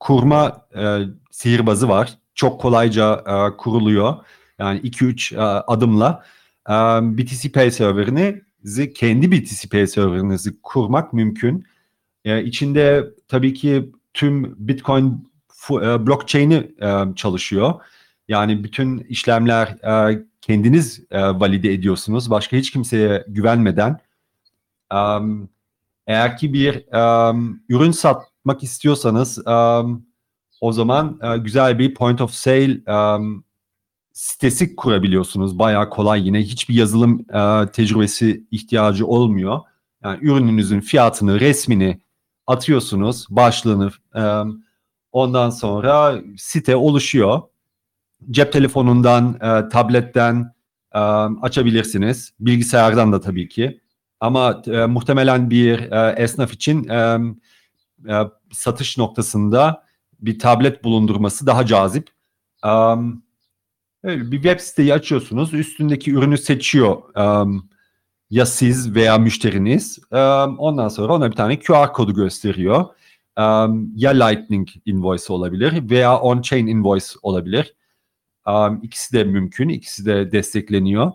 kurma 0.00 0.66
e, 0.76 0.98
sihirbazı 1.30 1.88
var. 1.88 2.18
Çok 2.34 2.60
kolayca 2.60 3.24
e, 3.26 3.56
kuruluyor. 3.56 4.16
Yani 4.58 4.80
2-3 4.80 5.36
e, 5.36 5.40
adımla 5.66 6.24
e, 6.68 6.72
BTC 7.18 7.52
Pay 7.52 7.70
serverinizi 7.70 8.92
kendi 8.92 9.32
BTC 9.32 9.68
Pay 9.68 9.86
serverinizi 9.86 10.62
kurmak 10.62 11.12
mümkün. 11.12 11.64
E, 12.24 12.44
içinde 12.44 13.06
tabii 13.28 13.54
ki 13.54 13.92
tüm 14.14 14.68
Bitcoin 14.68 15.30
e, 15.70 16.06
blockchain'i 16.06 16.70
e, 16.82 17.14
çalışıyor. 17.16 17.74
Yani 18.28 18.64
bütün 18.64 18.98
işlemler 18.98 19.68
e, 19.68 20.24
kendiniz 20.40 21.00
e, 21.10 21.20
valide 21.20 21.72
ediyorsunuz. 21.72 22.30
Başka 22.30 22.56
hiç 22.56 22.70
kimseye 22.70 23.24
güvenmeden. 23.28 24.00
Um, 24.94 25.48
eğer 26.06 26.36
ki 26.36 26.52
bir 26.52 26.96
um, 27.30 27.62
ürün 27.68 27.90
satmak 28.48 28.62
istiyorsanız 28.62 29.38
um, 29.46 30.06
o 30.60 30.72
zaman 30.72 31.20
e, 31.22 31.38
güzel 31.38 31.78
bir 31.78 31.94
point 31.94 32.20
of 32.20 32.32
sale 32.32 32.80
um, 32.86 33.44
sitesi 34.12 34.76
kurabiliyorsunuz. 34.76 35.58
Bayağı 35.58 35.90
kolay 35.90 36.26
yine. 36.26 36.42
Hiçbir 36.42 36.74
yazılım 36.74 37.20
e, 37.34 37.70
tecrübesi 37.72 38.44
ihtiyacı 38.50 39.06
olmuyor. 39.06 39.60
Yani 40.04 40.18
ürününüzün 40.22 40.80
fiyatını, 40.80 41.40
resmini 41.40 42.00
atıyorsunuz, 42.46 43.26
başlığını. 43.30 43.90
E, 44.16 44.22
ondan 45.12 45.50
sonra 45.50 46.20
site 46.36 46.76
oluşuyor. 46.76 47.42
Cep 48.30 48.52
telefonundan, 48.52 49.34
e, 49.34 49.68
tabletten 49.68 50.54
e, 50.94 50.98
açabilirsiniz. 51.42 52.32
Bilgisayardan 52.40 53.12
da 53.12 53.20
tabii 53.20 53.48
ki. 53.48 53.80
Ama 54.20 54.62
e, 54.66 54.86
muhtemelen 54.86 55.50
bir 55.50 55.92
e, 55.92 56.14
esnaf 56.22 56.52
için 56.52 56.88
e, 56.88 57.18
e, 58.08 58.14
satış 58.52 58.98
noktasında 58.98 59.84
bir 60.20 60.38
tablet 60.38 60.84
bulundurması 60.84 61.46
daha 61.46 61.66
cazip. 61.66 62.08
Um, 62.64 63.22
bir 64.04 64.42
web 64.42 64.60
siteyi 64.60 64.94
açıyorsunuz. 64.94 65.54
Üstündeki 65.54 66.14
ürünü 66.14 66.38
seçiyor 66.38 67.16
um, 67.16 67.70
ya 68.30 68.46
siz 68.46 68.94
veya 68.94 69.18
müşteriniz. 69.18 69.98
Um, 70.10 70.58
ondan 70.58 70.88
sonra 70.88 71.14
ona 71.14 71.30
bir 71.30 71.36
tane 71.36 71.58
QR 71.58 71.92
kodu 71.92 72.14
gösteriyor. 72.14 72.86
Um, 73.38 73.92
ya 73.96 74.10
Lightning 74.10 74.68
invoice 74.86 75.32
olabilir 75.32 75.90
veya 75.90 76.16
on-chain 76.16 76.66
invoice 76.66 77.06
olabilir. 77.22 77.74
Um, 78.46 78.80
ikisi 78.82 79.12
de 79.12 79.24
mümkün. 79.24 79.68
ikisi 79.68 80.06
de 80.06 80.32
destekleniyor. 80.32 81.12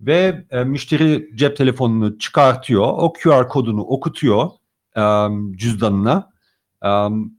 Ve 0.00 0.44
e, 0.50 0.64
müşteri 0.64 1.30
cep 1.34 1.56
telefonunu 1.56 2.18
çıkartıyor. 2.18 2.82
O 2.82 3.12
QR 3.12 3.48
kodunu 3.48 3.82
okutuyor 3.82 4.50
um, 4.98 5.56
cüzdanına. 5.56 6.30
Um, 6.84 7.38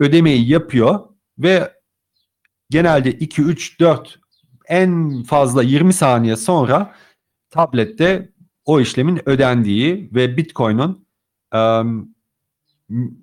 ödemeyi 0.00 0.48
yapıyor 0.48 1.00
ve 1.38 1.72
genelde 2.70 3.12
2, 3.12 3.42
3, 3.42 3.80
4 3.80 4.20
en 4.68 5.22
fazla 5.22 5.62
20 5.62 5.92
saniye 5.92 6.36
sonra 6.36 6.94
tablette 7.50 8.32
o 8.64 8.80
işlemin 8.80 9.28
ödendiği 9.28 10.10
ve 10.14 10.36
Bitcoin'un 10.36 11.06
um, 11.54 12.14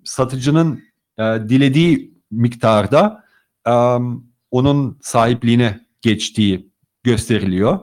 satıcının 0.03 0.84
uh, 1.17 1.49
dilediği 1.49 2.13
miktarda 2.32 3.24
um, 3.67 4.32
onun 4.51 4.99
sahipliğine 5.01 5.80
geçtiği 6.01 6.72
gösteriliyor. 7.03 7.80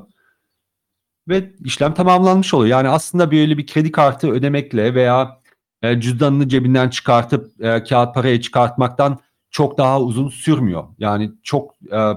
Ve 1.29 1.53
işlem 1.65 1.95
tamamlanmış 1.95 2.55
oluyor. 2.55 2.71
Yani 2.71 2.89
aslında 2.89 3.31
böyle 3.31 3.59
bir 3.59 3.67
kredi 3.67 3.93
kartı 3.93 4.31
ödemekle 4.31 4.95
veya 4.95 5.41
e, 5.83 6.01
cüzdanını 6.01 6.49
cebinden 6.49 6.89
çıkartıp 6.89 7.65
e, 7.65 7.85
kağıt 7.85 8.15
parayı 8.15 8.41
çıkartmaktan 8.41 9.19
çok 9.51 9.79
daha 9.79 10.01
uzun 10.01 10.29
sürmüyor. 10.29 10.85
Yani 10.99 11.33
çok 11.43 11.75
e, 11.93 12.13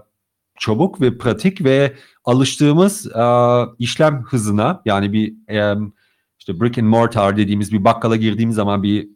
çabuk 0.60 1.02
ve 1.02 1.18
pratik 1.18 1.64
ve 1.64 1.96
alıştığımız 2.26 3.08
e, 3.16 3.26
işlem 3.80 4.24
hızına 4.24 4.82
yani 4.86 5.14
bir 5.14 5.50
e, 5.50 5.76
işte 6.40 6.62
brick 6.62 6.78
and 6.78 6.88
mortar 6.88 7.38
dediğimiz 7.38 7.74
bir 7.74 7.84
bakkala 7.84 8.16
girdiğimiz 8.16 8.56
zaman 8.56 8.84
bir 8.84 9.10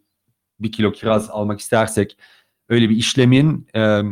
bir 0.60 0.72
kilo 0.72 0.92
kiraz 0.92 1.30
almak 1.30 1.60
istersek 1.60 2.18
öyle 2.68 2.90
bir 2.90 2.96
işlemin 2.96 3.68
e, 3.74 4.02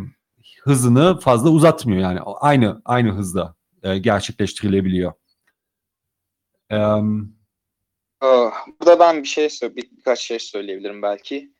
hızını 0.63 1.21
fazla 1.21 1.51
uzatmıyor 1.51 2.01
yani 2.01 2.21
aynı 2.21 2.83
aynı 2.85 3.11
hızda 3.11 3.55
e, 3.83 3.99
gerçekleştirilebiliyor. 3.99 5.13
Um, 6.73 7.37
Burada 8.25 8.99
ben 8.99 9.23
bir 9.23 9.29
şey 9.29 9.49
bir, 9.63 9.91
birkaç 9.97 10.21
şey 10.21 10.39
söyleyebilirim 10.39 11.03
belki. 11.03 11.51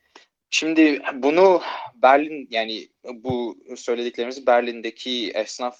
Şimdi 0.49 1.01
bunu 1.13 1.61
Berlin 1.95 2.47
yani 2.51 2.87
bu 3.13 3.57
söylediklerimizi 3.75 4.47
Berlin'deki 4.47 5.31
esnaf 5.31 5.79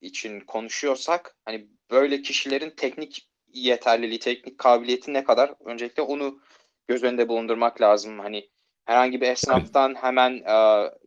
için 0.00 0.40
konuşuyorsak 0.40 1.36
hani 1.44 1.68
böyle 1.90 2.22
kişilerin 2.22 2.70
teknik 2.70 3.28
yeterliliği, 3.52 4.18
teknik 4.18 4.58
kabiliyeti 4.58 5.12
ne 5.12 5.24
kadar 5.24 5.54
öncelikle 5.64 6.02
onu 6.02 6.40
göz 6.88 7.02
önünde 7.02 7.28
bulundurmak 7.28 7.80
lazım. 7.80 8.18
Hani 8.18 8.48
herhangi 8.84 9.20
bir 9.20 9.28
esnaftan 9.28 9.94
hemen 9.94 10.42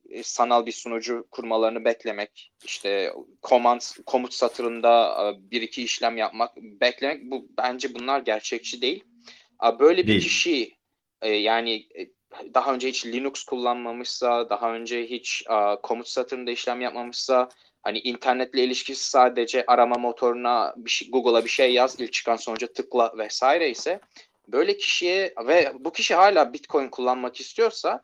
e, 0.09 0.23
sanal 0.23 0.65
bir 0.65 0.71
sunucu 0.71 1.27
kurmalarını 1.31 1.85
beklemek, 1.85 2.51
işte 2.65 3.13
command, 3.43 3.81
komut 4.05 4.33
satırında 4.33 5.17
e, 5.21 5.51
bir 5.51 5.61
iki 5.61 5.83
işlem 5.83 6.17
yapmak, 6.17 6.57
beklemek 6.57 7.31
bu 7.31 7.47
bence 7.57 7.95
bunlar 7.95 8.19
gerçekçi 8.19 8.81
değil. 8.81 9.03
Böyle 9.79 10.03
bir 10.03 10.07
Değil. 10.07 10.21
kişi 10.21 10.75
e, 11.21 11.29
yani 11.29 11.87
e, 11.99 12.07
daha 12.53 12.73
önce 12.73 12.87
hiç 12.87 13.05
Linux 13.05 13.43
kullanmamışsa, 13.43 14.49
daha 14.49 14.73
önce 14.73 15.05
hiç 15.05 15.43
komut 15.83 16.07
satırında 16.07 16.51
işlem 16.51 16.81
yapmamışsa, 16.81 17.49
hani 17.83 17.99
internetle 17.99 18.63
ilişkisi 18.63 19.09
sadece 19.09 19.65
arama 19.67 19.95
motoruna 19.95 20.73
bir 20.77 20.89
şey, 20.89 21.09
Google'a 21.11 21.43
bir 21.43 21.49
şey 21.49 21.73
yaz, 21.73 21.99
ilk 21.99 22.13
çıkan 22.13 22.35
sonuca 22.35 22.67
tıkla 22.67 23.13
vesaire 23.17 23.69
ise 23.69 23.99
böyle 24.47 24.77
kişiye 24.77 25.33
ve 25.47 25.71
bu 25.79 25.91
kişi 25.91 26.15
hala 26.15 26.53
Bitcoin 26.53 26.89
kullanmak 26.89 27.39
istiyorsa 27.39 28.03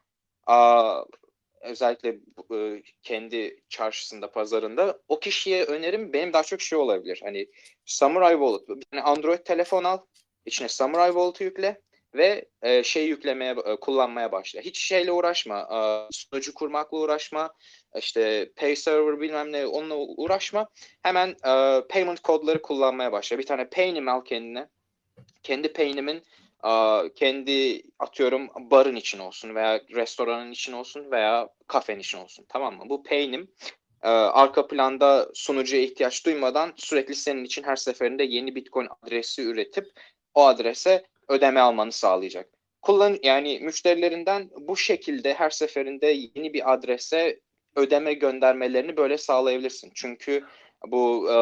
özellikle 1.61 2.09
e, 2.55 2.83
kendi 3.03 3.61
çarşısında, 3.69 4.31
pazarında 4.31 4.99
o 5.07 5.19
kişiye 5.19 5.63
önerim 5.63 6.13
benim 6.13 6.33
daha 6.33 6.43
çok 6.43 6.61
şey 6.61 6.79
olabilir. 6.79 7.19
Hani 7.23 7.47
Samurai 7.85 8.33
Wallet, 8.33 8.83
yani 8.93 9.03
Android 9.03 9.39
telefon 9.39 9.83
al, 9.83 9.97
içine 10.49 10.67
Samurai 10.67 11.07
Wallet'ı 11.07 11.43
yükle 11.43 11.81
ve 12.15 12.45
e, 12.61 12.83
şey 12.83 13.07
yüklemeye 13.07 13.55
e, 13.65 13.75
kullanmaya 13.75 14.31
başla. 14.31 14.61
Hiç 14.61 14.79
şeyle 14.79 15.11
uğraşma. 15.11 15.59
E, 15.59 15.79
sunucu 16.11 16.53
kurmakla 16.53 16.97
uğraşma. 16.97 17.53
İşte 17.97 18.51
pay 18.55 18.75
server 18.75 19.21
bilmem 19.21 19.51
ne 19.51 19.65
onunla 19.65 19.95
uğraşma. 19.95 20.67
Hemen 21.01 21.29
e, 21.29 21.81
payment 21.89 22.19
kodları 22.19 22.61
kullanmaya 22.61 23.11
başla. 23.11 23.37
Bir 23.37 23.45
tane 23.45 23.69
paynim 23.69 24.07
al 24.07 24.25
kendine. 24.25 24.67
Kendi 25.43 25.73
paynimin 25.73 26.23
e, 26.65 26.73
kendi 27.15 27.83
atıyorum 27.99 28.49
barın 28.71 28.95
için 28.95 29.19
olsun 29.19 29.55
veya 29.55 29.81
restoranın 29.95 30.51
için 30.51 30.73
olsun 30.73 31.11
veya 31.11 31.49
kafenin 31.67 31.99
için 31.99 32.17
olsun. 32.17 32.45
Tamam 32.49 32.77
mı? 32.77 32.83
Bu 32.89 33.03
paynim 33.03 33.51
e, 34.03 34.07
arka 34.09 34.67
planda 34.67 35.29
sunucuya 35.33 35.81
ihtiyaç 35.81 36.25
duymadan 36.25 36.73
sürekli 36.75 37.15
senin 37.15 37.43
için 37.43 37.63
her 37.63 37.75
seferinde 37.75 38.23
yeni 38.23 38.55
Bitcoin 38.55 38.87
adresi 39.01 39.41
üretip 39.41 39.91
o 40.33 40.45
adrese 40.45 41.05
ödeme 41.27 41.59
almanı 41.59 41.91
sağlayacak. 41.91 42.49
Kullan 42.81 43.17
yani 43.23 43.59
müşterilerinden 43.59 44.49
bu 44.59 44.77
şekilde 44.77 45.33
her 45.33 45.49
seferinde 45.49 46.07
yeni 46.07 46.53
bir 46.53 46.73
adrese 46.73 47.39
ödeme 47.75 48.13
göndermelerini 48.13 48.97
böyle 48.97 49.17
sağlayabilirsin. 49.17 49.91
Çünkü 49.95 50.45
bu 50.87 51.31
e, 51.31 51.35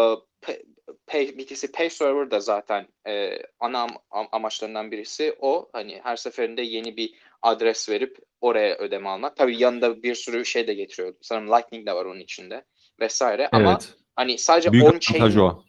Pay, 1.07 1.37
BTC 1.37 1.71
Pay 1.71 1.89
Server 1.89 2.31
da 2.31 2.39
zaten 2.39 2.87
e, 3.07 3.39
ana 3.59 3.87
am- 4.11 4.27
amaçlarından 4.31 4.91
birisi 4.91 5.35
o. 5.39 5.69
Hani 5.73 5.99
her 6.03 6.15
seferinde 6.15 6.61
yeni 6.61 6.97
bir 6.97 7.13
adres 7.41 7.89
verip 7.89 8.17
oraya 8.41 8.77
ödeme 8.77 9.09
almak. 9.09 9.35
Tabii 9.35 9.61
yanında 9.61 10.03
bir 10.03 10.15
sürü 10.15 10.45
şey 10.45 10.67
de 10.67 10.73
getiriyor. 10.73 11.13
Sanırım 11.21 11.47
Lightning 11.47 11.87
de 11.87 11.93
var 11.93 12.05
onun 12.05 12.19
içinde 12.19 12.65
vesaire. 12.99 13.41
Evet. 13.41 13.53
Ama 13.53 13.79
hani 14.15 14.37
sadece 14.37 14.71
Büyük 14.71 14.85
on-chain... 14.85 15.39
o. 15.39 15.63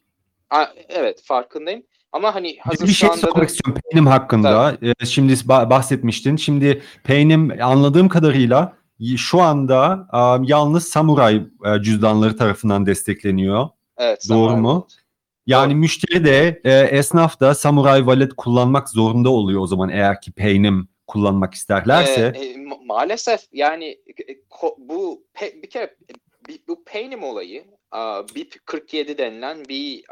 A, 0.51 0.67
evet 0.89 1.23
farkındayım. 1.25 1.87
Ama 2.13 2.35
hani 2.35 2.57
hazır 2.61 2.87
bir 2.87 2.93
şey 2.93 3.09
sormak 3.09 3.49
istiyorum 3.49 3.81
Paynim 3.91 4.07
hakkında. 4.07 4.77
Ee, 4.83 5.07
şimdi 5.07 5.35
bahsetmiştin. 5.49 6.37
Şimdi 6.37 6.83
Paynim 7.05 7.63
anladığım 7.63 8.09
kadarıyla 8.09 8.73
şu 9.17 9.41
anda 9.41 10.09
e, 10.13 10.19
yalnız 10.47 10.89
Samuray 10.89 11.37
e, 11.37 11.83
cüzdanları 11.83 12.37
tarafından 12.37 12.87
destekleniyor. 12.87 13.69
Evet. 13.99 14.27
Doğru 14.29 14.57
mu? 14.57 14.87
Yani 15.47 15.71
Doğru. 15.71 15.79
müşteri 15.79 16.25
de 16.25 16.61
e, 16.65 16.73
esnaf 16.81 17.41
da 17.41 17.55
Samuray 17.55 17.99
Wallet 17.99 18.33
kullanmak 18.37 18.89
zorunda 18.89 19.31
oluyor 19.31 19.61
o 19.61 19.67
zaman 19.67 19.89
eğer 19.89 20.21
ki 20.21 20.33
Paynim 20.33 20.89
kullanmak 21.07 21.55
isterlerse. 21.55 22.33
Ee, 22.37 22.45
e, 22.45 22.55
ma- 22.55 22.87
maalesef 22.87 23.41
yani 23.53 23.85
e, 24.29 24.35
bu 24.79 25.25
pe- 25.35 25.63
bir 25.63 25.71
kere 25.71 25.85
e, 25.85 26.53
bu 26.69 26.85
Paynim 26.85 27.23
olayı 27.23 27.65
BIP 28.35 28.67
47 28.67 29.19
denilen 29.19 29.65
bir 29.65 30.05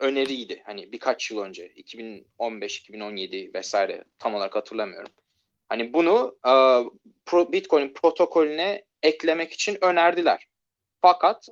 öneriydi. 0.00 0.62
Hani 0.66 0.92
birkaç 0.92 1.30
yıl 1.30 1.38
önce 1.38 1.68
2015 1.68 2.78
2017 2.78 3.50
vesaire 3.54 4.04
tam 4.18 4.34
olarak 4.34 4.56
hatırlamıyorum. 4.56 5.10
Hani 5.68 5.92
bunu 5.92 6.36
Bitcoin 7.52 7.92
protokolüne 7.94 8.84
eklemek 9.02 9.52
için 9.52 9.78
önerdiler. 9.84 10.46
Fakat 11.02 11.48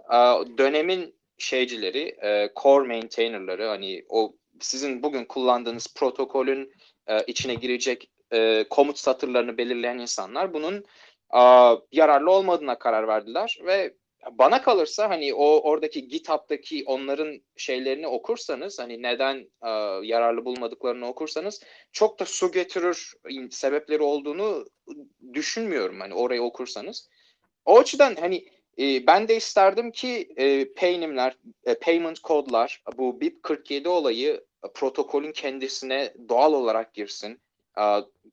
dönemin 0.59 1.17
şeycileri, 1.39 2.17
e, 2.23 2.51
core 2.63 2.87
maintainer'ları 2.87 3.67
hani 3.67 4.05
o 4.09 4.37
sizin 4.61 5.03
bugün 5.03 5.25
kullandığınız 5.25 5.95
protokolün 5.95 6.73
e, 7.07 7.25
içine 7.25 7.55
girecek 7.55 8.11
e, 8.33 8.65
komut 8.71 8.99
satırlarını 8.99 9.59
belirleyen 9.59 9.99
insanlar 9.99 10.55
bunun 10.55 10.85
yararlı 11.93 12.31
olmadığına 12.31 12.79
karar 12.79 13.09
verdiler 13.09 13.59
ve 13.67 13.95
bana 14.31 14.63
kalırsa 14.63 15.11
hani 15.11 15.35
o 15.35 15.61
oradaki 15.61 16.09
GitHub'daki 16.09 16.85
onların 16.87 17.41
şeylerini 17.57 18.07
okursanız 18.07 18.79
hani 18.79 19.03
neden 19.03 19.51
a, 19.61 20.01
yararlı 20.03 20.45
bulmadıklarını 20.45 21.09
okursanız 21.09 21.63
çok 21.93 22.21
da 22.21 22.25
su 22.25 22.53
getirir 22.53 23.15
sebepleri 23.51 24.03
olduğunu 24.03 24.67
düşünmüyorum 25.33 26.01
hani 26.01 26.15
orayı 26.15 26.43
okursanız. 26.43 27.09
O 27.65 27.79
açıdan 27.79 28.15
hani 28.15 28.45
e, 28.79 29.07
ben 29.07 29.29
de 29.29 29.37
isterdim 29.37 29.91
ki 29.91 30.29
e, 30.37 30.73
Paynim'ler, 30.73 31.37
e, 31.65 31.75
payment 31.75 32.19
kodlar, 32.19 32.83
bu 32.97 33.21
BIP 33.21 33.43
47 33.43 33.89
olayı 33.89 34.45
e, 34.65 34.69
protokolün 34.75 35.33
kendisine 35.33 36.15
doğal 36.29 36.53
olarak 36.53 36.95
girsin. 36.95 37.41
E, 37.79 37.83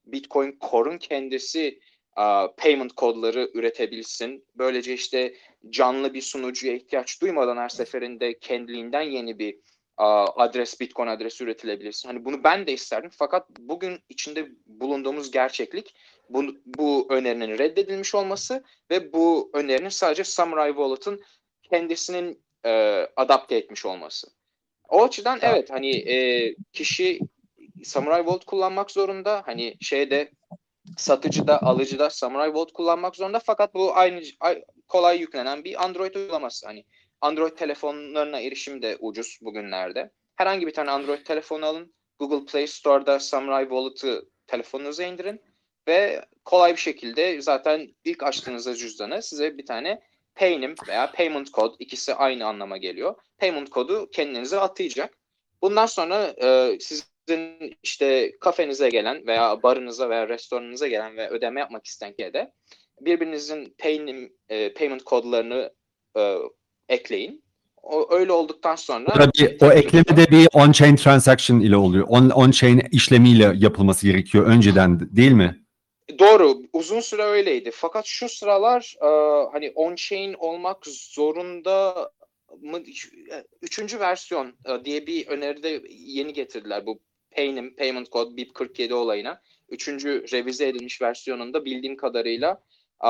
Bitcoin 0.06 0.58
Core'un 0.70 0.98
kendisi 0.98 1.80
e, 2.18 2.24
payment 2.56 2.92
kodları 2.92 3.50
üretebilsin. 3.54 4.44
Böylece 4.54 4.94
işte 4.94 5.34
canlı 5.70 6.14
bir 6.14 6.22
sunucuya 6.22 6.74
ihtiyaç 6.74 7.20
duymadan 7.20 7.56
her 7.56 7.68
seferinde 7.68 8.38
kendiliğinden 8.38 9.02
yeni 9.02 9.38
bir 9.38 9.58
adres, 9.96 10.80
Bitcoin 10.80 11.06
adresi 11.06 11.44
üretilebilirsin. 11.44 12.08
Hani 12.08 12.24
bunu 12.24 12.44
ben 12.44 12.66
de 12.66 12.72
isterdim. 12.72 13.10
Fakat 13.12 13.50
bugün 13.58 13.98
içinde 14.08 14.48
bulunduğumuz 14.66 15.30
gerçeklik 15.30 15.94
bu, 16.28 16.44
bu 16.66 17.06
önerinin 17.10 17.58
reddedilmiş 17.58 18.14
olması 18.14 18.64
ve 18.90 19.12
bu 19.12 19.50
önerinin 19.54 19.88
sadece 19.88 20.24
Samurai 20.24 20.68
Wallet'ın 20.68 21.22
kendisinin 21.62 22.44
e, 22.64 22.70
adapte 23.16 23.56
etmiş 23.56 23.86
olması. 23.86 24.28
O 24.88 25.04
açıdan 25.04 25.38
evet 25.42 25.70
hani 25.70 25.90
e, 25.90 26.54
kişi 26.72 27.20
Samurai 27.84 28.20
Wallet 28.20 28.44
kullanmak 28.44 28.90
zorunda. 28.90 29.42
Hani 29.46 29.76
şeyde 29.80 30.30
satıcı 30.96 31.46
da 31.46 31.62
alıcı 31.62 31.98
da 31.98 32.10
Samurai 32.10 32.46
Wallet 32.48 32.72
kullanmak 32.72 33.16
zorunda 33.16 33.38
fakat 33.38 33.74
bu 33.74 33.96
aynı 33.96 34.22
ay- 34.40 34.64
kolay 34.88 35.18
yüklenen 35.18 35.64
bir 35.64 35.84
Android 35.84 36.14
uygulaması. 36.14 36.66
Hani 36.66 36.84
Android 37.20 37.52
telefonlarına 37.52 38.40
erişim 38.40 38.82
de 38.82 38.96
ucuz 39.00 39.38
bugünlerde. 39.42 40.10
Herhangi 40.36 40.66
bir 40.66 40.74
tane 40.74 40.90
Android 40.90 41.24
telefonu 41.24 41.66
alın. 41.66 41.94
Google 42.18 42.46
Play 42.46 42.66
Store'da 42.66 43.20
Samurai 43.20 43.64
Wallet'ı 43.64 44.28
telefonunuza 44.46 45.04
indirin 45.04 45.40
ve 45.88 46.24
kolay 46.44 46.72
bir 46.72 46.80
şekilde 46.80 47.42
zaten 47.42 47.94
ilk 48.04 48.22
açtığınızda 48.22 48.74
cüzdanı 48.74 49.22
size 49.22 49.58
bir 49.58 49.66
tane 49.66 50.00
Paynim 50.34 50.74
veya 50.88 51.12
Payment 51.12 51.52
Code 51.52 51.74
ikisi 51.78 52.14
aynı 52.14 52.46
anlama 52.46 52.76
geliyor. 52.76 53.14
Payment 53.38 53.70
kodu 53.70 54.10
kendinize 54.10 54.60
atayacak. 54.60 55.18
Bundan 55.62 55.86
sonra 55.86 56.34
e, 56.42 56.78
sizin 57.28 57.76
işte 57.82 58.32
kafenize 58.40 58.88
gelen 58.88 59.26
veya 59.26 59.62
barınıza 59.62 60.10
veya 60.10 60.28
restoranınıza 60.28 60.88
gelen 60.88 61.16
ve 61.16 61.28
ödeme 61.28 61.60
yapmak 61.60 61.86
isteyen 61.86 62.14
de 62.18 62.52
birbirinizin 63.00 63.74
Paynim, 63.78 64.32
e, 64.48 64.74
Payment 64.74 65.04
kodlarını 65.04 65.72
e, 66.16 66.36
ekleyin. 66.88 67.44
O, 67.82 68.14
öyle 68.14 68.32
olduktan 68.32 68.76
sonra 68.76 69.30
bir, 69.38 69.56
o 69.60 69.72
ekleme 69.72 70.16
de 70.16 70.30
bir 70.30 70.46
on-chain 70.46 70.96
transaction 70.96 71.60
ile 71.60 71.76
oluyor. 71.76 72.06
On, 72.08 72.30
on-chain 72.30 72.88
işlemiyle 72.90 73.52
yapılması 73.56 74.06
gerekiyor 74.06 74.46
önceden 74.46 75.16
değil 75.16 75.32
mi? 75.32 75.64
Doğru. 76.18 76.62
Uzun 76.72 77.00
süre 77.00 77.22
öyleydi. 77.22 77.70
Fakat 77.74 78.06
şu 78.06 78.28
sıralar 78.28 78.94
e, 79.02 79.08
hani 79.52 79.66
on-chain 79.68 80.34
olmak 80.36 80.86
zorunda 80.86 82.10
mı? 82.62 82.80
Üçüncü 83.62 84.00
versiyon 84.00 84.54
e, 84.66 84.84
diye 84.84 85.06
bir 85.06 85.26
öneride 85.26 85.82
yeni 85.90 86.32
getirdiler 86.32 86.86
bu 86.86 87.00
Paynim, 87.36 87.76
Payment 87.76 88.12
Code 88.12 88.36
BIP 88.36 88.54
47 88.54 88.94
olayına. 88.94 89.40
Üçüncü 89.68 90.24
revize 90.32 90.68
edilmiş 90.68 91.02
versiyonunda 91.02 91.64
bildiğim 91.64 91.96
kadarıyla 91.96 92.62
e, 93.04 93.08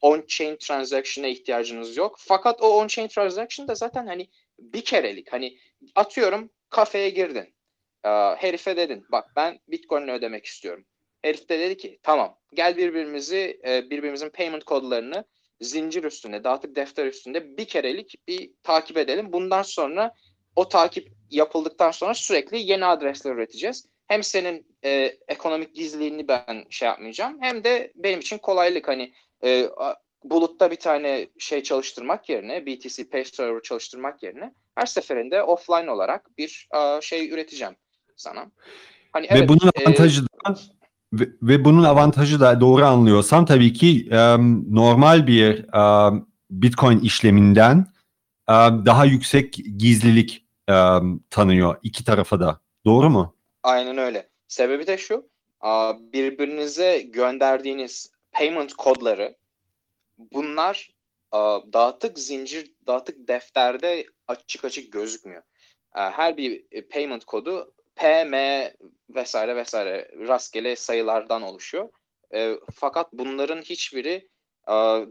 on-chain 0.00 0.56
transaction'a 0.56 1.28
ihtiyacınız 1.28 1.96
yok. 1.96 2.16
Fakat 2.18 2.62
o 2.62 2.66
on-chain 2.66 3.08
transaction 3.08 3.68
da 3.68 3.74
zaten 3.74 4.06
hani 4.06 4.28
bir 4.58 4.84
kerelik. 4.84 5.32
Hani 5.32 5.58
atıyorum 5.94 6.50
kafeye 6.70 7.10
girdin. 7.10 7.54
E, 8.04 8.08
herife 8.36 8.76
dedin 8.76 9.04
bak 9.12 9.30
ben 9.36 9.58
Bitcoin'le 9.68 10.08
ödemek 10.08 10.46
istiyorum. 10.46 10.84
Herif 11.22 11.48
de 11.48 11.58
dedi 11.58 11.76
ki 11.76 11.98
tamam 12.02 12.38
gel 12.54 12.76
birbirimizi 12.76 13.60
e, 13.66 13.90
birbirimizin 13.90 14.30
payment 14.30 14.64
kodlarını 14.64 15.24
zincir 15.60 16.04
üstünde 16.04 16.44
dağıtık 16.44 16.76
defter 16.76 17.06
üstünde 17.06 17.56
bir 17.56 17.64
kerelik 17.64 18.28
bir 18.28 18.50
takip 18.62 18.96
edelim. 18.96 19.32
Bundan 19.32 19.62
sonra 19.62 20.14
o 20.56 20.68
takip 20.68 21.12
yapıldıktan 21.30 21.90
sonra 21.90 22.14
sürekli 22.14 22.58
yeni 22.58 22.86
adresler 22.86 23.34
üreteceğiz. 23.34 23.86
Hem 24.08 24.22
senin 24.22 24.66
e, 24.84 24.90
ekonomik 25.28 25.74
gizliliğini 25.74 26.28
ben 26.28 26.64
şey 26.70 26.88
yapmayacağım 26.88 27.36
hem 27.40 27.64
de 27.64 27.92
benim 27.96 28.20
için 28.20 28.38
kolaylık 28.38 28.88
hani 28.88 29.12
e, 29.44 29.68
bulutta 30.24 30.70
bir 30.70 30.76
tane 30.76 31.28
şey 31.38 31.62
çalıştırmak 31.62 32.28
yerine 32.28 32.66
BTC 32.66 33.08
Pay 33.08 33.24
Server 33.24 33.62
çalıştırmak 33.62 34.22
yerine 34.22 34.54
her 34.74 34.86
seferinde 34.86 35.42
offline 35.42 35.90
olarak 35.90 36.38
bir 36.38 36.68
e, 36.76 37.00
şey 37.02 37.30
üreteceğim 37.30 37.74
sana. 38.16 38.50
Hani 39.12 39.24
Ve 39.24 39.28
evet, 39.30 39.48
bunun 39.48 39.70
e, 39.76 39.84
avantajı 39.84 40.22
da 40.22 40.56
ve, 41.12 41.28
ve 41.42 41.64
bunun 41.64 41.84
avantajı 41.84 42.40
da 42.40 42.60
doğru 42.60 42.84
anlıyorsam 42.84 43.46
tabii 43.46 43.72
ki 43.72 44.08
e, 44.10 44.36
normal 44.70 45.26
bir 45.26 45.58
e, 45.58 46.12
Bitcoin 46.50 47.00
işleminden 47.00 47.78
e, 47.78 47.99
daha 48.86 49.04
yüksek 49.04 49.54
gizlilik 49.76 50.46
tanıyor 51.30 51.76
iki 51.82 52.04
tarafa 52.04 52.40
da. 52.40 52.60
Doğru 52.84 53.10
mu? 53.10 53.36
Aynen 53.62 53.98
öyle. 53.98 54.28
Sebebi 54.48 54.86
de 54.86 54.98
şu. 54.98 55.28
Birbirinize 56.12 56.98
gönderdiğiniz 56.98 58.10
payment 58.32 58.72
kodları 58.74 59.36
bunlar 60.18 60.90
dağıtık 61.72 62.18
zincir, 62.18 62.72
dağıtık 62.86 63.28
defterde 63.28 64.06
açık 64.28 64.64
açık 64.64 64.92
gözükmüyor. 64.92 65.42
Her 65.92 66.36
bir 66.36 66.64
e, 66.70 66.88
payment 66.88 67.24
kodu 67.24 67.72
P, 67.94 68.24
M 68.24 68.72
vesaire 69.14 69.56
vesaire 69.56 70.10
rastgele 70.28 70.76
sayılardan 70.76 71.42
oluşuyor. 71.42 71.88
E, 72.34 72.54
Fakat 72.74 73.12
bunların 73.12 73.62
hiçbiri 73.62 74.28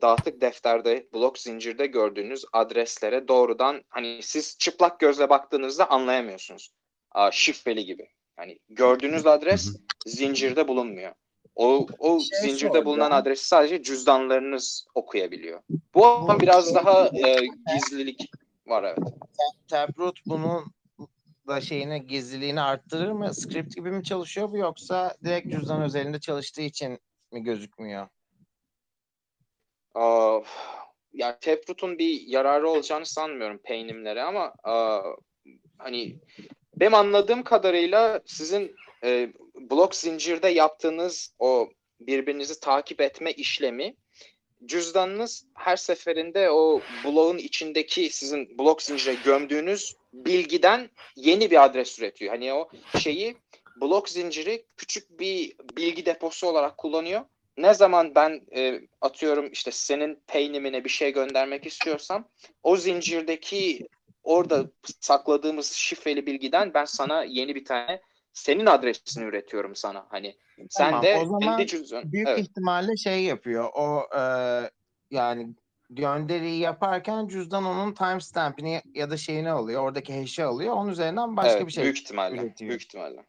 dağıtık 0.01 0.41
defterde, 0.41 1.07
blok 1.13 1.37
zincirde 1.37 1.85
gördüğünüz 1.85 2.45
adreslere 2.53 3.27
doğrudan 3.27 3.83
hani 3.89 4.19
siz 4.23 4.57
çıplak 4.57 4.99
gözle 4.99 5.29
baktığınızda 5.29 5.89
anlayamıyorsunuz. 5.89 6.71
A, 7.11 7.31
Şifreli 7.31 7.85
gibi. 7.85 8.07
Yani 8.39 8.59
gördüğünüz 8.69 9.27
adres 9.27 9.75
zincirde 10.05 10.67
bulunmuyor. 10.67 11.13
O, 11.55 11.87
o 11.99 12.19
Şey 12.19 12.39
zincirde 12.41 12.85
bulunan 12.85 13.11
adresi 13.11 13.47
sadece 13.47 13.83
cüzdanlarınız 13.83 14.85
okuyabiliyor. 14.95 15.61
Bu 15.93 16.05
ama 16.05 16.39
biraz 16.39 16.75
daha 16.75 17.07
e, 17.07 17.35
gizlilik 17.73 18.31
var 18.67 18.83
evet. 18.83 19.13
Taproot 19.67 20.19
bunun 20.25 20.73
da 21.47 21.61
şeyini 21.61 22.07
gizliliğini 22.07 22.61
arttırır 22.61 23.11
mı? 23.11 23.33
Script 23.33 23.75
gibi 23.75 23.91
mi 23.91 24.03
çalışıyor 24.03 24.51
bu 24.51 24.57
yoksa 24.57 25.15
direkt 25.23 25.51
cüzdan 25.51 25.81
özelinde 25.81 26.19
çalıştığı 26.19 26.61
için 26.61 26.99
mi 27.31 27.43
gözükmüyor? 27.43 28.07
Aa, 29.99 30.41
ya 31.13 31.39
Taproot'un 31.39 31.97
bir 31.97 32.21
yararı 32.27 32.69
olacağını 32.69 33.05
sanmıyorum 33.05 33.57
peynimlere 33.57 34.23
ama 34.23 34.53
aa, 34.63 35.01
hani 35.77 36.15
benim 36.75 36.93
anladığım 36.93 37.43
kadarıyla 37.43 38.21
sizin 38.25 38.75
e, 39.03 39.29
blok 39.55 39.95
zincirde 39.95 40.47
yaptığınız 40.47 41.33
o 41.39 41.69
birbirinizi 41.99 42.59
takip 42.59 43.01
etme 43.01 43.31
işlemi 43.31 43.95
cüzdanınız 44.65 45.45
her 45.55 45.75
seferinde 45.75 46.51
o 46.51 46.81
bloğun 47.05 47.37
içindeki 47.37 48.09
sizin 48.09 48.57
blok 48.57 48.81
zincire 48.81 49.15
gömdüğünüz 49.25 49.95
bilgiden 50.13 50.89
yeni 51.15 51.51
bir 51.51 51.63
adres 51.65 51.99
üretiyor. 51.99 52.31
Hani 52.31 52.53
o 52.53 52.69
şeyi 52.99 53.37
blok 53.81 54.09
zinciri 54.09 54.65
küçük 54.77 55.19
bir 55.19 55.55
bilgi 55.77 56.05
deposu 56.05 56.47
olarak 56.47 56.77
kullanıyor. 56.77 57.21
Ne 57.61 57.73
zaman 57.73 58.15
ben 58.15 58.41
e, 58.55 58.81
atıyorum 59.01 59.49
işte 59.51 59.71
senin 59.71 60.19
paynimine 60.27 60.83
bir 60.83 60.89
şey 60.89 61.13
göndermek 61.13 61.65
istiyorsam 61.65 62.27
o 62.63 62.77
zincirdeki 62.77 63.87
orada 64.23 64.65
sakladığımız 64.99 65.71
şifreli 65.71 66.25
bilgiden 66.25 66.73
ben 66.73 66.85
sana 66.85 67.23
yeni 67.23 67.55
bir 67.55 67.65
tane 67.65 68.01
senin 68.33 68.65
adresini 68.65 69.23
üretiyorum 69.23 69.75
sana. 69.75 70.05
Hani 70.09 70.35
sen 70.69 70.89
Tamam, 70.89 71.03
de 71.03 71.15
o 71.17 71.25
zaman 71.25 71.65
kendi. 71.65 72.11
Büyük 72.11 72.27
Evet. 72.27 72.39
ihtimalle 72.39 72.97
şey 72.97 73.23
yapıyor. 73.23 73.69
O 73.73 74.07
e, 74.17 74.21
yani 75.11 75.53
gönderiyi 75.89 76.59
yaparken 76.59 77.27
cüzdan 77.27 77.65
onun 77.65 77.93
timestamp'ini 77.93 78.81
ya 78.93 79.09
da 79.09 79.17
şeyini 79.17 79.51
alıyor. 79.51 79.83
Oradaki 79.83 80.19
hash'i 80.19 80.43
alıyor. 80.43 80.73
Onun 80.73 80.91
üzerinden 80.91 81.37
başka 81.37 81.57
evet, 81.57 81.67
bir 81.67 81.71
şey 81.71 81.83
büyük 81.83 81.99
ihtimalle. 81.99 82.35
üretiyor. 82.35 82.69
Büyük 82.69 82.81
ihtimalle. 82.81 83.25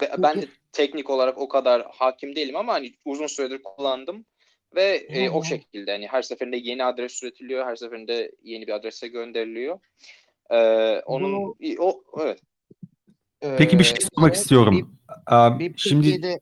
Be- 0.00 0.14
ben 0.18 0.42
de 0.42 0.48
teknik 0.72 1.10
olarak 1.10 1.38
o 1.38 1.48
kadar 1.48 1.86
hakim 1.90 2.36
değilim 2.36 2.56
ama 2.56 2.72
hani 2.72 2.94
uzun 3.04 3.26
süredir 3.26 3.62
kullandım 3.62 4.26
ve 4.74 5.06
e, 5.08 5.30
o 5.30 5.44
şekilde 5.44 5.92
hani 5.92 6.06
her 6.06 6.22
seferinde 6.22 6.56
yeni 6.56 6.84
adres 6.84 7.22
üretiliyor, 7.22 7.66
her 7.66 7.76
seferinde 7.76 8.32
yeni 8.42 8.66
bir 8.66 8.72
adrese 8.72 9.08
gönderiliyor. 9.08 9.80
Ee, 10.50 11.02
onun 11.06 11.54
o 11.78 12.02
evet. 12.20 12.40
Peki 13.58 13.78
bir 13.78 13.84
şey 13.84 13.96
Ee, 14.00 14.06
sormak 14.14 14.34
şey, 14.34 14.42
istiyorum. 14.42 14.98
Bir, 15.30 15.58
bir 15.58 15.78
Şimdi 15.78 16.12
47 16.12 16.40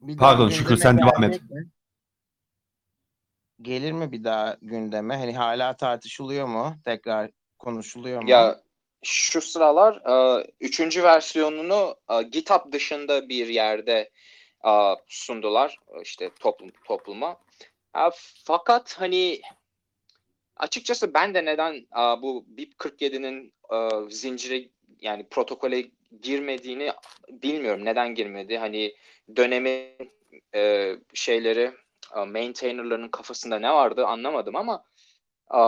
bir 0.00 0.16
Pardon, 0.16 0.48
gündeme 0.48 0.76
sen 0.76 0.98
devam 0.98 1.24
et. 1.24 1.42
mi? 1.50 1.70
Gelir 3.62 3.92
mi 3.92 4.12
bir 4.12 4.24
daha 4.24 4.56
gündeme? 4.62 5.16
Hani 5.16 5.36
hala 5.36 5.76
tartışılıyor 5.76 6.46
mu? 6.46 6.76
Tekrar 6.84 7.30
konuşuluyor 7.58 8.22
mu? 8.22 8.30
Ya 8.30 8.60
şu 9.02 9.40
sıralar 9.40 9.94
e, 9.94 10.46
üçüncü 10.60 11.02
versiyonunu 11.02 11.96
e, 12.10 12.22
GitHub 12.22 12.72
dışında 12.72 13.28
bir 13.28 13.46
yerde 13.48 14.10
e, 14.66 14.72
sundular 15.08 15.78
e, 15.88 16.02
işte 16.02 16.30
toplum 16.40 16.70
topluma. 16.84 17.36
E, 17.96 18.02
fakat 18.44 19.00
hani 19.00 19.40
açıkçası 20.56 21.14
ben 21.14 21.34
de 21.34 21.44
neden 21.44 21.74
e, 21.74 22.22
bu 22.22 22.46
BIP47'nin 22.56 23.52
e, 23.72 24.10
zincire 24.10 24.68
yani 25.00 25.28
protokole 25.28 25.86
girmediğini 26.22 26.92
bilmiyorum. 27.28 27.84
Neden 27.84 28.14
girmedi? 28.14 28.58
Hani 28.58 28.94
dönemin 29.36 30.12
e, 30.54 30.92
şeyleri 31.14 31.72
e, 32.16 32.24
maintainerların 32.24 33.08
kafasında 33.08 33.58
ne 33.58 33.72
vardı 33.72 34.06
anlamadım 34.06 34.56
ama 34.56 34.84
e, 35.54 35.60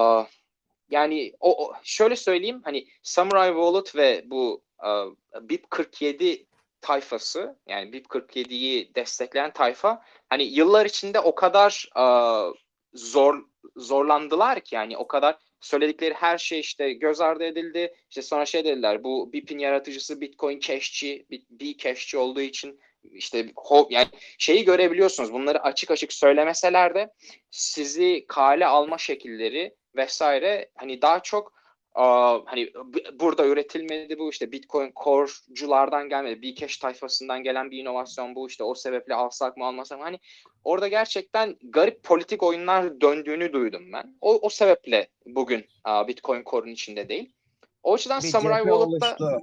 yani 0.93 1.33
o, 1.41 1.67
o- 1.69 1.75
şöyle 1.83 2.17
söyleyeyim 2.17 2.61
hani 2.65 2.87
Samurai 3.03 3.49
Wallet 3.49 3.97
ve 3.97 4.23
bu 4.31 4.63
e, 4.85 4.89
BIP47 5.35 6.45
tayfası 6.81 7.57
yani 7.69 7.91
BIP47'yi 7.91 8.95
destekleyen 8.95 9.53
tayfa 9.53 10.03
hani 10.29 10.43
yıllar 10.45 10.87
içinde 10.87 11.21
o 11.21 11.35
kadar 11.35 11.89
e, 11.99 12.05
zor 12.95 13.45
zorlandılar 13.77 14.61
ki 14.61 14.75
yani 14.75 14.97
o 14.97 15.07
kadar 15.07 15.37
söyledikleri 15.61 16.15
her 16.15 16.39
şey 16.39 16.61
işte 16.61 16.93
göz 16.93 17.21
ardı 17.21 17.45
edildi. 17.45 17.95
İşte 18.11 18.23
sonra 18.23 18.47
şey 18.47 18.65
dediler 18.65 19.05
bu 19.05 19.33
BIP'in 19.33 19.59
yaratıcısı 19.59 20.21
Bitcoin 20.21 20.61
Cash'çi, 20.61 21.27
B 21.51 21.77
Cash'çi 21.77 22.19
olduğu 22.19 22.41
için 22.41 22.81
işte 23.13 23.53
yani 23.91 24.07
şeyi 24.39 24.65
görebiliyorsunuz. 24.65 25.33
Bunları 25.33 25.63
açık 25.63 25.91
açık 25.91 26.13
söylemeseler 26.13 26.95
de 26.95 27.13
sizi 27.51 28.25
kale 28.29 28.67
alma 28.67 28.99
şekilleri 28.99 29.75
vesaire 29.97 30.71
hani 30.75 31.03
daha 31.03 31.21
çok 31.21 31.63
hani 32.45 32.73
burada 33.13 33.47
üretilmedi 33.47 34.19
bu 34.19 34.31
işte 34.31 34.53
Bitcoin 34.53 34.93
Core'culardan 35.05 36.09
gelmedi. 36.09 36.43
Bcash 36.43 36.77
tayfasından 36.77 37.43
gelen 37.43 37.71
bir 37.71 37.79
inovasyon 37.79 38.35
bu 38.35 38.49
işte 38.49 38.65
o 38.65 38.75
sebeple 38.75 39.15
alsak 39.15 39.57
mı 39.57 39.67
almasak 39.67 39.99
mı 39.99 40.05
hani 40.05 40.19
orada 40.65 40.89
gerçekten 40.89 41.57
garip 41.63 42.03
politik 42.03 42.43
oyunlar 42.43 43.01
döndüğünü 43.01 43.53
duydum 43.53 43.93
ben. 43.93 44.17
O, 44.21 44.39
o 44.43 44.49
sebeple 44.49 45.09
bugün 45.27 45.67
Bitcoin 46.09 46.45
Core'un 46.45 46.73
içinde 46.73 47.09
değil. 47.09 47.33
O 47.83 47.95
açıdan 47.95 48.23
bir 48.23 48.29
Samurai 48.29 48.63
Wallet'ta 48.63 49.41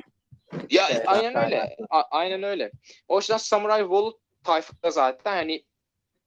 ya 0.69 0.87
aynen. 1.07 1.45
öyle. 1.45 1.75
A- 1.89 2.03
aynen 2.11 2.43
öyle. 2.43 2.71
O 3.07 3.17
açıdan 3.17 3.37
Samurai 3.37 3.81
Wallet 3.81 4.15
tayfada 4.43 4.91
zaten 4.91 5.35
hani 5.35 5.63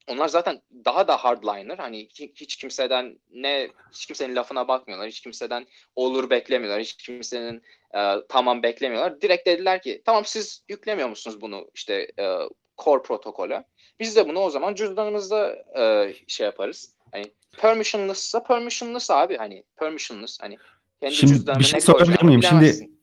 onlar 0.07 0.29
zaten 0.29 0.63
daha 0.85 1.09
da 1.09 1.17
hardliner. 1.17 1.79
Hani 1.79 1.99
hi- 1.99 2.33
hiç 2.35 2.57
kimseden 2.57 3.19
ne 3.31 3.69
hiç 3.93 4.07
kimsenin 4.07 4.37
lafına 4.37 4.69
bakmıyorlar. 4.69 5.09
Hiç 5.09 5.21
kimseden 5.21 5.67
olur 5.97 6.31
beklemiyorlar. 6.31 6.81
Hiç 6.81 6.97
kimsenin 6.97 7.63
e, 7.95 8.15
tamam 8.29 8.63
beklemiyorlar. 8.63 9.21
Direkt 9.21 9.47
dediler 9.47 9.83
ki 9.83 10.03
tamam 10.05 10.25
siz 10.25 10.65
yüklemiyor 10.69 11.09
musunuz 11.09 11.41
bunu 11.41 11.71
işte 11.75 11.95
e, 12.19 12.39
core 12.79 13.03
protokolü. 13.03 13.65
Biz 14.01 14.17
de 14.17 14.29
bunu 14.29 14.39
o 14.39 14.51
zaman 14.51 14.75
cüzdanımızda 14.75 15.57
e, 15.79 16.15
şey 16.29 16.45
yaparız. 16.47 16.95
Hani 17.13 17.25
permissionless'sa 17.59 18.43
permissionless 18.43 19.11
abi 19.11 19.37
hani 19.37 19.65
permissionless 19.77 20.39
hani 20.41 20.59
kendi 21.01 21.15
Şimdi 21.15 21.59
bir 21.59 21.65
şey 21.65 21.81
sorabilir 21.81 22.23
miyim? 22.23 22.43
Şimdi-. 22.43 23.02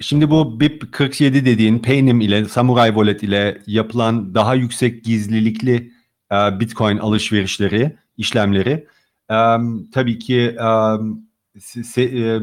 Şimdi 0.00 0.30
bu 0.30 0.60
BIP 0.60 0.92
47 0.92 1.44
dediğin 1.44 1.78
Paynim 1.78 2.20
ile 2.20 2.44
Samurai 2.44 2.88
Wallet 2.88 3.22
ile 3.22 3.62
yapılan 3.66 4.34
daha 4.34 4.54
yüksek 4.54 5.04
gizlilikli 5.04 5.92
e, 6.32 6.60
Bitcoin 6.60 6.98
alışverişleri, 6.98 7.96
işlemleri 8.16 8.86
e, 9.30 9.36
tabii 9.92 10.18
ki 10.18 10.38
e, 10.58 10.64
se- 11.58 12.36
e, 12.36 12.42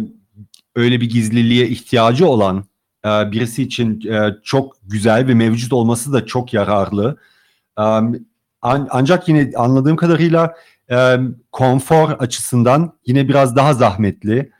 öyle 0.75 1.01
bir 1.01 1.09
gizliliğe 1.09 1.67
ihtiyacı 1.67 2.27
olan 2.27 2.63
e, 3.05 3.09
birisi 3.31 3.63
için 3.63 4.01
e, 4.11 4.35
çok 4.43 4.75
güzel 4.83 5.27
ve 5.27 5.33
mevcut 5.33 5.73
olması 5.73 6.13
da 6.13 6.25
çok 6.25 6.53
yararlı. 6.53 7.17
E, 7.79 7.81
an- 8.61 8.87
ancak 8.91 9.29
yine 9.29 9.51
anladığım 9.55 9.95
kadarıyla 9.95 10.53
e, 10.91 11.17
konfor 11.51 12.09
açısından 12.11 12.93
yine 13.05 13.27
biraz 13.29 13.55
daha 13.55 13.73
zahmetli. 13.73 14.51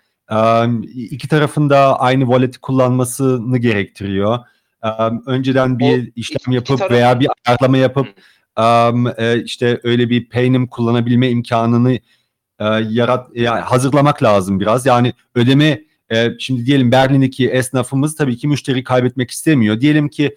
İki 0.93 1.27
tarafın 1.27 1.69
da 1.69 1.99
aynı 1.99 2.23
wallet'i 2.23 2.59
kullanmasını 2.59 3.57
gerektiriyor. 3.57 4.39
Önceden 5.25 5.79
bir 5.79 6.07
O 6.07 6.11
işlem 6.15 6.53
yapıp 6.53 6.79
taraf- 6.79 6.91
veya 6.91 7.19
bir 7.19 7.27
ayarlama 7.45 7.77
yapıp 7.77 8.07
e, 9.17 9.43
işte 9.43 9.79
öyle 9.83 10.09
bir 10.09 10.29
paynim 10.29 10.67
kullanabilme 10.67 11.29
imkanını 11.29 11.93
e, 12.59 12.65
yarat 12.89 13.27
yani 13.35 13.61
hazırlamak 13.61 14.23
lazım 14.23 14.59
biraz. 14.59 14.85
Yani 14.85 15.13
ödeme 15.35 15.81
e, 16.09 16.29
şimdi 16.39 16.65
diyelim 16.65 16.91
Berlin'deki 16.91 17.49
esnafımız 17.49 18.15
tabii 18.15 18.37
ki 18.37 18.47
müşteri 18.47 18.83
kaybetmek 18.83 19.31
istemiyor. 19.31 19.81
Diyelim 19.81 20.09
ki 20.09 20.35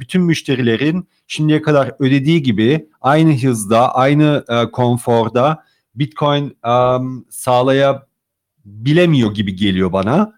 bütün 0.00 0.22
müşterilerin 0.22 1.08
şimdiye 1.26 1.62
kadar 1.62 1.92
ödediği 1.98 2.42
gibi 2.42 2.88
aynı 3.00 3.38
hızda, 3.42 3.94
aynı 3.94 4.44
konforda 4.72 5.64
Bitcoin 5.94 6.56
sağlaya 7.30 8.06
bilemiyor 8.66 9.34
gibi 9.34 9.56
geliyor 9.56 9.92
bana 9.92 10.32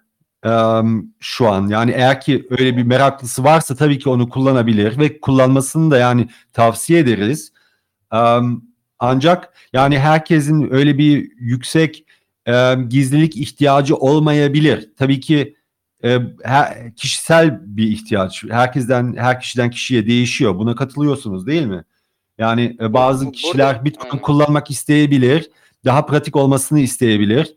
şu 1.21 1.49
an. 1.49 1.69
Yani 1.69 1.91
eğer 1.91 2.21
ki 2.21 2.47
öyle 2.51 2.77
bir 2.77 2.83
meraklısı 2.83 3.45
varsa 3.45 3.75
tabii 3.75 3.99
ki 3.99 4.09
onu 4.09 4.29
kullanabilir 4.29 4.99
ve 4.99 5.21
kullanmasını 5.21 5.91
da 5.91 5.99
yani 5.99 6.29
tavsiye 6.53 6.99
ederiz. 7.01 7.53
Ancak 8.99 9.55
yani 9.73 9.99
herkesin 9.99 10.75
öyle 10.75 10.99
bir 10.99 11.31
yüksek 11.39 12.05
gizlilik 12.89 13.37
ihtiyacı 13.37 13.97
olmayabilir. 13.97 14.91
Tabii 14.97 15.21
ki 15.21 15.57
her, 16.43 16.95
kişisel 16.97 17.61
bir 17.77 17.89
ihtiyaç. 17.89 18.45
Herkesten 18.51 19.17
her 19.17 19.41
kişiden 19.41 19.71
kişiye 19.71 20.07
değişiyor. 20.07 20.59
Buna 20.59 20.75
katılıyorsunuz 20.75 21.47
değil 21.47 21.67
mi? 21.67 21.85
Yani 22.39 22.77
bazı 22.81 23.33
kişiler 23.33 23.85
Bitcoin 23.85 24.23
kullanmak 24.23 24.71
isteyebilir. 24.71 25.51
Daha 25.85 26.07
pratik 26.07 26.37
olmasını 26.37 26.81
isteyebilir. 26.81 27.55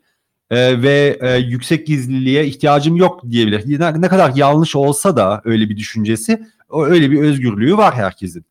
Ee, 0.52 0.82
ve 0.82 1.20
e, 1.22 1.38
yüksek 1.38 1.88
gizliliğe 1.88 2.46
ihtiyacım 2.46 2.96
yok 2.96 3.22
diyebilir. 3.30 3.80
Ne, 3.80 4.02
ne 4.02 4.08
kadar 4.08 4.32
yanlış 4.36 4.76
olsa 4.76 5.16
da 5.16 5.42
öyle 5.46 5.70
bir 5.70 5.78
düşüncesi, 5.78 6.42
öyle 6.70 7.12
bir 7.12 7.22
özgürlüğü 7.22 7.78
var 7.78 7.96
herkesin. 7.96 8.46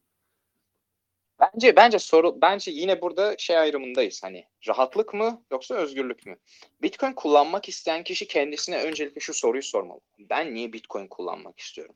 Bence 1.40 1.76
bence 1.76 1.98
soru 1.98 2.38
bence 2.42 2.70
yine 2.70 3.03
burada 3.03 3.34
şey 3.38 3.59
ayrımındayız. 3.59 4.22
Hani 4.22 4.44
rahatlık 4.68 5.14
mı 5.14 5.42
yoksa 5.51 5.74
özgürlük 5.74 6.26
mü? 6.26 6.36
Bitcoin 6.82 7.12
kullanmak 7.12 7.68
isteyen 7.68 8.05
kişi 8.05 8.28
kendisine 8.28 8.82
öncelikle 8.82 9.20
şu 9.20 9.34
soruyu 9.34 9.62
sormalı. 9.62 10.01
Ben 10.18 10.55
niye 10.55 10.72
Bitcoin 10.72 11.07
kullanmak 11.07 11.59
istiyorum? 11.59 11.94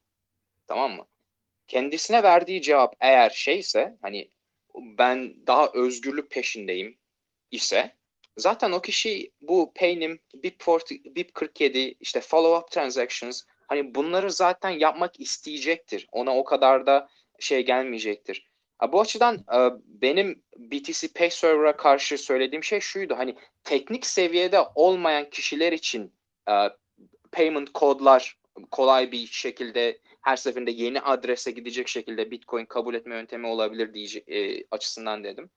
Tamam 0.66 0.92
mı? 0.92 1.06
Kendisine 1.68 2.22
verdiği 2.22 2.62
cevap 2.62 2.96
eğer 3.00 3.30
şeyse 3.30 3.96
hani 4.02 4.30
ben 4.74 5.46
daha 5.46 5.70
özgürlük 5.74 6.30
peşindeyim 6.30 6.98
ise 7.50 7.94
zaten 8.36 8.72
o 8.72 8.80
kişi 8.80 9.30
bu 9.40 9.72
Paynim, 9.74 10.20
BIP40, 10.34 11.14
BIP47 11.14 11.96
işte 12.00 12.20
follow 12.20 12.58
up 12.58 12.70
transactions 12.70 13.42
hani 13.68 13.94
bunları 13.94 14.32
zaten 14.32 14.70
yapmak 14.70 15.20
isteyecektir. 15.20 16.06
Ona 16.12 16.36
o 16.36 16.44
kadar 16.44 16.86
da 16.86 17.08
şey 17.38 17.66
gelmeyecektir. 17.66 18.46
Ha, 18.78 18.92
Bu 18.92 19.00
açıdan 19.00 19.34
e, 19.34 19.58
benim 19.86 20.42
BTC 20.56 21.08
Pay 21.08 21.30
Server'a 21.30 21.76
karşı 21.76 22.18
söylediğim 22.18 22.64
şey 22.64 22.80
şuydu. 22.80 23.14
Hani 23.16 23.36
teknik 23.64 24.06
seviyede 24.06 24.60
olmayan 24.74 25.30
kişiler 25.30 25.72
için 25.72 26.12
e, 26.48 26.54
payment 27.32 27.72
kodlar 27.72 28.38
kolay 28.70 29.12
bir 29.12 29.26
şekilde 29.26 29.98
her 30.20 30.36
seferinde 30.36 30.70
yeni 30.70 31.00
adrese 31.00 31.50
gidecek 31.50 31.88
şekilde 31.88 32.30
Bitcoin 32.30 32.64
kabul 32.66 32.94
etme 32.94 33.14
yöntemi 33.14 33.46
olabilir 33.46 33.94
diye 33.94 34.06
e, 34.26 34.64
açısından 34.70 35.24
dedim. 35.24 35.50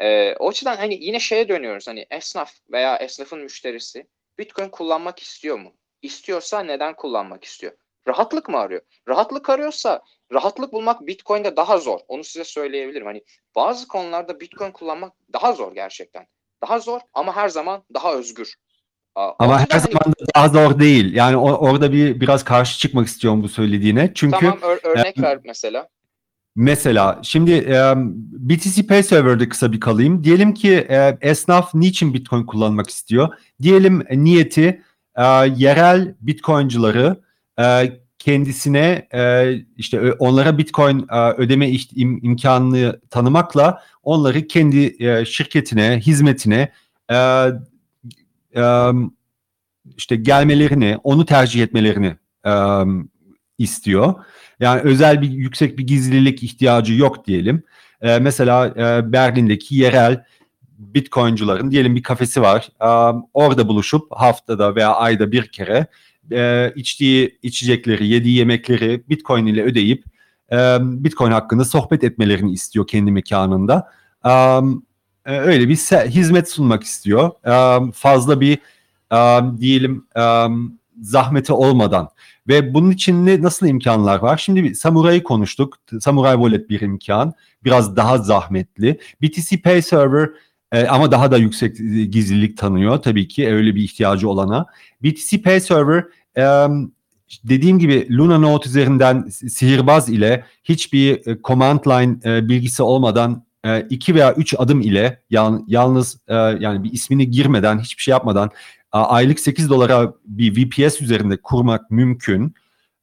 E, 0.00 0.34
o 0.38 0.48
açıdan 0.48 0.76
hani 0.76 1.04
yine 1.04 1.20
şeye 1.20 1.48
dönüyoruz 1.48 1.88
hani 1.88 2.06
esnaf 2.10 2.52
veya 2.72 2.96
esnafın 2.96 3.38
müşterisi 3.40 4.06
Bitcoin 4.38 4.68
kullanmak 4.68 5.18
istiyor 5.18 5.58
mu? 5.58 5.72
İstiyorsa 6.02 6.60
neden 6.60 6.96
kullanmak 6.96 7.44
istiyor? 7.44 7.72
Rahatlık 8.08 8.48
mı 8.48 8.58
arıyor? 8.58 8.80
Rahatlık 9.08 9.50
arıyorsa 9.50 10.00
rahatlık 10.32 10.72
bulmak 10.72 11.06
Bitcoin'de 11.06 11.56
daha 11.56 11.78
zor. 11.78 12.00
Onu 12.08 12.24
size 12.24 12.44
söyleyebilirim. 12.44 13.06
Hani 13.06 13.24
bazı 13.56 13.88
konularda 13.88 14.40
Bitcoin 14.40 14.70
kullanmak 14.70 15.12
daha 15.32 15.52
zor 15.52 15.74
gerçekten. 15.74 16.26
Daha 16.62 16.78
zor 16.78 17.00
ama 17.14 17.36
her 17.36 17.48
zaman 17.48 17.84
daha 17.94 18.14
özgür. 18.14 18.54
Ama 19.14 19.60
her 19.60 19.66
hani... 19.70 19.80
zaman 19.80 20.12
da 20.12 20.24
daha 20.36 20.48
zor 20.48 20.78
değil. 20.78 21.14
Yani 21.14 21.36
orada 21.36 21.92
bir 21.92 22.20
biraz 22.20 22.44
karşı 22.44 22.78
çıkmak 22.78 23.06
istiyorum 23.06 23.42
bu 23.42 23.48
söylediğine. 23.48 24.12
Çünkü 24.14 24.38
Tamam 24.40 24.58
ör- 24.58 24.86
örnek 24.86 25.18
e, 25.18 25.22
ver 25.22 25.38
mesela. 25.44 25.88
Mesela 26.56 27.20
şimdi 27.22 27.52
e, 27.52 27.92
BTC 28.32 28.86
Pay 28.86 29.02
Server'da 29.02 29.48
kısa 29.48 29.72
bir 29.72 29.80
kalayım. 29.80 30.24
Diyelim 30.24 30.54
ki 30.54 30.72
e, 30.72 31.18
esnaf 31.20 31.74
niçin 31.74 32.14
Bitcoin 32.14 32.46
kullanmak 32.46 32.90
istiyor? 32.90 33.28
Diyelim 33.62 34.02
e, 34.08 34.24
niyeti 34.24 34.82
e, 35.16 35.24
yerel 35.56 36.14
Bitcoin'cıları 36.20 37.20
e, 37.60 37.92
kendisine 38.18 39.08
e, 39.14 39.52
işte 39.76 40.12
onlara 40.12 40.58
Bitcoin 40.58 41.06
e, 41.10 41.30
ödeme 41.30 41.70
im, 41.70 42.20
imkanını 42.22 43.00
tanımakla 43.10 43.82
onları 44.02 44.46
kendi 44.46 45.04
e, 45.04 45.24
şirketine, 45.24 46.00
hizmetine 46.00 46.72
e, 47.10 47.16
e, 48.56 48.90
işte 49.96 50.16
gelmelerini, 50.16 50.98
onu 51.04 51.26
tercih 51.26 51.62
etmelerini 51.62 52.16
e, 52.46 52.52
istiyor. 53.58 54.14
Yani 54.60 54.80
özel 54.80 55.22
bir 55.22 55.30
yüksek 55.30 55.78
bir 55.78 55.86
gizlilik 55.86 56.42
ihtiyacı 56.42 56.94
yok 56.94 57.26
diyelim. 57.26 57.62
E, 58.02 58.18
mesela 58.18 58.66
e, 58.66 59.12
Berlin'deki 59.12 59.74
yerel 59.74 60.24
Bitcoin'cuların 60.78 61.70
diyelim 61.70 61.96
bir 61.96 62.02
kafesi 62.02 62.42
var. 62.42 62.68
E, 62.80 63.20
orada 63.34 63.68
buluşup 63.68 64.02
haftada 64.10 64.74
veya 64.74 64.94
ayda 64.94 65.32
bir 65.32 65.46
kere 65.46 65.86
e, 66.32 66.72
içtiği 66.76 67.38
içecekleri, 67.42 68.06
yediği 68.06 68.36
yemekleri 68.36 69.02
Bitcoin 69.08 69.46
ile 69.46 69.62
ödeyip 69.62 70.04
e, 70.52 70.78
Bitcoin 70.80 71.30
hakkında 71.30 71.64
sohbet 71.64 72.04
etmelerini 72.04 72.52
istiyor 72.52 72.86
kendi 72.86 73.10
mekanında. 73.12 73.90
E, 74.24 74.30
öyle 75.26 75.68
bir 75.68 75.76
hizmet 76.08 76.50
sunmak 76.50 76.82
istiyor. 76.82 77.30
E, 77.46 77.92
fazla 77.92 78.40
bir 78.40 78.58
e, 79.12 79.40
diyelim 79.60 80.06
e, 80.16 80.46
zahmeti 81.00 81.52
olmadan. 81.52 82.08
Ve 82.48 82.74
bunun 82.74 82.90
için 82.90 83.26
ne, 83.26 83.42
nasıl 83.42 83.66
imkanlar 83.66 84.18
var? 84.18 84.36
Şimdi 84.36 84.64
bir 84.64 84.74
Samurai'yi 84.74 85.22
konuştuk. 85.22 85.76
Samurai 86.00 86.34
Wallet 86.34 86.70
bir 86.70 86.80
imkan. 86.80 87.32
Biraz 87.64 87.96
daha 87.96 88.18
zahmetli. 88.18 88.98
BTC 89.22 89.62
Pay 89.62 89.82
Server 89.82 90.30
e, 90.72 90.86
ama 90.86 91.12
daha 91.12 91.30
da 91.30 91.36
yüksek 91.36 91.76
gizlilik 92.12 92.58
tanıyor 92.58 92.96
tabii 92.96 93.28
ki 93.28 93.48
öyle 93.48 93.74
bir 93.74 93.82
ihtiyacı 93.82 94.28
olana. 94.28 94.66
BTC 95.02 95.42
Pay 95.42 95.60
Server 95.60 96.04
e, 96.36 96.66
dediğim 97.44 97.78
gibi 97.78 98.06
Luna 98.10 98.38
Note 98.38 98.68
üzerinden 98.68 99.28
sihirbaz 99.28 100.08
ile 100.08 100.44
hiçbir 100.64 101.26
e, 101.26 101.38
command 101.44 101.80
line 101.86 102.16
e, 102.24 102.48
bilgisi 102.48 102.82
olmadan 102.82 103.44
e, 103.64 103.80
iki 103.80 104.14
veya 104.14 104.34
üç 104.34 104.54
adım 104.58 104.80
ile 104.80 105.22
yal, 105.30 105.60
yalnız 105.66 106.18
e, 106.28 106.34
yani 106.34 106.84
bir 106.84 106.92
ismini 106.92 107.30
girmeden 107.30 107.78
hiçbir 107.78 108.02
şey 108.02 108.12
yapmadan 108.12 108.50
aylık 108.98 109.40
8 109.40 109.70
dolara 109.70 110.14
bir 110.24 110.56
VPS 110.56 111.00
üzerinde 111.00 111.36
kurmak 111.36 111.90
mümkün. 111.90 112.54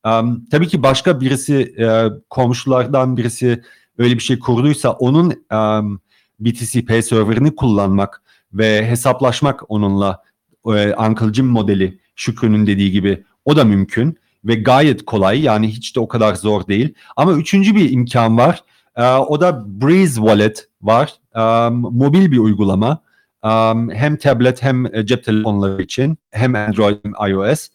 Um, 0.06 0.46
tabii 0.52 0.68
ki 0.68 0.84
başka 0.84 1.22
birisi 1.22 1.76
e, 1.80 2.06
komşulardan 2.30 3.18
birisi 3.18 3.64
öyle 3.98 4.16
bir 4.16 4.20
şey 4.20 4.40
kurduysa 4.40 4.92
onun 4.92 5.34
um, 5.54 6.02
BTC 6.40 6.86
Pay 6.86 7.02
server'ını 7.02 7.56
kullanmak 7.56 8.22
ve 8.54 8.90
hesaplaşmak 8.90 9.72
onunla 9.72 10.24
e, 10.66 10.94
Uncle 10.96 11.34
Jim 11.34 11.46
modeli 11.46 12.00
Şükrü'nün 12.16 12.68
dediği 12.68 12.92
gibi 12.92 13.24
o 13.46 13.56
da 13.56 13.66
mümkün 13.66 14.18
ve 14.46 14.56
gayet 14.56 15.06
kolay 15.06 15.42
yani 15.42 15.68
hiç 15.68 15.96
de 15.96 16.00
o 16.00 16.08
kadar 16.08 16.36
zor 16.36 16.68
değil. 16.68 16.94
Ama 17.16 17.34
üçüncü 17.34 17.76
bir 17.76 17.92
imkan 17.92 18.38
var. 18.38 18.64
E, 18.96 19.04
o 19.04 19.42
da 19.42 19.82
Breeze 19.82 20.16
Wallet 20.16 20.68
var. 20.82 21.14
Um, 21.36 21.74
mobil 21.74 22.32
bir 22.32 22.38
uygulama. 22.38 23.02
Um, 23.44 23.92
hem 23.92 24.18
tablet 24.18 24.64
hem 24.64 24.96
e, 24.96 25.06
cep 25.06 25.24
telefonları 25.24 25.82
için 25.82 26.18
hem 26.32 26.56
Android 26.56 26.98
hem 27.04 27.32
iOS 27.32 27.70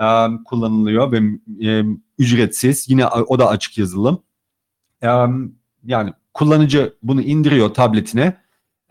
um, 0.00 0.44
kullanılıyor 0.44 1.12
ve 1.12 1.18
um, 1.18 2.02
ücretsiz. 2.18 2.88
Yine 2.90 3.06
o 3.06 3.38
da 3.38 3.48
açık 3.48 3.78
yazılım. 3.78 4.22
Um, 5.02 5.54
yani 5.84 6.12
kullanıcı 6.34 6.94
bunu 7.02 7.22
indiriyor 7.22 7.74
tabletine 7.74 8.36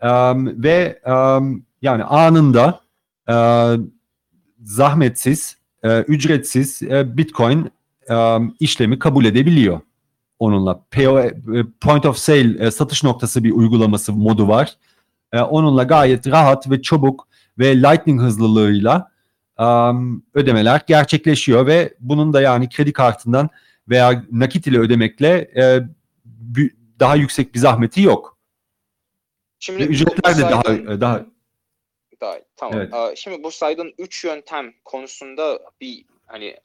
um, 0.02 0.62
ve 0.62 1.02
um, 1.06 1.64
yani 1.82 2.04
anında 2.04 2.80
uh, 3.28 3.84
zahmetsiz, 4.62 5.56
uh, 5.84 6.08
ücretsiz 6.08 6.82
uh, 6.82 7.16
Bitcoin 7.16 7.70
um, 8.10 8.56
işlemi 8.60 8.98
kabul 8.98 9.24
edebiliyor 9.24 9.80
onunla. 10.38 10.84
PO, 10.90 11.22
point 11.80 12.06
of 12.06 12.16
sale 12.16 12.70
satış 12.70 13.04
noktası 13.04 13.44
bir 13.44 13.52
uygulaması 13.52 14.12
modu 14.12 14.48
var 14.48 14.76
e, 15.36 15.42
onunla 15.42 15.82
gayet 15.82 16.26
rahat 16.26 16.70
ve 16.70 16.82
çabuk 16.82 17.28
ve 17.58 17.76
lightning 17.76 18.20
hızlılığıyla 18.20 19.10
um, 19.58 20.24
ödemeler 20.34 20.82
gerçekleşiyor 20.86 21.66
ve 21.66 21.94
bunun 22.00 22.32
da 22.32 22.40
yani 22.40 22.68
kredi 22.68 22.92
kartından 22.92 23.50
veya 23.88 24.24
nakit 24.30 24.66
ile 24.66 24.78
ödemekle 24.78 25.50
e, 25.56 25.80
daha 27.00 27.16
yüksek 27.16 27.54
bir 27.54 27.58
zahmeti 27.58 28.02
yok. 28.02 28.38
Şimdi 29.58 29.78
ve 29.78 29.86
ücretler 29.86 30.38
de 30.38 30.42
daha 30.42 30.64
daha 31.00 31.26
daha 32.20 32.38
tamam. 32.56 32.78
Evet. 32.78 33.18
Şimdi 33.18 33.42
bu 33.42 33.50
saydığın 33.50 33.94
üç 33.98 34.24
yöntem 34.24 34.72
konusunda 34.84 35.58
bir 35.80 36.04
hani 36.26 36.56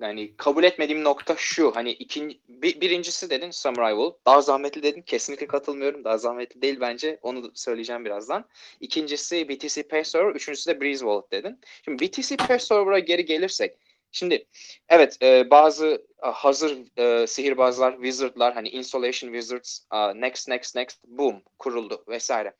yani 0.00 0.36
kabul 0.36 0.64
etmediğim 0.64 1.04
nokta 1.04 1.34
şu 1.38 1.76
hani 1.76 1.92
ikinci 1.92 2.40
bir, 2.48 2.80
birincisi 2.80 3.30
dedin 3.30 3.50
Samurai 3.50 3.90
Wolf. 3.90 4.14
Daha 4.26 4.40
zahmetli 4.40 4.82
dedin 4.82 5.02
kesinlikle 5.02 5.46
katılmıyorum. 5.46 6.04
Daha 6.04 6.18
zahmetli 6.18 6.62
değil 6.62 6.80
bence 6.80 7.18
onu 7.22 7.50
söyleyeceğim 7.54 8.04
birazdan. 8.04 8.44
İkincisi 8.80 9.48
BTC 9.48 9.82
Pay 9.82 10.04
Server 10.04 10.34
üçüncüsü 10.34 10.70
de 10.70 10.80
Breeze 10.80 10.98
Wallet 10.98 11.32
dedin. 11.32 11.60
Şimdi 11.84 12.04
BTC 12.04 12.36
Pay 12.36 12.58
Server'a 12.58 12.98
geri 12.98 13.24
gelirsek 13.24 13.76
şimdi 14.12 14.46
evet 14.88 15.22
e, 15.22 15.50
bazı 15.50 16.06
hazır 16.18 16.78
e, 16.96 17.26
sihirbazlar 17.26 17.92
wizardlar 17.92 18.54
hani 18.54 18.68
installation 18.68 19.32
wizards 19.32 19.80
uh, 19.92 20.14
next 20.14 20.48
next 20.48 20.76
next 20.76 20.98
boom 21.06 21.42
kuruldu 21.58 22.04
vesaire. 22.08 22.52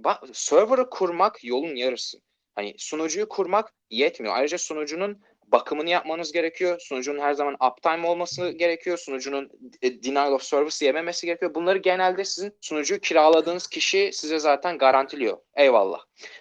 Ba- 0.00 0.34
server'ı 0.34 0.90
kurmak 0.90 1.44
yolun 1.44 1.74
yarısı. 1.74 2.20
Hani 2.54 2.74
sunucuyu 2.78 3.28
kurmak 3.28 3.72
yetmiyor. 3.90 4.34
Ayrıca 4.36 4.58
sunucunun 4.58 5.22
bakımını 5.52 5.90
yapmanız 5.90 6.32
gerekiyor. 6.32 6.80
Sunucunun 6.80 7.20
her 7.20 7.32
zaman 7.32 7.56
uptime 7.70 8.06
olması 8.06 8.50
gerekiyor. 8.50 8.98
Sunucunun 8.98 9.50
e, 9.82 10.02
denial 10.02 10.32
of 10.32 10.42
service 10.42 10.86
yememesi 10.86 11.26
gerekiyor. 11.26 11.54
Bunları 11.54 11.78
genelde 11.78 12.24
sizin 12.24 12.52
sunucuyu 12.60 13.00
kiraladığınız 13.00 13.66
kişi 13.66 14.10
size 14.12 14.38
zaten 14.38 14.78
garantiliyor. 14.78 15.38
Eyvallah. 15.54 16.00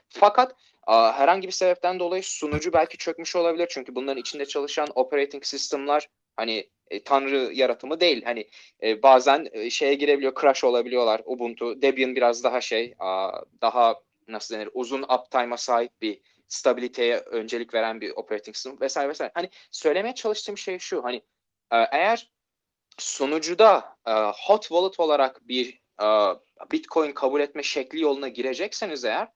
Fakat 0.10 0.56
herhangi 0.88 1.48
bir 1.48 1.54
sebepten 1.54 2.00
dolayı 2.00 2.24
sunucu 2.24 2.74
belki 2.74 2.98
çökmüş 2.98 3.36
olabilir. 3.36 3.68
Çünkü 3.70 3.96
bunların 3.96 4.22
içinde 4.22 4.46
çalışan 4.46 4.88
operating 4.96 5.46
system'lar 5.46 6.08
hani 6.36 6.70
e, 6.90 7.04
tanrı 7.04 7.52
yaratımı 7.54 8.00
değil. 8.00 8.24
Hani 8.26 8.48
e, 8.84 9.04
bazen 9.04 9.48
e, 9.52 9.70
şeye 9.70 9.94
girebiliyor, 9.94 10.34
crash 10.42 10.64
olabiliyorlar. 10.64 11.22
Ubuntu, 11.26 11.82
Debian 11.82 12.16
biraz 12.16 12.44
daha 12.44 12.62
şey, 12.62 12.94
a, 13.00 13.32
daha 13.62 13.96
nasıl 14.28 14.56
denir, 14.56 14.70
uzun 14.74 15.04
uptime'a 15.04 15.58
sahip 15.58 16.02
bir 16.02 16.20
stabiliteye 16.50 17.18
öncelik 17.18 17.74
veren 17.74 18.02
bir 18.02 18.12
operating 18.12 18.56
system 18.56 18.82
vesaire 18.82 19.10
vesaire. 19.10 19.32
Hani 19.36 19.50
söylemeye 19.72 20.16
çalıştığım 20.16 20.58
şey 20.58 20.80
şu 20.80 21.04
hani 21.04 21.16
e, 21.72 21.78
eğer 21.92 22.32
sonucuda 22.98 23.98
e, 24.08 24.12
hot 24.12 24.62
wallet 24.62 25.00
olarak 25.00 25.48
bir 25.48 25.82
e, 26.02 26.06
Bitcoin 26.72 27.12
kabul 27.12 27.42
etme 27.42 27.64
şekli 27.64 28.02
yoluna 28.02 28.28
girecekseniz 28.28 29.06
eğer 29.06 29.28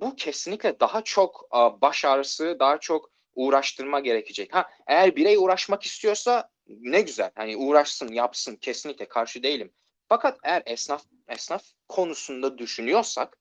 bu 0.00 0.16
kesinlikle 0.16 0.80
daha 0.80 1.04
çok 1.04 1.48
baş 1.52 2.04
ağrısı, 2.04 2.56
daha 2.60 2.78
çok 2.80 3.10
uğraştırma 3.34 4.00
gerekecek. 4.00 4.54
Ha 4.54 4.70
eğer 4.86 5.16
birey 5.16 5.36
uğraşmak 5.36 5.82
istiyorsa 5.82 6.50
ne 6.66 7.00
güzel. 7.00 7.30
Hani 7.34 7.56
uğraşsın, 7.56 8.12
yapsın. 8.12 8.56
Kesinlikle 8.56 9.08
karşı 9.08 9.42
değilim. 9.42 9.72
Fakat 10.08 10.38
eğer 10.42 10.62
esnaf 10.66 11.02
esnaf 11.28 11.64
konusunda 11.88 12.58
düşünüyorsak 12.58 13.37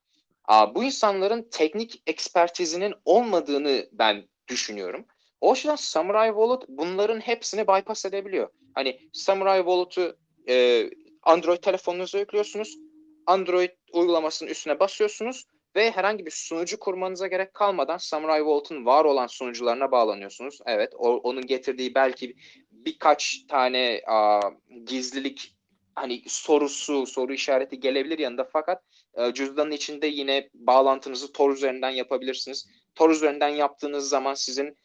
bu 0.76 0.84
insanların 0.84 1.48
teknik 1.52 2.04
ekspertizinin 2.08 2.94
olmadığını 3.06 3.86
ben 3.92 4.24
düşünüyorum. 4.48 5.06
O 5.42 5.54
yüzden 5.54 5.76
Samurai 5.76 6.30
Wallet 6.30 6.62
bunların 6.68 7.20
hepsini 7.20 7.68
bypass 7.68 8.06
edebiliyor. 8.06 8.50
Hani 8.76 9.00
Samurai 9.14 9.60
Wallet'ı 9.60 10.18
e, 10.50 10.90
Android 11.24 11.58
telefonunuza 11.58 12.20
yüklüyorsunuz. 12.20 12.78
Android 13.26 13.70
uygulamasının 13.94 14.50
üstüne 14.50 14.80
basıyorsunuz 14.80 15.46
ve 15.76 15.92
herhangi 15.92 16.26
bir 16.26 16.32
sunucu 16.32 16.80
kurmanıza 16.80 17.28
gerek 17.28 17.54
kalmadan 17.54 17.98
Samurai 17.98 18.40
Wallet'ın 18.40 18.86
var 18.86 19.06
olan 19.06 19.28
sunucularına 19.28 19.92
bağlanıyorsunuz. 19.92 20.60
Evet, 20.66 20.94
o, 20.98 21.16
onun 21.16 21.46
getirdiği 21.46 21.96
belki 21.96 22.36
birkaç 22.72 23.46
tane 23.48 24.02
a, 24.08 24.40
gizlilik 24.86 25.56
hani 25.96 26.24
sorusu, 26.28 27.06
soru 27.06 27.34
işareti 27.34 27.80
gelebilir 27.80 28.20
yanında 28.20 28.50
fakat 28.54 28.84
e, 29.18 29.34
cüzdanın 29.34 29.72
içinde 29.72 30.08
yine 30.08 30.50
bağlantınızı 30.54 31.32
Tor 31.32 31.54
üzerinden 31.54 31.90
yapabilirsiniz. 31.90 32.68
Tor 32.96 33.10
üzerinden 33.10 33.50
yaptığınız 33.50 34.10
zaman 34.10 34.34
sizin 34.34 34.78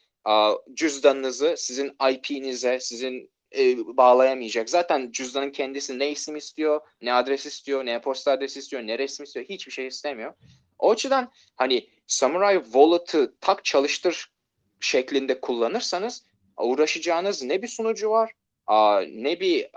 cüzdanınızı 0.73 1.55
sizin 1.57 1.95
IP'nize, 2.11 2.79
sizin 2.79 3.31
e, 3.57 3.77
bağlayamayacak. 3.97 4.69
Zaten 4.69 5.11
cüzdanın 5.11 5.51
kendisi 5.51 5.99
ne 5.99 6.11
isim 6.11 6.35
istiyor, 6.35 6.81
ne 7.01 7.13
adres 7.13 7.45
istiyor, 7.45 7.85
ne 7.85 8.01
posta 8.01 8.31
adresi 8.31 8.59
istiyor, 8.59 8.81
ne 8.87 8.99
resim 8.99 9.23
istiyor, 9.23 9.45
hiçbir 9.45 9.71
şey 9.71 9.87
istemiyor. 9.87 10.33
O 10.79 10.91
açıdan 10.91 11.31
hani 11.55 11.89
Samurai 12.07 12.63
Wallet'ı 12.63 13.35
tak 13.41 13.65
çalıştır 13.65 14.31
şeklinde 14.79 15.39
kullanırsanız 15.41 16.25
uğraşacağınız 16.57 17.43
ne 17.43 17.61
bir 17.61 17.67
sunucu 17.67 18.09
var, 18.09 18.31
ne 19.07 19.39
bir 19.39 19.69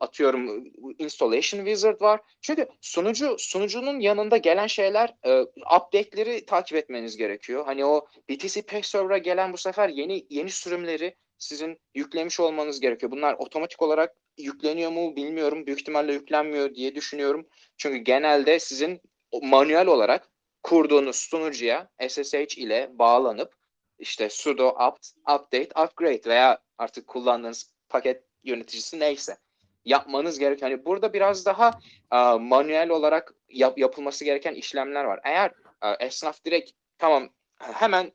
atıyorum 0.00 0.64
installation 0.98 1.64
wizard 1.64 2.00
var. 2.00 2.20
Çünkü 2.40 2.68
sunucu 2.80 3.36
sunucunun 3.38 4.00
yanında 4.00 4.36
gelen 4.36 4.66
şeyler 4.66 5.14
e, 5.24 5.40
update'leri 5.76 6.46
takip 6.46 6.76
etmeniz 6.78 7.16
gerekiyor. 7.16 7.64
Hani 7.64 7.84
o 7.84 8.06
BTC 8.30 8.62
Pay 8.62 8.82
Server'a 8.82 9.18
gelen 9.18 9.52
bu 9.52 9.56
sefer 9.56 9.88
yeni 9.88 10.26
yeni 10.30 10.50
sürümleri 10.50 11.16
sizin 11.38 11.78
yüklemiş 11.94 12.40
olmanız 12.40 12.80
gerekiyor. 12.80 13.12
Bunlar 13.12 13.34
otomatik 13.34 13.82
olarak 13.82 14.16
yükleniyor 14.38 14.90
mu 14.90 15.16
bilmiyorum. 15.16 15.66
Büyük 15.66 15.80
ihtimalle 15.80 16.12
yüklenmiyor 16.12 16.74
diye 16.74 16.94
düşünüyorum. 16.94 17.46
Çünkü 17.76 17.96
genelde 17.96 18.58
sizin 18.58 19.00
manuel 19.42 19.86
olarak 19.86 20.30
kurduğunuz 20.62 21.16
sunucuya 21.16 21.88
SSH 22.08 22.58
ile 22.58 22.90
bağlanıp 22.92 23.54
işte 23.98 24.30
sudo 24.30 24.74
apt, 24.76 25.08
update, 25.22 25.82
upgrade 25.84 26.22
veya 26.26 26.58
artık 26.78 27.06
kullandığınız 27.06 27.75
paket 27.88 28.24
yöneticisi 28.44 29.00
neyse 29.00 29.36
yapmanız 29.84 30.38
gerekiyor. 30.38 30.70
Hani 30.70 30.84
burada 30.84 31.12
biraz 31.12 31.46
daha 31.46 31.68
uh, 32.12 32.40
manuel 32.40 32.90
olarak 32.90 33.34
yap, 33.48 33.78
yapılması 33.78 34.24
gereken 34.24 34.54
işlemler 34.54 35.04
var. 35.04 35.20
Eğer 35.24 35.52
uh, 35.84 35.96
esnaf 36.00 36.44
direkt 36.44 36.70
tamam 36.98 37.28
hemen 37.58 38.12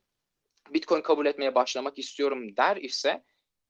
Bitcoin 0.70 1.02
kabul 1.02 1.26
etmeye 1.26 1.54
başlamak 1.54 1.98
istiyorum 1.98 2.56
der 2.56 2.76
ise 2.76 3.22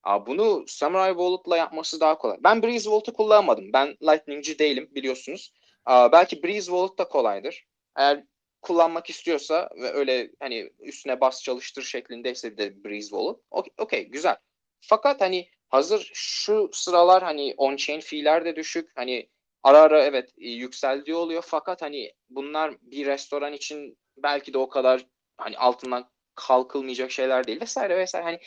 uh, 0.07 0.27
bunu 0.27 0.65
Samurai 0.67 1.11
Wallet'la 1.11 1.57
yapması 1.57 2.01
daha 2.01 2.19
kolay. 2.19 2.37
Ben 2.41 2.63
Breeze 2.63 2.85
Wallet'ı 2.85 3.13
kullanmadım. 3.13 3.73
Ben 3.73 3.89
Lightning'ci 3.89 4.59
değilim 4.59 4.91
biliyorsunuz. 4.95 5.53
Uh, 5.89 6.13
belki 6.13 6.43
Breeze 6.43 6.67
Wallet 6.67 6.99
da 6.99 7.09
kolaydır. 7.09 7.67
Eğer 7.97 8.25
kullanmak 8.63 9.11
istiyorsa 9.11 9.71
ve 9.77 9.93
öyle 9.93 10.31
hani 10.41 10.71
üstüne 10.81 11.21
bas 11.21 11.43
çalıştır 11.43 11.83
şeklindeyse 11.83 12.57
de 12.57 12.85
Breeze 12.85 13.09
Wallet 13.09 13.37
okey 13.51 13.73
okay, 13.79 14.05
güzel. 14.05 14.37
Fakat 14.81 15.21
hani 15.21 15.49
hazır 15.73 16.11
şu 16.15 16.71
sıralar 16.73 17.23
hani 17.23 17.55
on-chain 17.59 18.01
fee'ler 18.01 18.45
de 18.45 18.57
düşük. 18.57 18.91
Hani 18.95 19.29
ara 19.63 19.79
ara 19.79 20.05
evet 20.05 20.31
e, 20.39 20.49
yükseldiği 20.49 21.17
oluyor 21.17 21.43
fakat 21.47 21.83
hani 21.83 22.13
bunlar 22.31 22.75
bir 22.83 23.07
restoran 23.07 23.53
için 23.53 23.99
belki 24.17 24.53
de 24.55 24.59
o 24.59 24.69
kadar 24.69 25.07
hani 25.37 25.59
altından 25.59 26.11
kalkılmayacak 26.35 27.11
şeyler 27.11 27.47
değil 27.47 27.61
vesaire 27.61 27.99
vesaire. 27.99 28.25
Hani 28.25 28.41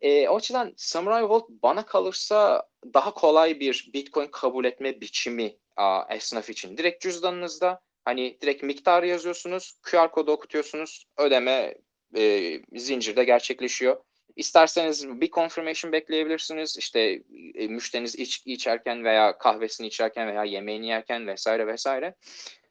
e, 0.00 0.28
o 0.28 0.36
açıdan 0.36 0.74
Samurai 0.76 1.28
Vault 1.28 1.48
bana 1.48 1.86
kalırsa 1.86 2.68
daha 2.94 3.14
kolay 3.14 3.60
bir 3.60 3.90
Bitcoin 3.94 4.28
kabul 4.28 4.64
etme 4.64 5.00
biçimi 5.00 5.56
a, 5.76 6.14
esnaf 6.14 6.50
için. 6.50 6.76
Direkt 6.78 7.02
cüzdanınızda 7.02 7.80
hani 8.04 8.38
direkt 8.40 8.62
miktarı 8.62 9.06
yazıyorsunuz, 9.06 9.74
QR 9.82 10.10
kodu 10.10 10.32
okutuyorsunuz, 10.32 11.04
ödeme 11.18 11.74
e, 12.16 12.52
zincirde 12.74 13.24
gerçekleşiyor. 13.24 14.02
İsterseniz 14.36 15.20
bir 15.20 15.30
confirmation 15.30 15.92
bekleyebilirsiniz. 15.92 16.76
İşte 16.78 17.22
e, 17.54 17.68
müşteriniz 17.68 18.16
iç, 18.18 18.42
içerken 18.46 19.04
veya 19.04 19.38
kahvesini 19.38 19.86
içerken 19.86 20.28
veya 20.28 20.44
yemeğini 20.44 20.88
yerken 20.88 21.26
vesaire 21.26 21.66
vesaire. 21.66 22.14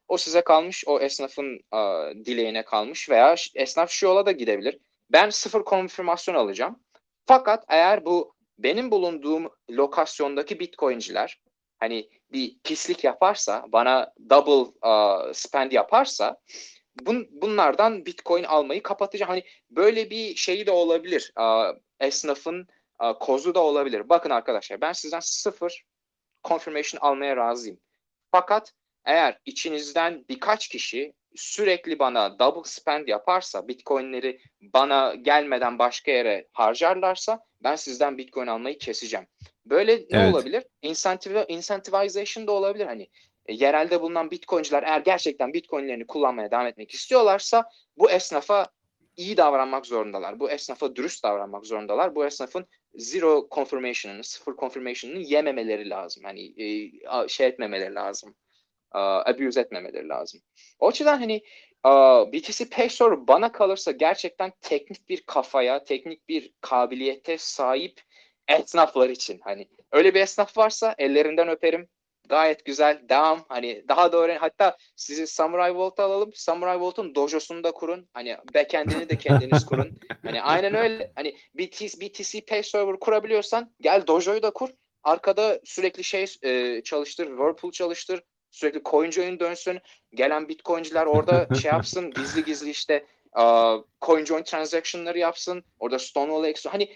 O 0.07 0.17
size 0.17 0.41
kalmış, 0.41 0.83
o 0.87 0.99
esnafın 0.99 1.59
a, 1.71 2.09
dileğine 2.25 2.65
kalmış 2.65 3.09
veya 3.09 3.35
esnaf 3.55 3.91
şu 3.91 4.05
yola 4.05 4.25
da 4.25 4.31
gidebilir. 4.31 4.77
Ben 5.09 5.29
sıfır 5.29 5.63
konfirmasyon 5.63 6.35
alacağım. 6.35 6.79
Fakat 7.25 7.63
eğer 7.69 8.05
bu 8.05 8.35
benim 8.57 8.91
bulunduğum 8.91 9.49
lokasyondaki 9.69 10.59
bitcoinciler 10.59 11.41
hani 11.79 12.09
bir 12.31 12.59
pislik 12.63 13.03
yaparsa, 13.03 13.65
bana 13.67 14.13
double 14.29 14.71
uh, 14.87 15.33
spend 15.33 15.71
yaparsa 15.71 16.37
bun, 17.01 17.27
bunlardan 17.31 18.05
Bitcoin 18.05 18.43
almayı 18.43 18.83
kapatacağım. 18.83 19.29
Hani 19.29 19.43
böyle 19.69 20.09
bir 20.09 20.35
şeyi 20.35 20.65
de 20.65 20.71
olabilir. 20.71 21.33
Uh, 21.39 21.77
esnafın 21.99 22.67
uh, 23.03 23.13
kozu 23.19 23.55
da 23.55 23.59
olabilir. 23.59 24.09
Bakın 24.09 24.29
arkadaşlar 24.29 24.81
ben 24.81 24.93
sizden 24.93 25.19
sıfır 25.19 25.83
confirmation 26.43 26.99
almaya 27.01 27.37
razıyım. 27.37 27.79
Fakat 28.31 28.73
eğer 29.05 29.39
içinizden 29.45 30.25
birkaç 30.29 30.67
kişi 30.67 31.13
sürekli 31.35 31.99
bana 31.99 32.39
double 32.39 32.69
spend 32.69 33.07
yaparsa, 33.07 33.67
bitcoinleri 33.67 34.39
bana 34.61 35.15
gelmeden 35.15 35.79
başka 35.79 36.11
yere 36.11 36.47
harcarlarsa 36.51 37.39
ben 37.63 37.75
sizden 37.75 38.17
bitcoin 38.17 38.47
almayı 38.47 38.77
keseceğim. 38.77 39.27
Böyle 39.65 39.95
ne 39.95 40.05
evet. 40.09 40.33
olabilir? 40.33 40.63
Incentive, 40.81 41.45
incentivization 41.47 42.47
da 42.47 42.51
olabilir. 42.51 42.85
Hani 42.85 43.09
e, 43.45 43.53
yerelde 43.53 44.01
bulunan 44.01 44.31
bitcoinciler 44.31 44.83
eğer 44.83 44.99
gerçekten 44.99 45.53
bitcoinlerini 45.53 46.07
kullanmaya 46.07 46.51
devam 46.51 46.67
etmek 46.67 46.91
istiyorlarsa 46.93 47.69
bu 47.97 48.11
esnafa 48.11 48.67
iyi 49.15 49.37
davranmak 49.37 49.85
zorundalar. 49.85 50.39
Bu 50.39 50.51
esnafa 50.51 50.95
dürüst 50.95 51.23
davranmak 51.23 51.65
zorundalar. 51.65 52.15
Bu 52.15 52.25
esnafın 52.25 52.65
zero 52.95 53.47
confirmation'ını, 53.51 54.23
sıfır 54.23 54.55
confirmation'ını 54.55 55.19
yememeleri 55.19 55.89
lazım. 55.89 56.23
Hani 56.23 56.63
e, 56.63 56.91
şey 57.27 57.47
etmemeleri 57.47 57.95
lazım. 57.95 58.35
Uh, 58.95 58.99
abuse 58.99 59.61
etmemeleri 59.61 60.09
lazım. 60.09 60.41
O 60.79 60.87
açıdan 60.87 61.17
hani 61.17 61.41
uh, 61.85 62.31
BTC 62.31 62.69
Pay 62.69 62.89
bana 63.27 63.51
kalırsa 63.51 63.91
gerçekten 63.91 64.51
teknik 64.61 65.09
bir 65.09 65.21
kafaya, 65.21 65.83
teknik 65.83 66.29
bir 66.29 66.53
kabiliyete 66.61 67.37
sahip 67.37 68.01
esnaflar 68.47 69.09
için. 69.09 69.39
Hani 69.43 69.67
öyle 69.91 70.13
bir 70.13 70.19
esnaf 70.19 70.57
varsa 70.57 70.95
ellerinden 70.97 71.49
öperim. 71.49 71.89
Gayet 72.31 72.65
güzel. 72.65 73.01
Devam. 73.09 73.45
Hani 73.49 73.83
daha 73.87 74.11
da 74.11 74.17
öğren. 74.17 74.37
Hatta 74.37 74.77
sizi 74.95 75.27
Samurai 75.27 75.75
Vault 75.75 75.99
alalım. 75.99 76.31
Samurai 76.33 76.81
Vault'un 76.81 77.15
dojosunu 77.15 77.63
da 77.63 77.71
kurun. 77.71 78.09
Hani 78.13 78.37
backend'ini 78.55 79.09
de 79.09 79.17
kendiniz 79.17 79.65
kurun. 79.65 79.99
Hani 80.23 80.41
aynen 80.41 80.75
öyle. 80.75 81.11
Hani 81.15 81.35
BTC, 81.53 82.01
BTC 82.01 82.45
Pay 82.45 82.63
Server 82.63 82.99
kurabiliyorsan 82.99 83.73
gel 83.81 84.07
dojoyu 84.07 84.43
da 84.43 84.51
kur. 84.51 84.69
Arkada 85.03 85.59
sürekli 85.63 86.03
şey 86.03 86.25
e, 86.41 86.81
çalıştır. 86.83 87.27
Whirlpool 87.27 87.71
çalıştır. 87.71 88.23
Sürekli 88.51 88.81
CoinJoin 88.85 89.39
dönsün. 89.39 89.79
Gelen 90.13 90.49
Bitcoin'ciler 90.49 91.05
orada 91.05 91.47
şey 91.61 91.71
yapsın. 91.71 92.11
Gizli 92.11 92.45
gizli 92.45 92.69
işte 92.69 93.05
uh, 93.37 93.83
CoinJoin 94.01 94.43
transaction'ları 94.43 95.19
yapsın. 95.19 95.63
Orada 95.79 95.99
Stonewall 95.99 96.49
X. 96.49 96.65
Hani 96.65 96.89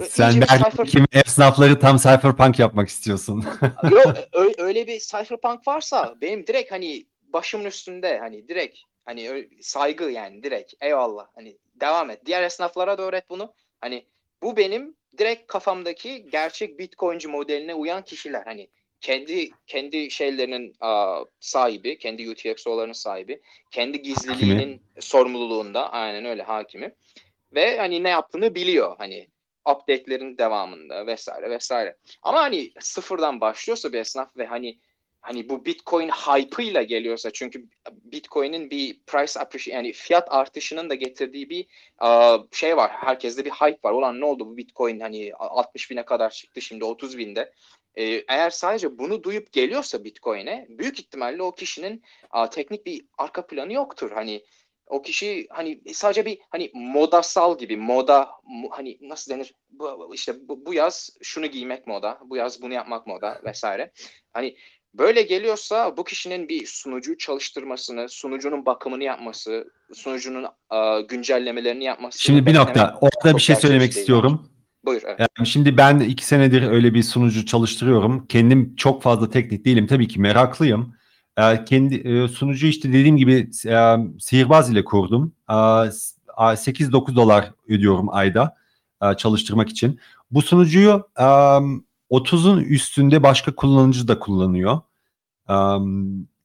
sen 0.00 0.40
de 0.40 0.46
cypher... 0.46 0.86
kim 0.86 1.06
esnafları 1.12 1.78
tam 1.78 1.96
cypherpunk 1.96 2.58
yapmak 2.58 2.88
istiyorsun. 2.88 3.44
Yok 3.90 4.16
öyle 4.58 4.86
bir 4.86 4.98
cypherpunk 5.00 5.68
varsa 5.68 6.14
benim 6.20 6.46
direkt 6.46 6.72
hani 6.72 7.06
başımın 7.22 7.64
üstünde 7.64 8.18
hani 8.18 8.48
direkt 8.48 8.78
hani 9.04 9.48
saygı 9.60 10.10
yani 10.10 10.42
direkt 10.42 10.74
eyvallah 10.80 11.26
hani 11.34 11.58
devam 11.74 12.10
et. 12.10 12.26
Diğer 12.26 12.42
esnaflara 12.42 12.98
da 12.98 13.02
öğret 13.02 13.30
bunu. 13.30 13.54
Hani 13.80 14.06
bu 14.42 14.56
benim 14.56 14.96
direkt 15.18 15.46
kafamdaki 15.46 16.30
gerçek 16.30 16.78
Bitcoin'ci 16.78 17.28
modeline 17.28 17.74
uyan 17.74 18.04
kişiler. 18.04 18.42
Hani 18.44 18.68
kendi 19.00 19.50
kendi 19.66 20.10
şeylerinin 20.10 20.74
uh, 20.82 21.24
sahibi, 21.40 21.98
kendi 21.98 22.30
UTXO'larının 22.30 22.92
sahibi, 22.92 23.40
kendi 23.70 24.02
gizliliğinin 24.02 24.72
hakimi. 24.72 24.80
sorumluluğunda 25.00 25.92
aynen 25.92 26.24
öyle 26.24 26.42
hakimi 26.42 26.94
ve 27.54 27.78
hani 27.78 28.02
ne 28.02 28.08
yaptığını 28.08 28.54
biliyor. 28.54 28.94
Hani 28.98 29.28
update'lerin 29.70 30.38
devamında 30.38 31.06
vesaire 31.06 31.50
vesaire. 31.50 31.96
Ama 32.22 32.40
hani 32.40 32.72
sıfırdan 32.80 33.40
başlıyorsa 33.40 33.92
bir 33.92 33.98
esnaf 33.98 34.36
ve 34.36 34.46
hani 34.46 34.78
hani 35.22 35.48
bu 35.48 35.64
Bitcoin 35.64 36.08
hype'ıyla 36.08 36.82
geliyorsa 36.82 37.30
çünkü 37.30 37.68
Bitcoin'in 37.90 38.70
bir 38.70 39.00
price 39.06 39.40
appreciation 39.40 39.76
yani 39.76 39.92
fiyat 39.92 40.32
artışının 40.32 40.90
da 40.90 40.94
getirdiği 40.94 41.50
bir 41.50 41.66
uh, 42.02 42.46
şey 42.52 42.76
var. 42.76 42.90
Herkeste 42.90 43.44
bir 43.44 43.50
hype 43.50 43.78
var. 43.84 43.92
Ulan 43.92 44.20
ne 44.20 44.24
oldu 44.24 44.46
bu 44.46 44.56
Bitcoin 44.56 45.00
hani 45.00 45.32
60 45.34 45.90
bine 45.90 46.04
kadar 46.04 46.30
çıktı 46.30 46.60
şimdi 46.60 46.84
30 46.84 47.18
binde. 47.18 47.52
Ee, 47.94 48.04
eğer 48.28 48.50
sadece 48.50 48.98
bunu 48.98 49.22
duyup 49.22 49.52
geliyorsa 49.52 50.04
Bitcoin'e 50.04 50.66
büyük 50.68 51.00
ihtimalle 51.00 51.42
o 51.42 51.52
kişinin 51.52 52.02
uh, 52.34 52.46
teknik 52.46 52.86
bir 52.86 53.04
arka 53.18 53.46
planı 53.46 53.72
yoktur. 53.72 54.10
Hani 54.10 54.44
o 54.92 55.02
kişi 55.02 55.46
hani 55.50 55.80
sadece 55.94 56.26
bir 56.26 56.38
hani 56.50 56.70
modasal 56.74 57.58
gibi 57.58 57.76
moda 57.76 58.28
hani 58.70 58.98
nasıl 59.00 59.34
denir 59.34 59.54
bu, 59.70 60.14
işte 60.14 60.34
bu, 60.48 60.66
bu 60.66 60.74
yaz 60.74 61.10
şunu 61.22 61.46
giymek 61.46 61.86
moda 61.86 62.18
bu 62.24 62.36
yaz 62.36 62.62
bunu 62.62 62.74
yapmak 62.74 63.06
moda 63.06 63.40
vesaire 63.44 63.92
hani 64.32 64.56
böyle 64.94 65.22
geliyorsa 65.22 65.96
bu 65.96 66.04
kişinin 66.04 66.48
bir 66.48 66.66
sunucu 66.66 67.18
çalıştırmasını 67.18 68.08
sunucunun 68.08 68.66
bakımını 68.66 69.04
yapması 69.04 69.64
sunucunun 69.94 70.44
uh, 70.44 71.08
güncellemelerini 71.08 71.84
yapması 71.84 72.22
şimdi 72.22 72.46
bir 72.46 72.54
nokta 72.54 72.98
orada 73.00 73.36
bir 73.36 73.42
şey 73.42 73.56
söylemek 73.56 73.90
istiyorum 73.92 74.48
Buyur. 74.84 75.02
Evet. 75.04 75.18
Yani 75.38 75.46
şimdi 75.46 75.76
ben 75.76 76.00
iki 76.00 76.24
senedir 76.26 76.70
öyle 76.70 76.94
bir 76.94 77.02
sunucu 77.02 77.46
çalıştırıyorum. 77.46 78.26
Kendim 78.26 78.76
çok 78.76 79.02
fazla 79.02 79.30
teknik 79.30 79.64
değilim. 79.64 79.86
Tabii 79.86 80.08
ki 80.08 80.20
meraklıyım. 80.20 80.94
Ee, 81.38 81.64
kendi 81.64 81.94
e, 81.94 82.28
sunucu 82.28 82.66
işte 82.66 82.88
dediğim 82.88 83.16
gibi 83.16 83.50
e, 83.66 83.96
sihirbaz 84.20 84.70
ile 84.70 84.84
kurdum. 84.84 85.32
Ee, 85.50 85.90
s- 85.90 86.20
a- 86.36 86.56
8-9 86.56 87.16
dolar 87.16 87.52
ödüyorum 87.68 88.08
ayda 88.14 88.56
e, 89.02 89.14
çalıştırmak 89.14 89.68
için. 89.68 90.00
Bu 90.30 90.42
sunucuyu 90.42 91.08
e, 91.18 91.22
30'un 92.10 92.60
üstünde 92.60 93.22
başka 93.22 93.54
kullanıcı 93.54 94.08
da 94.08 94.18
kullanıyor. 94.18 94.80
E, 95.50 95.54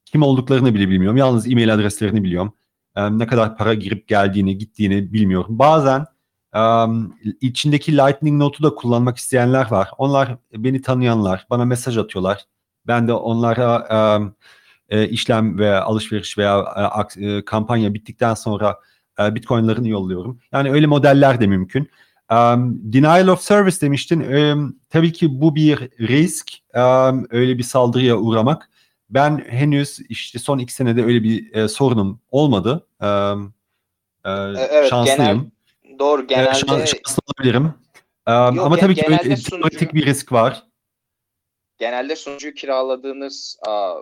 kim 0.04 0.22
olduklarını 0.22 0.74
bile 0.74 0.88
bilmiyorum. 0.88 1.16
Yalnız 1.16 1.50
e-mail 1.50 1.74
adreslerini 1.74 2.24
biliyorum. 2.24 2.52
E, 2.96 3.18
ne 3.18 3.26
kadar 3.26 3.56
para 3.56 3.74
girip 3.74 4.08
geldiğini, 4.08 4.58
gittiğini 4.58 5.12
bilmiyorum. 5.12 5.58
Bazen 5.58 6.06
Um, 6.54 7.14
içindeki 7.40 7.96
Lightning 7.96 8.42
Note'u 8.42 8.62
da 8.70 8.74
kullanmak 8.74 9.16
isteyenler 9.16 9.70
var. 9.70 9.88
Onlar 9.98 10.36
beni 10.52 10.82
tanıyanlar, 10.82 11.46
bana 11.50 11.64
mesaj 11.64 11.98
atıyorlar. 11.98 12.44
Ben 12.86 13.08
de 13.08 13.12
onlara 13.12 13.88
um, 14.18 14.34
e, 14.88 15.08
işlem 15.08 15.58
veya 15.58 15.82
alışveriş 15.82 16.38
veya 16.38 16.64
e, 17.18 17.26
e, 17.26 17.44
kampanya 17.44 17.94
bittikten 17.94 18.34
sonra 18.34 18.78
e, 19.20 19.34
Bitcoin'larını 19.34 19.88
yolluyorum. 19.88 20.40
Yani 20.52 20.70
öyle 20.72 20.86
modeller 20.86 21.40
de 21.40 21.46
mümkün. 21.46 21.90
Um, 22.32 22.92
denial 22.92 23.28
of 23.28 23.40
service 23.40 23.80
demiştin. 23.80 24.20
Um, 24.20 24.76
tabii 24.90 25.12
ki 25.12 25.40
bu 25.40 25.54
bir 25.54 25.78
risk. 26.00 26.50
Um, 26.74 27.26
öyle 27.30 27.58
bir 27.58 27.62
saldırıya 27.62 28.16
uğramak. 28.16 28.70
Ben 29.10 29.44
henüz 29.48 30.00
işte 30.08 30.38
son 30.38 30.58
iki 30.58 30.72
senede 30.72 31.04
öyle 31.04 31.22
bir 31.22 31.54
e, 31.54 31.68
sorunum 31.68 32.20
olmadı. 32.30 32.86
Um, 33.02 33.54
e, 34.24 34.30
E, 34.30 34.68
evet, 34.70 34.90
şanslıyım. 34.90 35.50
genel- 35.84 35.98
Doğru 35.98 36.20
Evet, 36.20 36.28
genelde 36.30 36.50
şans- 36.50 36.86
şanslı 36.86 37.22
olabilirim. 37.38 37.64
Yok, 38.28 38.66
ama 38.66 38.76
tabii 38.76 38.94
ki 38.94 39.04
öyle 39.08 39.36
sunucu- 39.36 39.94
bir 39.94 40.06
risk 40.06 40.32
var. 40.32 40.62
genelde 41.78 42.16
sunucuyu 42.16 42.54
kiraladığınız 42.54 43.58
a, 43.68 43.94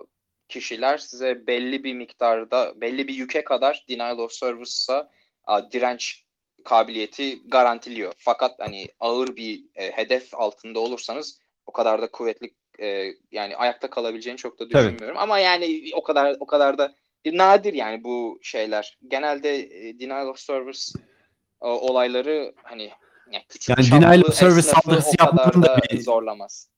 kişiler 0.49 0.97
size 0.97 1.47
belli 1.47 1.83
bir 1.83 1.93
miktarda, 1.93 2.81
belli 2.81 3.07
bir 3.07 3.13
yüke 3.13 3.43
kadar 3.43 3.85
denial 3.89 4.17
of 4.17 4.31
service'a 4.31 5.09
direnç 5.71 6.23
kabiliyeti 6.63 7.49
garantiliyor. 7.49 8.13
Fakat 8.17 8.59
hani 8.59 8.87
ağır 8.99 9.35
bir 9.35 9.63
e, 9.75 9.91
hedef 9.91 10.35
altında 10.35 10.79
olursanız 10.79 11.39
o 11.65 11.71
kadar 11.71 12.01
da 12.01 12.11
kuvvetli 12.11 12.53
e, 12.79 13.13
yani 13.31 13.55
ayakta 13.55 13.89
kalabileceğini 13.89 14.37
çok 14.37 14.59
da 14.59 14.67
Tabii. 14.69 14.83
düşünmüyorum. 14.83 15.17
Ama 15.17 15.39
yani 15.39 15.81
o 15.93 16.03
kadar 16.03 16.35
o 16.39 16.45
kadar 16.45 16.77
da 16.77 16.93
nadir 17.25 17.73
yani 17.73 18.03
bu 18.03 18.39
şeyler. 18.41 18.97
Genelde 19.07 19.55
e, 19.55 19.99
denial 19.99 20.27
of 20.27 20.39
service 20.39 20.79
o, 21.59 21.69
olayları 21.69 22.53
hani 22.63 22.91
yani 23.31 23.43
küçük 23.49 23.69
Yani 23.69 23.91
denial 23.91 24.21
of 24.21 24.33
service 24.35 24.61
saldırısı 24.61 25.15
yapmanın 25.19 25.63
da 25.63 25.79
bir- 25.91 26.01
zorlamaz. 26.01 26.69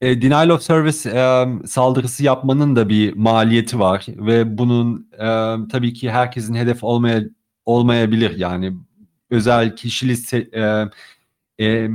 E, 0.00 0.22
denial 0.22 0.48
of 0.48 0.62
service 0.62 1.10
e, 1.10 1.46
saldırısı 1.66 2.24
yapmanın 2.24 2.76
da 2.76 2.88
bir 2.88 3.14
maliyeti 3.14 3.78
var 3.78 4.06
ve 4.08 4.58
bunun 4.58 5.08
e, 5.12 5.26
tabii 5.70 5.92
ki 5.92 6.10
herkesin 6.10 6.54
hedef 6.54 6.84
olmaya 6.84 7.22
olmayabilir. 7.64 8.36
Yani 8.38 8.76
özel 9.30 9.76
kişili 9.76 10.16
e, 10.52 10.84
e, 11.60 11.88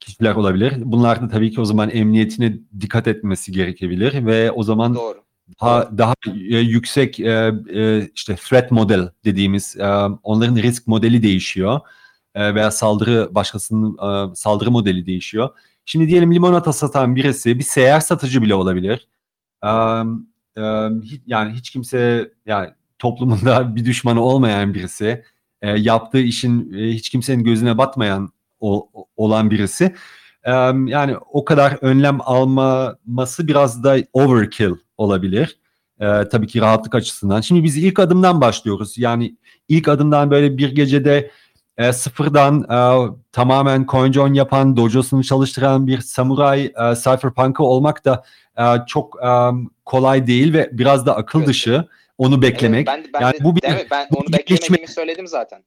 kişiler 0.00 0.34
olabilir. 0.34 0.72
Bunlar 0.76 1.22
da 1.22 1.28
tabii 1.28 1.50
ki 1.50 1.60
o 1.60 1.64
zaman 1.64 1.90
emniyetine 1.90 2.58
dikkat 2.80 3.06
etmesi 3.08 3.52
gerekebilir 3.52 4.26
ve 4.26 4.50
o 4.50 4.62
zaman 4.62 4.94
Doğru. 4.94 5.22
daha 5.60 5.98
daha 5.98 6.14
e, 6.26 6.58
yüksek 6.58 7.20
e, 7.20 7.52
e, 7.74 8.08
işte 8.14 8.36
threat 8.36 8.70
model 8.70 9.08
dediğimiz 9.24 9.76
e, 9.76 9.86
onların 10.22 10.56
risk 10.56 10.86
modeli 10.86 11.22
değişiyor 11.22 11.80
E, 12.34 12.54
veya 12.54 12.70
saldırı 12.70 13.28
başkasının 13.34 13.96
e, 14.32 14.34
saldırı 14.34 14.70
modeli 14.70 15.06
değişiyor. 15.06 15.50
Şimdi 15.84 16.08
diyelim 16.08 16.34
limonata 16.34 16.72
satan 16.72 17.16
birisi 17.16 17.58
bir 17.58 17.64
seyyar 17.64 18.00
satıcı 18.00 18.42
bile 18.42 18.54
olabilir. 18.54 19.08
E, 19.64 19.68
e, 20.56 20.62
yani 21.26 21.52
hiç 21.52 21.70
kimse 21.70 22.30
yani 22.46 22.70
toplumunda 22.98 23.76
bir 23.76 23.84
düşmanı 23.84 24.20
olmayan 24.22 24.74
birisi 24.74 25.24
e, 25.62 25.70
yaptığı 25.70 26.20
işin 26.20 26.72
e, 26.72 26.88
hiç 26.88 27.10
kimsenin 27.10 27.44
gözüne 27.44 27.78
batmayan 27.78 28.32
o- 28.60 28.88
olan 29.16 29.50
birisi. 29.50 29.94
E, 30.44 30.50
yani 30.86 31.16
o 31.32 31.44
kadar 31.44 31.78
önlem 31.80 32.18
almaması 32.20 33.48
biraz 33.48 33.84
da 33.84 33.96
overkill 34.12 34.72
olabilir. 34.96 35.58
E, 36.00 36.28
tabii 36.28 36.46
ki 36.46 36.60
rahatlık 36.60 36.94
açısından. 36.94 37.40
Şimdi 37.40 37.64
biz 37.64 37.76
ilk 37.76 37.98
adımdan 37.98 38.40
başlıyoruz. 38.40 38.98
Yani 38.98 39.36
ilk 39.68 39.88
adımdan 39.88 40.30
böyle 40.30 40.58
bir 40.58 40.74
gecede 40.74 41.30
e, 41.78 41.92
sıfırdan 41.92 42.62
e, 42.62 43.08
tamamen 43.32 43.86
CoinJoin 43.90 44.34
yapan, 44.34 44.76
dojosunu 44.76 45.24
çalıştıran 45.24 45.86
bir 45.86 46.00
samuray 46.00 46.64
e, 46.64 46.94
cypherpunk'ı 47.04 47.62
olmak 47.64 48.04
da 48.04 48.24
e, 48.58 48.64
çok 48.86 49.16
e, 49.24 49.28
kolay 49.84 50.26
değil 50.26 50.52
ve 50.52 50.68
biraz 50.72 51.06
da 51.06 51.16
akıl 51.16 51.38
Evet. 51.38 51.48
dışı 51.48 51.84
onu 52.18 52.42
beklemek. 52.42 52.88
Evet, 52.88 53.04
ben, 53.04 53.12
ben 53.14 53.20
Yani 53.26 53.38
de, 53.40 53.44
bu 53.44 53.56
bir- 53.56 53.68
mi? 53.68 53.86
ben 53.90 54.06
bu 54.10 54.16
onu 54.18 54.26
bir 54.26 54.32
beklemediğimi 54.32 54.88
söyledim 54.88 55.26
zaten. 55.26 55.62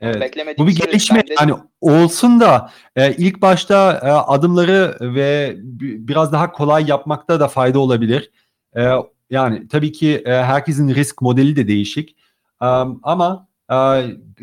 Evet. 0.00 0.36
Bu 0.58 0.66
bir 0.66 0.76
gelişme 0.76 1.22
yani 1.40 1.54
olsun 1.80 2.40
da 2.40 2.70
e, 2.96 3.12
ilk 3.12 3.42
başta 3.42 3.92
e, 4.04 4.10
adımları 4.10 4.96
ve 5.00 5.54
bi- 5.58 6.08
biraz 6.08 6.32
daha 6.32 6.52
kolay 6.52 6.84
yapmakta 6.88 7.40
da 7.40 7.48
fayda 7.48 7.78
olabilir. 7.78 8.30
E, 8.76 8.90
yani 9.30 9.68
tabii 9.68 9.92
ki 9.92 10.22
e, 10.26 10.30
herkesin 10.32 10.94
risk 10.94 11.22
modeli 11.22 11.56
de 11.56 11.68
değişik. 11.68 12.16
Um, 12.62 13.00
ama 13.02 13.48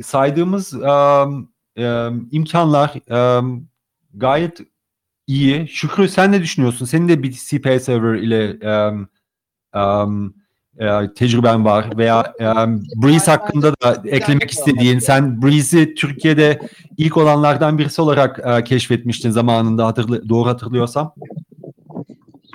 saydığımız 0.04 0.74
um, 0.74 1.50
e, 1.78 2.10
imkanlar 2.32 2.94
um, 3.40 3.68
gayet 4.14 4.60
iyi. 5.28 5.68
Şükrü 5.68 6.10
sen 6.10 6.32
ne 6.32 6.42
düşünüyorsun? 6.42 6.86
Senin 6.86 7.10
de 7.10 7.24
bir 7.24 7.32
CPA 7.32 7.80
server 7.80 8.14
ile 8.14 8.58
e, 10.80 11.14
tecrüben 11.16 11.66
var 11.66 11.98
veya 11.98 12.34
Breeze 12.96 13.32
hakkında 13.32 13.74
da 13.74 14.02
eklemek 14.06 14.52
istediğin 14.52 15.00
sen 15.00 15.42
Breeze'i 15.42 15.96
Türkiye'de 15.96 16.60
ilk 16.98 17.18
olanlardan 17.18 17.78
birisi 17.78 18.02
olarak 18.02 18.66
keşfetmiştin 18.68 19.30
zamanında 19.30 19.88
hatırlı, 19.88 20.30
doğru 20.30 20.50
hatırlıyorsam. 20.50 21.14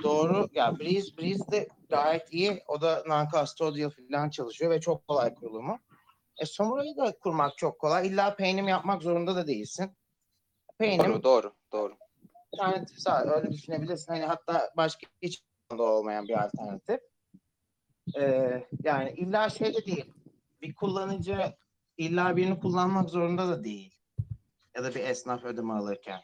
Doğru. 0.03 0.49
Ya 0.55 0.79
Breeze, 0.79 1.17
Breeze 1.19 1.53
de 1.53 1.69
gayet 1.89 2.33
iyi. 2.33 2.63
O 2.69 2.81
da 2.81 3.03
non-custodial 3.07 3.91
falan 3.91 4.31
çalışıyor 4.31 4.71
ve 4.71 4.81
çok 4.81 5.09
kolay 5.09 5.35
kurulumu. 5.35 5.79
E 6.39 6.47
Samurai'yi 6.47 6.97
da 6.97 7.19
kurmak 7.19 7.59
çok 7.59 7.79
kolay. 7.79 8.07
İlla 8.09 8.37
paynim 8.37 8.69
yapmak 8.69 9.03
zorunda 9.03 9.37
da 9.37 9.47
değilsin. 9.47 9.97
Paynim 10.79 11.05
Doğru, 11.05 11.23
doğru, 11.23 11.55
doğru. 11.73 11.97
alternatif 12.53 12.99
sağ 12.99 13.25
öyle 13.25 13.51
düşünebilirsin. 13.51 14.13
Hani 14.13 14.25
hatta 14.25 14.71
başka 14.77 15.07
hiç 15.23 15.43
olmayan 15.71 16.29
bir 16.29 16.45
alternatif. 16.45 17.01
Ee, 18.19 18.67
yani 18.85 19.11
illa 19.11 19.51
şey 19.51 19.75
de 19.75 19.87
değil. 19.87 20.13
Bir 20.63 20.75
kullanıcı 20.75 21.55
illa 21.97 22.37
birini 22.37 22.61
kullanmak 22.61 23.11
zorunda 23.11 23.49
da 23.49 23.65
değil. 23.65 23.95
Ya 24.77 24.85
da 24.85 24.95
bir 24.95 25.01
esnaf 25.01 25.45
ödeme 25.45 25.73
alırken. 25.73 26.21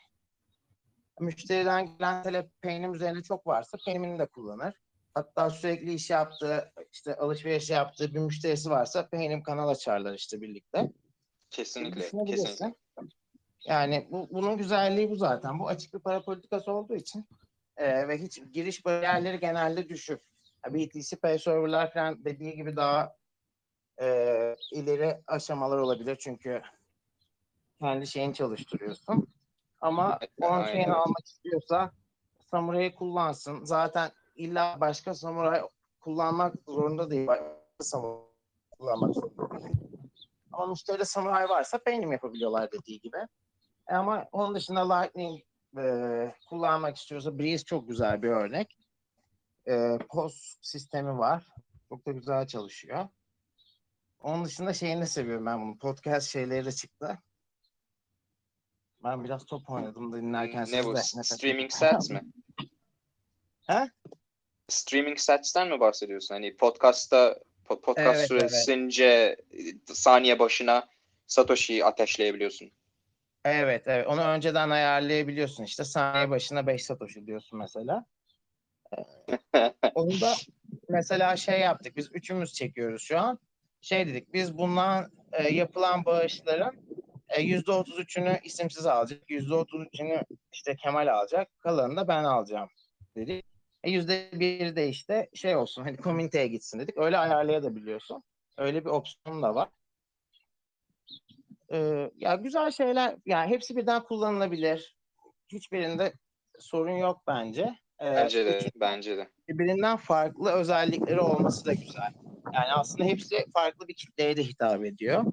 Müşteriden 1.21 1.87
gelen 1.87 2.23
talep 2.23 2.63
paynim 2.63 2.95
üzerine 2.95 3.23
çok 3.23 3.47
varsa 3.47 3.79
paymini 3.87 4.19
de 4.19 4.27
kullanır. 4.27 4.75
Hatta 5.15 5.51
sürekli 5.51 5.93
iş 5.95 6.11
yaptığı, 6.11 6.73
işte 6.93 7.17
alışveriş 7.17 7.71
yaptığı 7.71 8.15
bir 8.15 8.19
müşterisi 8.19 8.71
varsa 8.71 9.09
paynim 9.09 9.43
kanal 9.43 9.69
açarlar 9.69 10.15
işte 10.15 10.41
birlikte. 10.41 10.93
Kesinlikle, 11.51 12.01
Düşünebilirsin. 12.01 12.45
kesinlikle. 12.45 12.75
Yani 13.65 14.09
bu, 14.11 14.29
bunun 14.31 14.57
güzelliği 14.57 15.11
bu 15.11 15.17
zaten. 15.17 15.59
Bu 15.59 15.69
açık 15.69 15.95
bir 15.95 15.99
para 15.99 16.23
politikası 16.23 16.73
olduğu 16.73 16.95
için 16.95 17.27
e, 17.77 18.09
ve 18.09 18.19
hiç 18.19 18.41
giriş 18.53 18.85
bariyerleri 18.85 19.41
genelde 19.41 19.89
düşük. 19.89 20.21
BTC 20.71 21.17
Pay 21.17 21.39
serverlar 21.39 21.93
falan 21.93 22.25
dediği 22.25 22.57
gibi 22.57 22.77
daha 22.77 23.17
e, 24.03 24.07
ileri 24.73 25.23
aşamalar 25.27 25.79
olabilir 25.79 26.17
çünkü 26.21 26.63
kendi 27.81 28.07
şeyini 28.07 28.35
çalıştırıyorsun. 28.35 29.27
Ama 29.81 30.19
on 30.41 30.65
evet. 30.65 30.89
almak 30.89 31.27
istiyorsa 31.27 31.91
Samurai'yi 32.41 32.95
kullansın. 32.95 33.65
Zaten 33.65 34.11
illa 34.35 34.81
başka 34.81 35.15
Samurai 35.15 35.63
kullanmak 36.01 36.55
zorunda 36.67 37.11
değil. 37.11 37.27
Başka 37.27 37.57
Samurai 37.81 38.25
kullanmak 38.71 39.15
zorunda 39.15 39.61
değil. 39.61 39.77
Ama 40.53 40.67
müşteride 40.67 41.05
Samurai 41.05 41.49
varsa 41.49 41.79
Paynim 41.79 42.13
yapabiliyorlar 42.13 42.73
dediği 42.73 43.01
gibi. 43.01 43.17
E 43.89 43.95
Ama 43.95 44.29
onun 44.33 44.55
dışında 44.55 44.95
Lightning 44.95 45.41
e, 45.79 46.35
kullanmak 46.49 46.97
istiyorsa 46.97 47.39
Breeze 47.39 47.65
çok 47.65 47.89
güzel 47.89 48.23
bir 48.23 48.29
örnek. 48.29 48.79
E, 49.69 49.99
POS 50.09 50.57
sistemi 50.63 51.19
var. 51.19 51.47
Çok 51.89 52.07
da 52.07 52.13
güzel 52.13 52.47
çalışıyor. 52.47 53.09
Onun 54.21 54.45
dışında 54.45 54.73
şeyini 54.75 55.07
seviyorum 55.07 55.47
ben 55.47 55.63
bunu. 55.63 55.79
Podcast 55.79 56.29
şeyleri 56.29 56.65
de 56.65 56.73
çıktı. 56.73 57.19
Ben 59.05 59.25
biraz 59.25 59.45
top 59.47 59.71
oynadım 59.71 60.13
da 60.13 60.17
dinlerken. 60.17 60.67
Ne 60.73 60.85
bu? 60.85 60.97
Streaming 61.23 61.71
sets 61.73 62.11
mi? 62.11 62.23
He? 63.67 63.91
Streaming 64.69 65.19
sets'ten 65.19 65.69
mi 65.69 65.81
bahsediyorsun? 65.81 66.35
Hani 66.35 66.57
podcast'ta 66.57 67.39
po- 67.65 67.81
podcast 67.81 67.99
Evet, 67.99 68.31
evet. 68.31 68.51
süresince 68.51 69.37
e, 69.53 69.95
saniye 69.95 70.39
başına 70.39 70.89
Satoshi'yi 71.27 71.85
ateşleyebiliyorsun. 71.85 72.71
Evet, 73.45 73.83
evet. 73.87 74.07
Onu 74.07 74.21
önceden 74.21 74.71
ayarlayabiliyorsun. 74.71 75.65
İşte 75.65 75.85
saniye 75.85 76.31
başına 76.31 76.67
5 76.67 76.85
satoshi 76.85 77.27
diyorsun 77.27 77.59
mesela. 77.59 78.07
Onu 79.95 80.21
da 80.21 80.35
mesela 80.89 81.37
şey 81.37 81.61
yaptık. 81.61 81.97
Biz 81.97 82.09
üçümüz 82.13 82.53
çekiyoruz 82.53 83.03
şu 83.03 83.19
an. 83.19 83.39
Şey 83.81 84.07
dedik. 84.07 84.33
Biz 84.33 84.59
bundan 84.59 85.11
e, 85.33 85.55
yapılan 85.55 86.05
bağışların 86.05 86.77
e, 87.29 87.43
%33'ünü 87.43 88.43
isimsiz 88.43 88.87
alacak. 88.87 89.31
%33'ünü 89.31 90.25
işte 90.53 90.77
Kemal 90.77 91.07
alacak. 91.07 91.61
Kalanını 91.61 91.97
da 91.97 92.09
ben 92.09 92.25
alacağım 92.25 92.69
dedik. 93.17 93.54
E, 93.85 93.91
%1 93.91 94.77
de 94.77 94.89
işte 94.89 95.29
şey 95.35 95.57
olsun. 95.57 95.83
Hani 95.83 95.97
komüniteye 95.97 96.47
gitsin 96.47 96.79
dedik. 96.79 96.99
Öyle 96.99 97.19
ayarlayabiliyorsun. 97.19 98.23
Öyle 98.59 98.85
bir 98.85 98.91
opsiyon 98.91 99.43
da 99.43 99.55
var. 99.55 99.69
Ee, 101.73 102.11
ya 102.17 102.35
güzel 102.35 102.71
şeyler. 102.71 103.17
Yani 103.27 103.51
hepsi 103.51 103.77
birden 103.77 104.03
kullanılabilir. 104.03 104.97
Hiçbirinde 105.49 106.13
sorun 106.59 106.97
yok 106.97 107.23
bence. 107.27 107.63
Ee, 108.01 108.05
Bence 108.05 108.47
de, 108.47 108.71
bence 108.77 109.17
de. 109.17 109.29
birbirinden 109.49 109.97
farklı 109.97 110.53
özellikleri 110.53 111.21
olması 111.21 111.65
da 111.67 111.73
güzel. 111.73 112.13
Yani 112.55 112.73
aslında 112.73 113.05
hepsi 113.05 113.45
farklı 113.55 113.89
bir 113.89 113.95
kitleye 113.95 114.37
de 114.37 114.43
hitap 114.43 114.85
ediyor. 114.85 115.25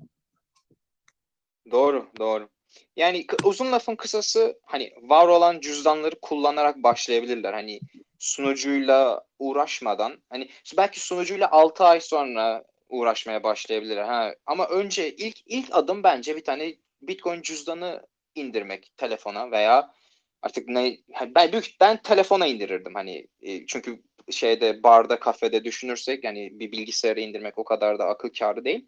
Doğru, 1.72 2.10
doğru. 2.20 2.50
Yani 2.96 3.26
uzun 3.44 3.72
lafın 3.72 3.96
kısası 3.96 4.60
hani 4.66 4.94
var 5.02 5.28
olan 5.28 5.60
cüzdanları 5.60 6.16
kullanarak 6.22 6.84
başlayabilirler. 6.84 7.54
Hani 7.54 7.80
sunucuyla 8.22 9.26
uğraşmadan 9.40 10.24
hani 10.30 10.50
belki 10.78 11.00
sunucuyla 11.00 11.52
6 11.52 11.84
ay 11.84 12.02
sonra 12.02 12.64
uğraşmaya 12.90 13.44
başlayabilirler. 13.44 14.04
Ha. 14.04 14.34
Ama 14.46 14.68
önce 14.68 15.16
ilk 15.16 15.38
ilk 15.46 15.68
adım 15.72 16.04
bence 16.04 16.36
bir 16.36 16.44
tane 16.44 16.76
Bitcoin 17.02 17.42
cüzdanı 17.42 18.08
indirmek 18.36 18.92
telefona 18.98 19.52
veya 19.52 19.94
artık 20.42 20.68
ne 20.68 20.98
ben 21.36 21.52
büyük 21.52 21.76
ben 21.80 22.02
telefona 22.02 22.48
indirirdim 22.48 22.96
hani 22.96 23.28
e, 23.42 23.66
çünkü 23.66 24.04
şeyde 24.32 24.84
barda 24.84 25.20
kafede 25.20 25.64
düşünürsek 25.64 26.24
yani 26.24 26.60
bir 26.60 26.72
bilgisayara 26.72 27.20
indirmek 27.20 27.58
o 27.58 27.64
kadar 27.64 28.00
da 28.00 28.06
akıl 28.06 28.30
kârı 28.30 28.66
değil. 28.66 28.88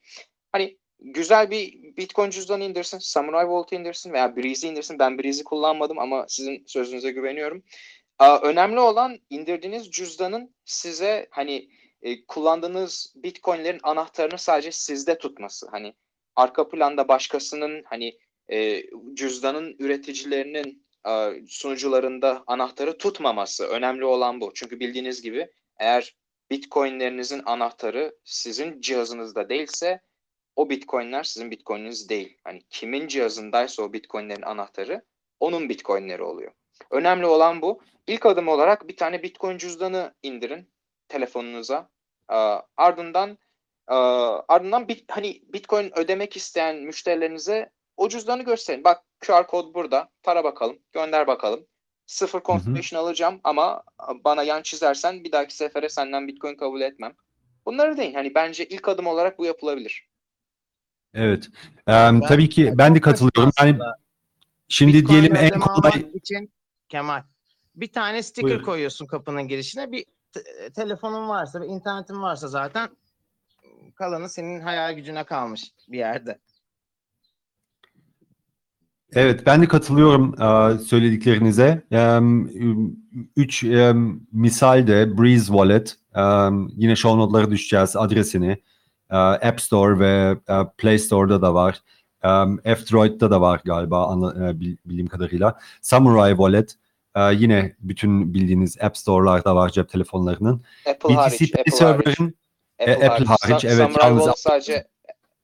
Hani 0.52 0.78
güzel 1.00 1.52
bir 1.52 1.74
Bitcoin 1.98 2.30
cüzdanı 2.30 2.64
indirsin, 2.64 3.00
Samurai 3.00 3.48
Vault 3.48 3.74
indirsin 3.74 4.14
veya 4.14 4.36
Breeze'i 4.36 4.72
indirsin. 4.72 5.00
Ben 5.00 5.20
Breeze'i 5.20 5.44
kullanmadım 5.44 6.00
ama 6.00 6.26
sizin 6.28 6.64
sözünüze 6.68 7.12
güveniyorum. 7.12 7.64
Önemli 8.20 8.80
olan 8.80 9.20
indirdiğiniz 9.30 9.92
cüzdanın 9.92 10.56
size 10.66 11.28
hani 11.32 11.70
e, 12.02 12.26
kullandığınız 12.26 13.14
Bitcoin'lerin 13.16 13.80
anahtarını 13.84 14.38
sadece 14.38 14.72
sizde 14.72 15.18
tutması. 15.18 15.68
Hani 15.72 15.94
arka 16.36 16.70
planda 16.70 17.08
başkasının 17.08 17.84
hani 17.86 18.18
e, 18.52 18.84
cüzdanın 19.14 19.76
üreticilerinin 19.80 20.86
e, 21.08 21.42
sunucularında 21.48 22.44
anahtarı 22.48 22.98
tutmaması. 22.98 23.68
Önemli 23.68 24.06
olan 24.06 24.42
bu. 24.42 24.52
Çünkü 24.54 24.80
bildiğiniz 24.80 25.22
gibi 25.22 25.52
eğer 25.80 26.16
Bitcoin'lerinizin 26.52 27.42
anahtarı 27.46 28.16
sizin 28.24 28.82
cihazınızda 28.82 29.50
değilse 29.50 30.02
o 30.56 30.70
Bitcoin'ler 30.70 31.24
sizin 31.24 31.52
Bitcoin'iniz 31.52 32.10
değil. 32.10 32.38
Hani 32.44 32.62
kimin 32.70 33.08
cihazındaysa 33.08 33.84
o 33.84 33.94
Bitcoin'lerin 33.94 34.42
anahtarı 34.42 35.02
onun 35.40 35.70
Bitcoin'leri 35.70 36.24
oluyor. 36.24 36.52
Önemli 36.92 37.26
olan 37.26 37.62
bu. 37.62 37.82
İlk 38.08 38.26
adım 38.26 38.48
olarak 38.48 38.88
bir 38.88 38.98
tane 38.98 39.24
Bitcoin 39.24 39.58
cüzdanı 39.58 40.14
indirin 40.24 40.70
telefonunuza. 41.08 41.90
Aa, 42.28 42.60
ardından 42.78 43.38
aa, 43.88 44.40
ardından 44.48 44.88
bit, 44.88 45.12
hani 45.12 45.42
Bitcoin 45.54 46.00
ödemek 46.00 46.38
isteyen 46.38 46.76
müşterilerinize 46.76 47.70
o 47.98 48.10
cüzdanı 48.10 48.44
gösterin. 48.44 48.84
Bak 48.84 49.04
QR 49.20 49.48
kod 49.48 49.74
burada. 49.74 50.10
Tara 50.24 50.44
bakalım. 50.44 50.80
Gönder 50.92 51.28
bakalım. 51.28 51.66
Sıfır 52.06 52.42
confirmation 52.42 53.00
alacağım 53.00 53.40
ama 53.44 53.84
bana 54.26 54.44
yan 54.44 54.62
çizersen 54.62 55.24
bir 55.24 55.32
dahaki 55.32 55.56
sefere 55.56 55.90
senden 55.90 56.28
Bitcoin 56.28 56.56
kabul 56.56 56.82
etmem. 56.82 57.14
Bunları 57.66 57.98
deyin. 57.98 58.14
Hani 58.14 58.36
bence 58.36 58.66
ilk 58.66 58.90
adım 58.90 59.08
olarak 59.08 59.40
bu 59.40 59.46
yapılabilir. 59.46 60.08
Evet. 61.14 61.48
Em, 61.88 62.22
tabii 62.22 62.50
ki 62.50 62.74
ben 62.76 62.96
de 62.96 63.02
katılıyorum. 63.02 63.52
Yani 63.60 63.78
şimdi 64.68 64.94
Bitcoin 64.94 65.22
diyelim 65.22 65.36
en 65.36 65.60
kolay 65.60 66.06
için 66.14 66.54
Kemal 66.94 67.24
bir 67.76 67.92
tane 67.92 68.24
sticker 68.24 68.44
Buyurun. 68.50 68.64
koyuyorsun 68.66 69.06
kapının 69.06 69.48
girişine. 69.48 69.92
Bir 69.92 70.06
te- 70.32 70.70
telefonun 70.76 71.30
varsa, 71.30 71.62
bir 71.62 71.68
internetin 71.68 72.22
varsa 72.22 72.48
zaten 72.48 72.90
kalanı 73.96 74.30
senin 74.30 74.62
hayal 74.62 74.94
gücüne 74.94 75.24
kalmış 75.24 75.64
bir 75.88 75.98
yerde. 75.98 76.40
Evet, 79.14 79.46
ben 79.46 79.62
de 79.62 79.68
katılıyorum 79.68 80.42
e, 80.42 80.78
söylediklerinize. 80.78 81.84
Em, 81.92 82.50
Üç 83.36 83.64
misal 84.32 84.88
de 84.88 85.18
Breeze 85.18 85.46
Wallet, 85.46 85.98
yine 86.78 86.96
show 86.96 87.18
notlara 87.20 87.52
düşeceğiz 87.52 87.96
adresini. 87.96 88.52
E, 89.10 89.16
App 89.18 89.62
Store 89.62 90.00
ve 90.00 90.38
e, 90.48 90.54
Play 90.78 91.00
Store'da 91.00 91.42
da 91.42 91.54
var. 91.54 91.82
F-Droid'da 92.64 93.32
da 93.32 93.42
var 93.42 93.62
galiba 93.66 94.08
anla- 94.08 94.50
e, 94.50 94.60
bil- 94.60 94.78
bildiğim 94.86 95.08
kadarıyla. 95.08 95.60
Samurai 95.82 96.32
Wallet, 96.32 96.76
e, 97.16 97.34
yine 97.34 97.76
bütün 97.80 98.34
bildiğiniz 98.34 98.78
App 98.82 98.98
Store'larda 98.98 99.56
var 99.56 99.70
cep 99.70 99.90
telefonlarının. 99.90 100.62
Apple 100.90 101.14
hariç. 101.14 101.42
BTC 101.42 101.52
Pay 101.52 101.62
Apple 101.62 101.72
hariç. 101.72 102.06
Server'ın 102.16 102.34
Apple, 102.82 103.10
Apple 103.10 103.26
hariç. 103.26 103.44
hariç, 103.44 103.66
evet, 103.66 103.98
yalnız- 104.04 104.32
sadece 104.38 104.88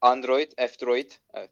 Android, 0.01 0.51
F-Droid. 0.57 1.11
Evet. 1.33 1.49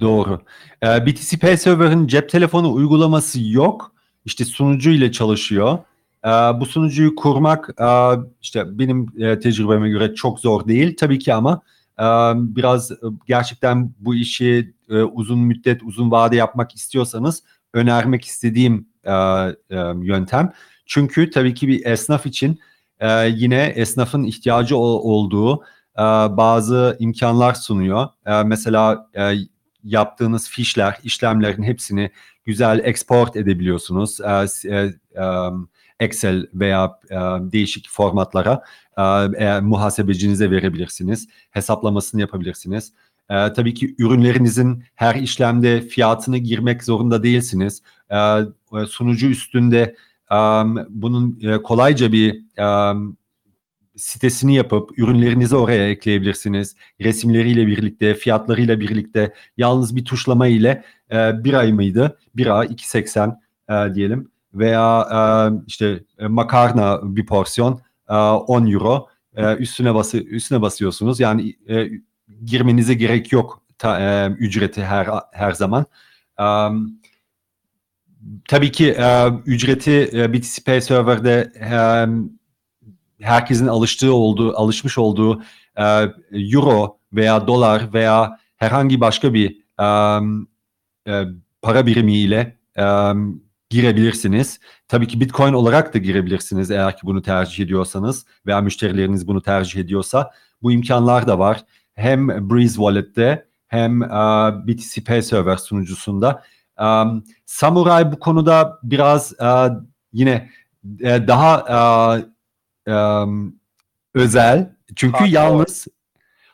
Doğru. 0.00 0.40
Ee, 0.82 1.06
BTC 1.06 1.38
Pay 1.38 1.56
Server'ın 1.56 2.06
cep 2.06 2.28
telefonu 2.28 2.72
uygulaması 2.72 3.38
yok. 3.42 3.92
İşte 4.24 4.44
sunucu 4.44 4.90
ile 4.90 5.12
çalışıyor. 5.12 5.78
Ee, 6.24 6.28
bu 6.28 6.66
sunucuyu 6.66 7.14
kurmak 7.14 7.70
e, 7.80 7.86
işte 8.42 8.78
benim 8.78 9.06
e, 9.18 9.38
tecrübeme 9.38 9.88
göre 9.90 10.14
çok 10.14 10.40
zor 10.40 10.68
değil 10.68 10.96
tabii 10.96 11.18
ki 11.18 11.34
ama 11.34 11.62
e, 11.98 12.04
biraz 12.36 12.90
e, 12.92 12.96
gerçekten 13.26 13.92
bu 13.98 14.14
işi 14.14 14.74
e, 14.90 15.02
uzun 15.02 15.38
müddet, 15.38 15.82
uzun 15.82 16.10
vade 16.10 16.36
yapmak 16.36 16.74
istiyorsanız 16.74 17.42
önermek 17.74 18.24
istediğim 18.24 18.88
e, 19.04 19.12
e, 19.12 19.76
yöntem. 20.02 20.52
Çünkü 20.86 21.30
tabii 21.30 21.54
ki 21.54 21.68
bir 21.68 21.86
esnaf 21.86 22.26
için 22.26 22.60
e, 23.00 23.26
yine 23.28 23.64
esnafın 23.64 24.24
ihtiyacı 24.24 24.76
ol- 24.76 25.00
olduğu 25.02 25.62
e, 25.98 26.02
bazı 26.36 26.96
imkanlar 26.98 27.54
sunuyor. 27.54 28.08
E, 28.26 28.42
mesela 28.42 29.10
e, 29.16 29.34
yaptığınız 29.84 30.48
fişler, 30.48 30.98
işlemlerin 31.04 31.62
hepsini 31.62 32.10
güzel 32.44 32.80
export 32.84 33.36
edebiliyorsunuz. 33.36 34.20
E, 34.20 34.46
e, 34.68 34.76
e, 35.22 35.48
Excel 36.00 36.46
veya 36.54 36.98
e, 37.10 37.14
değişik 37.52 37.88
formatlara 37.90 38.62
e, 38.98 39.02
eğer 39.36 39.60
muhasebecinize 39.60 40.50
verebilirsiniz. 40.50 41.28
Hesaplamasını 41.50 42.20
yapabilirsiniz. 42.20 42.92
E, 43.32 43.52
tabii 43.52 43.74
ki 43.74 43.94
ürünlerinizin 43.98 44.84
her 44.94 45.14
işlemde 45.14 45.80
fiyatını 45.80 46.38
girmek 46.38 46.84
zorunda 46.84 47.22
değilsiniz. 47.22 47.82
E, 48.10 48.16
e, 48.16 48.86
sunucu 48.88 49.26
üstünde 49.26 49.96
e, 50.32 50.36
bunun 50.88 51.38
e, 51.42 51.62
kolayca 51.62 52.12
bir 52.12 52.42
e, 52.58 52.94
sitesini 53.96 54.54
yapıp 54.54 54.98
ürünlerinizi 54.98 55.56
oraya 55.56 55.88
ekleyebilirsiniz. 55.90 56.76
Resimleriyle 57.00 57.66
birlikte, 57.66 58.14
fiyatlarıyla 58.14 58.80
birlikte 58.80 59.34
yalnız 59.56 59.96
bir 59.96 60.04
tuşlama 60.04 60.46
ile 60.46 60.84
e, 61.12 61.44
bir 61.44 61.54
ay 61.54 61.72
mıydı? 61.72 62.18
Bir 62.36 62.58
ay 62.58 62.66
2.80 62.66 63.36
e, 63.90 63.94
diyelim 63.94 64.30
veya 64.54 65.08
e, 65.12 65.18
işte 65.66 66.04
e, 66.18 66.26
makarna 66.26 67.00
bir 67.02 67.26
porsiyon 67.26 67.80
e, 68.08 68.14
10 68.14 68.66
euro 68.66 69.08
e, 69.36 69.54
üstüne 69.56 69.94
bası 69.94 70.18
üstüne 70.18 70.62
basıyorsunuz. 70.62 71.20
Yani 71.20 71.56
e, 71.68 71.88
girmenize 72.44 72.94
gerek 72.94 73.32
yok 73.32 73.62
ta, 73.78 74.00
e, 74.00 74.28
ücreti 74.28 74.84
her 74.84 75.08
her 75.32 75.52
zaman. 75.52 75.86
E, 76.40 76.44
tabii 78.48 78.72
ki 78.72 78.90
e, 78.98 79.28
ücreti 79.46 80.10
e, 80.12 80.32
BTC 80.32 80.64
Pay 80.64 80.80
Server'de 80.80 81.52
e, 81.60 81.70
herkesin 83.24 83.66
alıştığı 83.66 84.14
olduğu, 84.14 84.56
alışmış 84.56 84.98
olduğu 84.98 85.42
e, 85.76 85.84
euro 86.32 86.98
veya 87.12 87.46
dolar 87.46 87.92
veya 87.94 88.38
herhangi 88.56 89.00
başka 89.00 89.34
bir 89.34 89.56
e, 89.80 89.86
e, 91.08 91.24
para 91.62 91.86
birimiyle 91.86 92.58
e, 92.78 92.84
girebilirsiniz. 93.70 94.60
Tabii 94.88 95.08
ki 95.08 95.20
Bitcoin 95.20 95.52
olarak 95.52 95.94
da 95.94 95.98
girebilirsiniz 95.98 96.70
eğer 96.70 96.96
ki 96.96 97.00
bunu 97.06 97.22
tercih 97.22 97.64
ediyorsanız 97.64 98.26
veya 98.46 98.60
müşterileriniz 98.60 99.28
bunu 99.28 99.42
tercih 99.42 99.80
ediyorsa. 99.80 100.30
Bu 100.62 100.72
imkanlar 100.72 101.26
da 101.26 101.38
var. 101.38 101.64
Hem 101.94 102.50
Breeze 102.50 102.74
Wallet'te 102.74 103.46
hem 103.68 104.02
e, 104.02 104.06
BTC 104.66 105.04
Pay 105.04 105.22
Server 105.22 105.56
sunucusunda. 105.56 106.42
E, 106.80 106.86
Samurai 107.46 108.12
bu 108.12 108.18
konuda 108.18 108.78
biraz 108.82 109.32
e, 109.40 109.68
yine 110.12 110.50
daha 111.02 112.22
özel. 114.14 114.76
Çünkü 114.96 115.12
Hardcore. 115.18 115.30
yalnız 115.34 115.86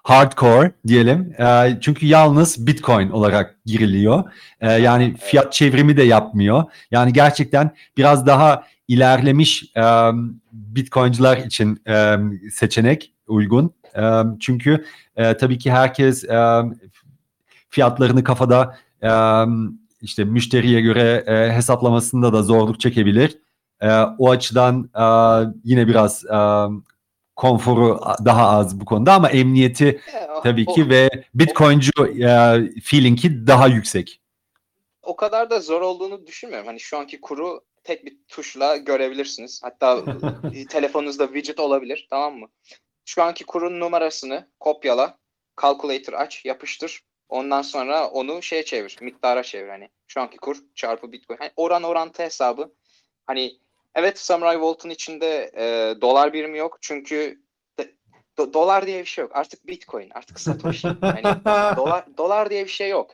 hardcore 0.03 0.73
diyelim. 0.87 1.35
Çünkü 1.81 2.07
yalnız 2.07 2.67
Bitcoin 2.67 3.11
olarak 3.11 3.57
giriliyor. 3.67 4.25
Yani 4.61 5.17
fiyat 5.17 5.53
çevrimi 5.53 5.97
de 5.97 6.03
yapmıyor. 6.03 6.65
Yani 6.91 7.13
gerçekten 7.13 7.71
biraz 7.97 8.27
daha 8.27 8.63
ilerlemiş 8.89 9.65
e, 9.77 10.11
Bitcoin'ciler 10.53 11.37
için 11.37 11.83
seçenek 12.51 13.13
uygun. 13.29 13.75
Çünkü 14.41 14.85
e, 15.17 15.37
tabii 15.37 15.59
ki 15.59 15.71
herkes 15.71 16.25
fiyatlarını 17.69 18.25
kafada 18.25 18.79
işte 20.03 20.25
müşteriye 20.25 20.81
göre 20.81 21.25
e, 21.27 21.53
hesaplamasında 21.53 22.33
da 22.33 22.43
zorluk 22.43 22.81
çekebilir. 22.81 23.39
E, 23.81 23.89
o 24.19 24.31
açıdan 24.31 24.91
yine 25.65 25.89
biraz 25.89 26.25
konforu 27.37 28.01
daha 28.25 28.49
az 28.49 28.81
bu 28.81 28.85
konuda 28.85 29.15
ama 29.15 29.29
emniyeti 29.29 30.01
tabii 30.43 30.67
ki 30.67 30.91
ve 30.91 31.11
Bitcoin'cu 31.35 31.93
feeling'i 32.83 33.47
daha 33.47 33.67
yüksek. 33.67 34.21
o 35.03 35.17
kadar 35.17 35.51
da 35.51 35.61
zor 35.61 35.81
olduğunu 35.81 36.27
düşünmüyorum. 36.27 36.67
Hani 36.67 36.81
şu 36.81 36.99
anki 36.99 37.21
kuru 37.21 37.61
tek 37.85 38.05
bir 38.05 38.17
tuşla 38.29 38.77
görebilirsiniz. 38.77 39.61
Hatta 39.63 40.05
telefonunuzda 40.71 41.27
widget 41.27 41.61
olabilir, 41.61 42.07
tamam 42.11 42.39
mı? 42.39 42.49
Şu 43.09 43.23
anki 43.23 43.45
kurun 43.45 43.81
numarasını 43.81 44.49
kopyala, 44.61 45.19
calculator 45.63 46.13
aç, 46.13 46.45
yapıştır. 46.45 47.03
Ondan 47.29 47.63
sonra 47.63 48.09
onu 48.09 48.43
şeye 48.43 48.65
çevir, 48.65 48.97
miktara 49.01 49.43
çevir 49.43 49.69
hani. 49.69 49.89
Şu 50.07 50.21
anki 50.21 50.37
kur 50.37 50.57
çarpı 50.75 51.13
Bitcoin. 51.13 51.39
Hani 51.39 51.51
oran 51.57 51.83
orantı 51.83 52.23
hesabı. 52.23 52.75
Hani 53.27 53.59
evet 53.95 54.19
Samurai 54.19 54.61
Vault'un 54.61 54.91
içinde 54.91 55.51
e, 55.57 55.95
dolar 56.01 56.33
birimi 56.33 56.59
yok. 56.59 56.79
Çünkü 56.81 57.43
de- 57.79 57.95
do- 58.39 58.53
dolar 58.53 58.87
diye 58.87 59.01
bir 59.01 59.07
şey 59.07 59.23
yok. 59.23 59.37
Artık 59.37 59.67
Bitcoin, 59.67 60.11
artık 60.15 60.41
Satoshi. 60.41 60.89
Hani 61.01 61.23
dolar 61.77 62.17
dolar 62.19 62.51
diye 62.51 62.65
bir 62.65 62.71
şey 62.71 62.91
yok. 62.91 63.11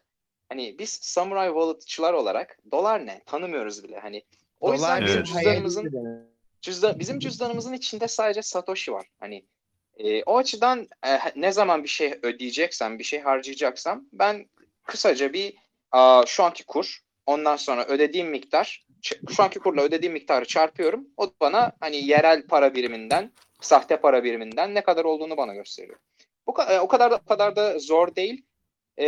Hani 0.49 0.79
biz 0.79 0.91
Samurai 0.91 1.49
Wallet'çılar 1.49 2.13
olarak 2.13 2.59
dolar 2.73 3.07
ne? 3.07 3.23
Tanımıyoruz 3.27 3.85
bile. 3.85 3.99
Hani 3.99 4.23
o 4.61 4.73
yüzden 4.73 4.89
Dolar 4.89 5.05
bizim 5.07 5.19
Evet. 5.19 5.27
cüzdanımızın 5.27 6.29
cüzdan 6.63 6.99
bizim 6.99 7.19
cüzdanımızın 7.19 7.73
içinde 7.73 8.09
sadece 8.09 8.43
Satoshi 8.43 8.93
var. 8.93 9.07
Hani 9.21 9.45
e, 9.97 10.23
o 10.23 10.37
açıdan 10.37 10.89
e, 11.07 11.19
ne 11.37 11.53
zaman 11.53 11.83
bir 11.83 11.89
şey 11.89 12.15
ödeyeceksem, 12.23 12.99
bir 12.99 13.05
şey 13.05 13.21
harcayacaksam 13.21 14.05
ben 14.13 14.47
kısaca 14.85 15.33
bir 15.33 15.55
a, 15.93 16.25
şu 16.27 16.45
anki 16.45 16.65
kur, 16.65 17.01
ondan 17.27 17.57
sonra 17.57 17.85
ödediğim 17.85 18.29
miktar, 18.29 18.87
şu 19.03 19.43
anki 19.43 19.59
kurla 19.59 19.83
ödediğim 19.83 20.13
miktarı 20.13 20.45
çarpıyorum. 20.45 21.09
O 21.17 21.33
bana 21.41 21.73
hani 21.81 21.97
yerel 21.97 22.47
para 22.47 22.75
biriminden, 22.75 23.33
sahte 23.61 23.97
para 24.01 24.25
biriminden 24.25 24.75
ne 24.75 24.83
kadar 24.83 25.05
olduğunu 25.05 25.37
bana 25.37 25.55
gösteriyor. 25.55 25.99
Bu 26.47 26.63
e, 26.63 26.81
o 26.81 26.89
kadar 26.89 27.11
da 27.11 27.17
o 27.17 27.29
kadar 27.29 27.57
da 27.57 27.79
zor 27.79 28.17
değil. 28.17 28.45
E, 28.97 29.07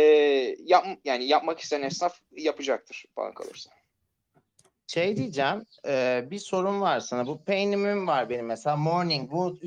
yap, 0.59 0.85
yani 1.03 1.25
yapmak 1.25 1.59
isteyen 1.59 1.81
esnaf 1.81 2.19
yapacaktır 2.31 3.05
bana 3.17 3.33
kalırsa. 3.33 3.69
Şey 4.87 5.17
diyeceğim, 5.17 5.65
e, 5.87 6.23
bir 6.31 6.39
sorun 6.39 6.81
var 6.81 6.99
sana. 6.99 7.27
Bu 7.27 7.43
peynimim 7.43 8.07
var 8.07 8.29
benim 8.29 8.45
mesela. 8.45 8.75
Morning 8.75 9.29
Wood 9.29 9.61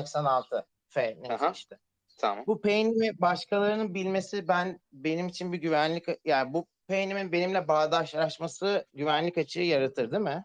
386 0.00 0.66
F 0.88 1.16
neyse 1.20 1.34
Aha. 1.34 1.50
işte. 1.54 1.78
Tamam. 2.18 2.44
Bu 2.46 2.60
peynimi 2.60 3.20
başkalarının 3.20 3.94
bilmesi 3.94 4.48
ben 4.48 4.80
benim 4.92 5.28
için 5.28 5.52
bir 5.52 5.58
güvenlik 5.58 6.04
yani 6.24 6.52
bu 6.52 6.66
peynimin 6.88 7.32
benimle 7.32 7.68
bağdaşlaşması 7.68 8.86
güvenlik 8.94 9.38
açığı 9.38 9.60
yaratır 9.60 10.10
değil 10.10 10.22
mi? 10.22 10.44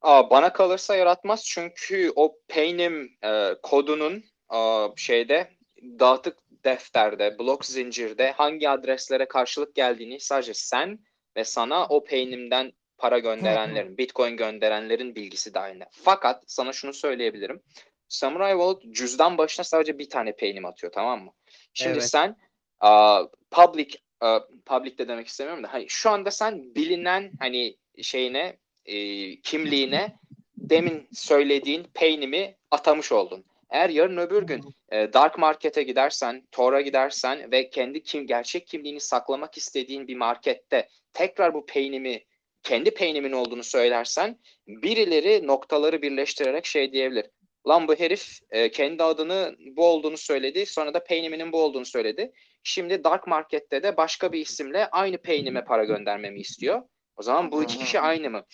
Aa, 0.00 0.30
bana 0.30 0.52
kalırsa 0.52 0.96
yaratmaz 0.96 1.44
çünkü 1.44 2.12
o 2.16 2.36
paynim 2.48 3.18
e, 3.24 3.54
kodunun 3.62 4.24
e, 4.54 4.88
şeyde 4.96 5.50
dağıtık 5.82 6.38
defterde, 6.64 7.38
blok 7.38 7.64
zincirde 7.64 8.32
hangi 8.32 8.68
adreslere 8.68 9.28
karşılık 9.28 9.74
geldiğini 9.74 10.20
sadece 10.20 10.54
sen 10.54 10.98
ve 11.36 11.44
sana 11.44 11.86
o 11.86 12.04
paynimden 12.04 12.72
para 12.98 13.18
gönderenlerin, 13.18 13.98
bitcoin 13.98 14.36
gönderenlerin 14.36 15.14
bilgisi 15.14 15.54
dahilinde. 15.54 15.88
Fakat 15.92 16.44
sana 16.46 16.72
şunu 16.72 16.92
söyleyebilirim. 16.92 17.62
Samurai 18.08 18.52
Wallet 18.52 18.94
cüzdan 18.94 19.38
başına 19.38 19.64
sadece 19.64 19.98
bir 19.98 20.10
tane 20.10 20.36
paynim 20.36 20.64
atıyor 20.64 20.92
tamam 20.92 21.24
mı? 21.24 21.32
Şimdi 21.74 21.98
Evet. 21.98 22.10
sen 22.10 22.36
a, 22.80 23.22
public 23.50 23.94
a, 24.20 24.40
public 24.66 24.98
de 24.98 25.08
demek 25.08 25.26
istemiyorum 25.26 25.64
da 25.64 25.72
hani 25.72 25.86
şu 25.88 26.10
anda 26.10 26.30
sen 26.30 26.74
bilinen 26.74 27.32
hani 27.38 27.76
şeyine 28.02 28.56
e, 28.86 28.96
kimliğine 29.40 30.16
demin 30.56 31.08
söylediğin 31.12 31.86
peynimi 31.94 32.56
atamış 32.70 33.12
oldun. 33.12 33.44
Eğer 33.70 33.90
yarın 33.90 34.16
öbür 34.16 34.42
gün 34.42 34.60
e, 34.92 35.12
dark 35.12 35.38
market'e 35.38 35.82
gidersen, 35.82 36.42
Tor'a 36.52 36.80
gidersen 36.80 37.52
ve 37.52 37.70
kendi 37.70 38.02
kim 38.02 38.26
gerçek 38.26 38.66
kimliğini 38.66 39.00
saklamak 39.00 39.56
istediğin 39.56 40.08
bir 40.08 40.16
markette 40.16 40.88
tekrar 41.12 41.54
bu 41.54 41.66
peynimi 41.66 42.24
kendi 42.62 42.90
peynimin 42.90 43.32
olduğunu 43.32 43.64
söylersen 43.64 44.38
birileri 44.68 45.46
noktaları 45.46 46.02
birleştirerek 46.02 46.66
şey 46.66 46.92
diyebilir. 46.92 47.26
Lan 47.68 47.88
bu 47.88 47.94
herif 47.94 48.38
e, 48.50 48.70
kendi 48.70 49.02
adını 49.02 49.56
bu 49.76 49.86
olduğunu 49.86 50.16
söyledi. 50.16 50.66
Sonra 50.66 50.94
da 50.94 51.04
peyniminin 51.04 51.52
bu 51.52 51.62
olduğunu 51.62 51.84
söyledi. 51.84 52.32
Şimdi 52.62 53.04
dark 53.04 53.26
markette 53.26 53.82
de 53.82 53.96
başka 53.96 54.32
bir 54.32 54.40
isimle 54.40 54.86
aynı 54.86 55.18
peynime 55.18 55.64
para 55.64 55.84
göndermemi 55.84 56.40
istiyor. 56.40 56.82
O 57.16 57.22
zaman 57.22 57.52
bu 57.52 57.62
iki 57.62 57.78
kişi 57.78 58.00
aynı 58.00 58.30
mı? 58.30 58.44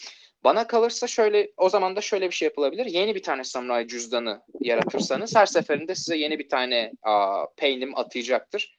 Bana 0.45 0.66
kalırsa 0.66 1.07
şöyle 1.07 1.51
o 1.57 1.69
zaman 1.69 1.97
da 1.97 2.01
şöyle 2.01 2.27
bir 2.31 2.35
şey 2.35 2.47
yapılabilir. 2.47 2.87
Yeni 2.87 3.15
bir 3.15 3.23
tane 3.23 3.45
samuray 3.45 3.87
cüzdanı 3.87 4.43
yaratırsanız 4.61 5.37
her 5.37 5.47
seferinde 5.47 5.95
size 5.95 6.16
yeni 6.16 6.39
bir 6.39 6.49
tane 6.49 6.93
a, 7.03 7.45
peynim 7.57 7.99
atayacaktır. 7.99 8.78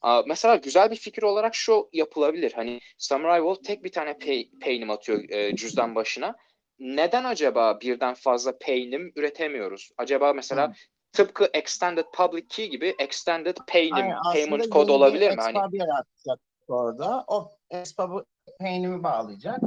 A, 0.00 0.22
mesela 0.26 0.56
güzel 0.56 0.90
bir 0.90 0.96
fikir 0.96 1.22
olarak 1.22 1.54
şu 1.54 1.88
yapılabilir. 1.92 2.52
Hani 2.52 2.80
Samurai 2.98 3.38
Wolf 3.38 3.64
tek 3.64 3.84
bir 3.84 3.92
tane 3.92 4.18
pay, 4.18 4.48
peynim 4.60 4.90
atıyor 4.90 5.28
e, 5.28 5.56
cüzdan 5.56 5.94
başına. 5.94 6.36
Neden 6.80 7.24
acaba 7.24 7.80
birden 7.80 8.14
fazla 8.14 8.58
peynim 8.58 9.12
üretemiyoruz? 9.16 9.90
Acaba 9.98 10.32
mesela 10.32 10.68
Hı. 10.68 10.72
tıpkı 11.12 11.50
Extended 11.54 12.04
Public 12.14 12.46
Key 12.48 12.70
gibi 12.70 12.94
Extended 12.98 13.56
Paynim, 13.66 13.94
Aynen, 13.94 14.16
Payment 14.22 14.64
bir 14.64 14.74
olabilir 14.74 15.30
mi? 15.30 15.36
Hani 15.40 15.58
expub 15.58 15.74
yaratacak 15.74 16.40
orada. 16.68 17.24
O 17.28 17.50
expub'ı 17.70 18.24
peynimi 18.60 19.02
bağlayacak. 19.02 19.60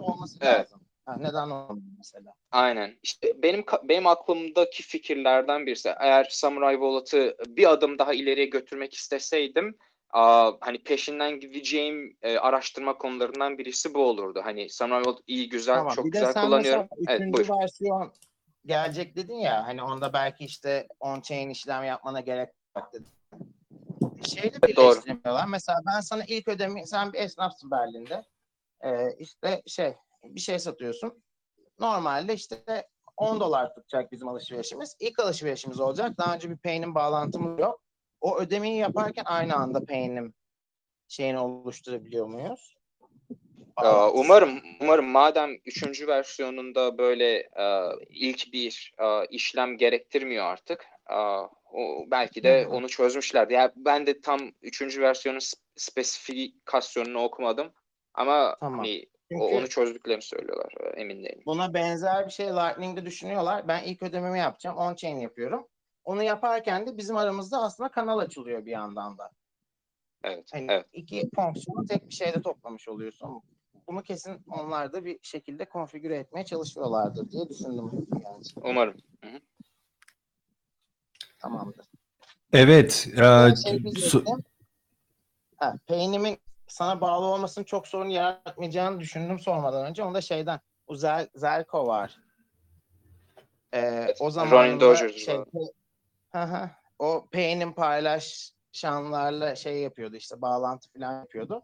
Olması 0.00 0.38
Evet. 0.40 0.58
lazım. 0.58 0.80
Ha, 1.06 1.16
neden 1.18 1.50
olmuyor 1.50 1.92
mesela? 1.98 2.34
Aynen. 2.50 2.98
İşte 3.02 3.42
benim 3.42 3.64
benim 3.82 4.06
aklımdaki 4.06 4.82
fikirlerden 4.82 5.66
birisi. 5.66 5.94
Eğer 6.00 6.26
Samurai 6.30 6.74
Wallet'ı 6.74 7.36
bir 7.46 7.70
adım 7.70 7.98
daha 7.98 8.14
ileriye 8.14 8.46
götürmek 8.46 8.94
isteseydim, 8.94 9.78
hani 10.60 10.82
peşinden 10.84 11.40
gideceğim 11.40 12.16
e, 12.22 12.38
araştırma 12.38 12.98
konularından 12.98 13.58
birisi 13.58 13.94
bu 13.94 14.04
olurdu. 14.06 14.40
Hani 14.44 14.70
Samurai 14.70 15.04
Wallet 15.04 15.24
iyi 15.26 15.48
güzel, 15.48 15.76
Tamam. 15.76 15.94
çok 15.94 16.04
bir 16.04 16.12
de 16.12 16.18
güzel 16.18 16.32
sen 16.32 16.44
kullanıyorum. 16.44 16.88
mesela 16.98 17.18
Evet, 17.24 17.34
buyur. 17.34 17.48
versiyon 17.48 18.12
gelecek 18.66 19.16
dedin 19.16 19.38
ya 19.38 19.66
hani 19.66 19.82
onda 19.82 20.12
belki 20.12 20.44
işte 20.44 20.88
on-chain 21.00 21.50
işlem 21.50 21.84
yapmana 21.84 22.20
gerek 22.20 22.48
yok 22.76 22.90
dedin. 22.92 23.08
Şeyle 24.24 24.62
birleştirmiyorlar. 24.62 25.46
Mesela 25.46 25.78
ben 25.86 26.00
sana 26.00 26.24
ilk 26.24 26.48
ödemi, 26.48 26.86
sen 26.86 27.12
bir 27.12 27.18
esnafsın 27.18 27.70
Berlin'de. 27.70 28.24
Ee, 28.84 29.14
işte 29.18 29.62
şey, 29.66 29.94
bir 30.24 30.40
şey 30.40 30.58
satıyorsun. 30.58 31.22
Normalde 31.78 32.34
işte 32.34 32.86
10 33.16 33.40
dolar 33.40 33.74
tutacak 33.74 34.12
bizim 34.12 34.28
alışverişimiz. 34.28 34.96
İlk 35.00 35.18
alışverişimiz 35.18 35.80
olacak. 35.80 36.18
Daha 36.18 36.34
önce 36.34 36.50
bir 36.50 36.56
paynim 36.56 36.94
bağlantımız 36.94 37.60
yok. 37.60 37.80
O 38.20 38.38
ödemeyi 38.38 38.76
yaparken 38.76 39.24
aynı 39.26 39.54
anda 39.54 39.84
paynim 39.84 40.34
şeyini 41.08 41.38
oluşturabiliyor 41.38 42.26
muyuz? 42.26 42.76
Aa, 43.76 44.10
umarım 44.10 44.60
umarım 44.80 45.06
madem 45.06 45.50
üçüncü 45.64 46.06
versiyonunda 46.06 46.98
böyle 46.98 47.36
e, 47.36 47.90
ilk 48.08 48.52
bir 48.52 48.92
e, 48.98 49.26
işlem 49.30 49.76
gerektirmiyor 49.76 50.44
artık. 50.44 50.86
aa, 51.06 51.46
o 51.72 52.04
belki 52.10 52.42
de 52.42 52.66
onu 52.66 52.88
çözmüşlerdi. 52.88 53.52
Yani 53.52 53.72
ben 53.76 54.06
de 54.06 54.20
tam 54.20 54.40
üçüncü 54.62 55.02
versiyonun 55.02 55.38
sp- 55.38 55.60
spesifikasyonunu 55.76 57.18
okumadım. 57.22 57.72
Ama 58.14 58.56
Tamam. 58.60 58.78
hani 58.78 59.06
Çünkü 59.32 59.44
onu 59.44 59.68
çözdüklerini 59.68 60.22
söylüyorlar. 60.22 60.72
e, 60.80 61.00
Emin 61.00 61.24
değilim. 61.24 61.42
Buna 61.46 61.74
benzer 61.74 62.26
bir 62.26 62.32
şey 62.32 62.46
Lightning'de 62.46 63.06
düşünüyorlar. 63.06 63.68
Ben 63.68 63.82
ilk 63.82 64.02
ödememi 64.02 64.38
yapacağım. 64.38 64.76
On-chain 64.76 65.20
yapıyorum. 65.20 65.68
Onu 66.10 66.22
yaparken 66.22 66.86
de 66.86 66.96
bizim 66.96 67.16
aramızda 67.16 67.58
aslında 67.62 67.88
kanal 67.88 68.18
açılıyor 68.18 68.66
bir 68.66 68.70
yandan 68.70 69.18
da. 69.18 69.30
Evet. 70.24 70.48
Hani 70.52 70.66
Evet. 70.68 70.86
iki 70.92 71.30
fonksiyonu 71.34 71.86
tek 71.86 72.08
bir 72.08 72.14
şeyde 72.14 72.42
toplamış 72.42 72.88
oluyorsun. 72.88 73.42
Bunu 73.86 74.02
kesin 74.02 74.44
onlar 74.48 74.92
da 74.92 75.04
bir 75.04 75.18
şekilde 75.22 75.64
konfigüre 75.64 76.16
etmeye 76.16 76.44
çalışıyorlardır 76.44 77.30
diye 77.30 77.48
düşündüm. 77.48 77.90
Yani 78.24 78.42
Umarım. 78.56 78.96
tamamdır. 81.38 81.86
Evet. 82.52 83.08
e, 83.12 83.56
şey 83.56 83.78
su- 83.78 83.82
diyecektim. 83.82 84.44
Ha, 85.56 85.74
peynimin 85.86 86.38
sana 86.66 87.00
bağlı 87.00 87.26
olmasının 87.26 87.64
çok 87.64 87.88
sorun 87.88 88.08
yaratmayacağını 88.08 89.00
düşündüm 89.00 89.38
sormadan 89.38 89.86
önce. 89.86 90.02
Onda 90.04 90.20
şeyden 90.20 90.60
o 90.86 90.96
Zel, 90.96 91.28
Zelko 91.34 91.86
var. 91.86 92.16
Ee, 93.74 94.14
o 94.20 94.24
Ronin 94.24 94.30
zaman 94.30 94.78
şey, 95.08 95.44
o 96.98 97.28
Payne'in 97.32 97.72
paylaşanlarla 97.72 99.56
şey 99.56 99.78
yapıyordu 99.78 100.16
işte 100.16 100.42
bağlantı 100.42 100.92
falan 100.92 101.20
yapıyordu. 101.20 101.62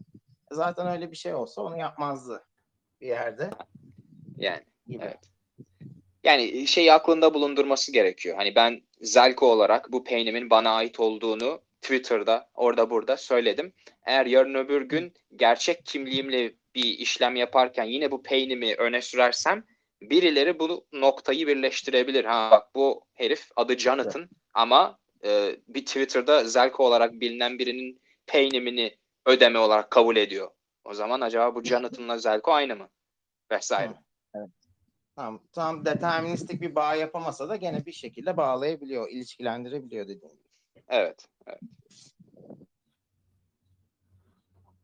Zaten 0.50 0.86
öyle 0.86 1.10
bir 1.10 1.16
şey 1.16 1.34
olsa 1.34 1.62
onu 1.62 1.78
yapmazdı 1.78 2.44
bir 3.00 3.06
yerde. 3.06 3.50
Yani 4.36 4.62
Gibi. 4.86 5.04
evet. 5.04 5.18
Yani 6.24 6.66
şeyi 6.66 6.92
aklında 6.92 7.34
bulundurması 7.34 7.92
gerekiyor. 7.92 8.36
Hani 8.36 8.54
ben 8.54 8.82
Zelko 9.00 9.46
olarak 9.46 9.92
bu 9.92 10.04
peynimin 10.04 10.50
bana 10.50 10.70
ait 10.70 11.00
olduğunu 11.00 11.60
Twitter'da 11.82 12.48
orada 12.54 12.90
burada 12.90 13.16
söyledim. 13.16 13.72
Eğer 14.06 14.26
yarın 14.26 14.54
öbür 14.54 14.82
gün 14.82 15.14
gerçek 15.36 15.86
kimliğimle 15.86 16.52
bir 16.74 16.84
işlem 16.98 17.36
yaparken 17.36 17.84
yine 17.84 18.10
bu 18.10 18.22
peynimi 18.22 18.74
öne 18.74 19.02
sürersem 19.02 19.64
birileri 20.02 20.58
bu 20.58 20.86
noktayı 20.92 21.46
birleştirebilir. 21.46 22.24
Ha 22.24 22.48
bak 22.50 22.74
bu 22.74 23.04
herif 23.14 23.48
adı 23.56 23.78
Jonathan 23.78 24.28
ama 24.56 24.98
e, 25.24 25.56
bir 25.68 25.86
Twitter'da 25.86 26.44
Zelko 26.44 26.86
olarak 26.86 27.12
bilinen 27.12 27.58
birinin 27.58 28.00
peynimini 28.26 28.96
ödeme 29.26 29.58
olarak 29.58 29.90
kabul 29.90 30.16
ediyor. 30.16 30.50
O 30.84 30.94
zaman 30.94 31.20
acaba 31.20 31.54
bu 31.54 31.62
Jonathan'la 31.62 32.18
Zelko 32.18 32.52
aynı 32.52 32.76
mı? 32.76 32.88
Vesaire. 33.50 33.94
Evet. 34.34 34.48
Tam, 35.16 35.40
tam 35.52 35.84
deterministik 35.84 36.60
bir 36.60 36.74
bağ 36.74 36.94
yapamasa 36.94 37.48
da 37.48 37.56
gene 37.56 37.86
bir 37.86 37.92
şekilde 37.92 38.36
bağlayabiliyor, 38.36 39.10
ilişkilendirebiliyor 39.10 40.04
dediğim 40.04 40.36
gibi. 40.36 40.84
Evet. 40.88 41.28
evet. 41.46 41.60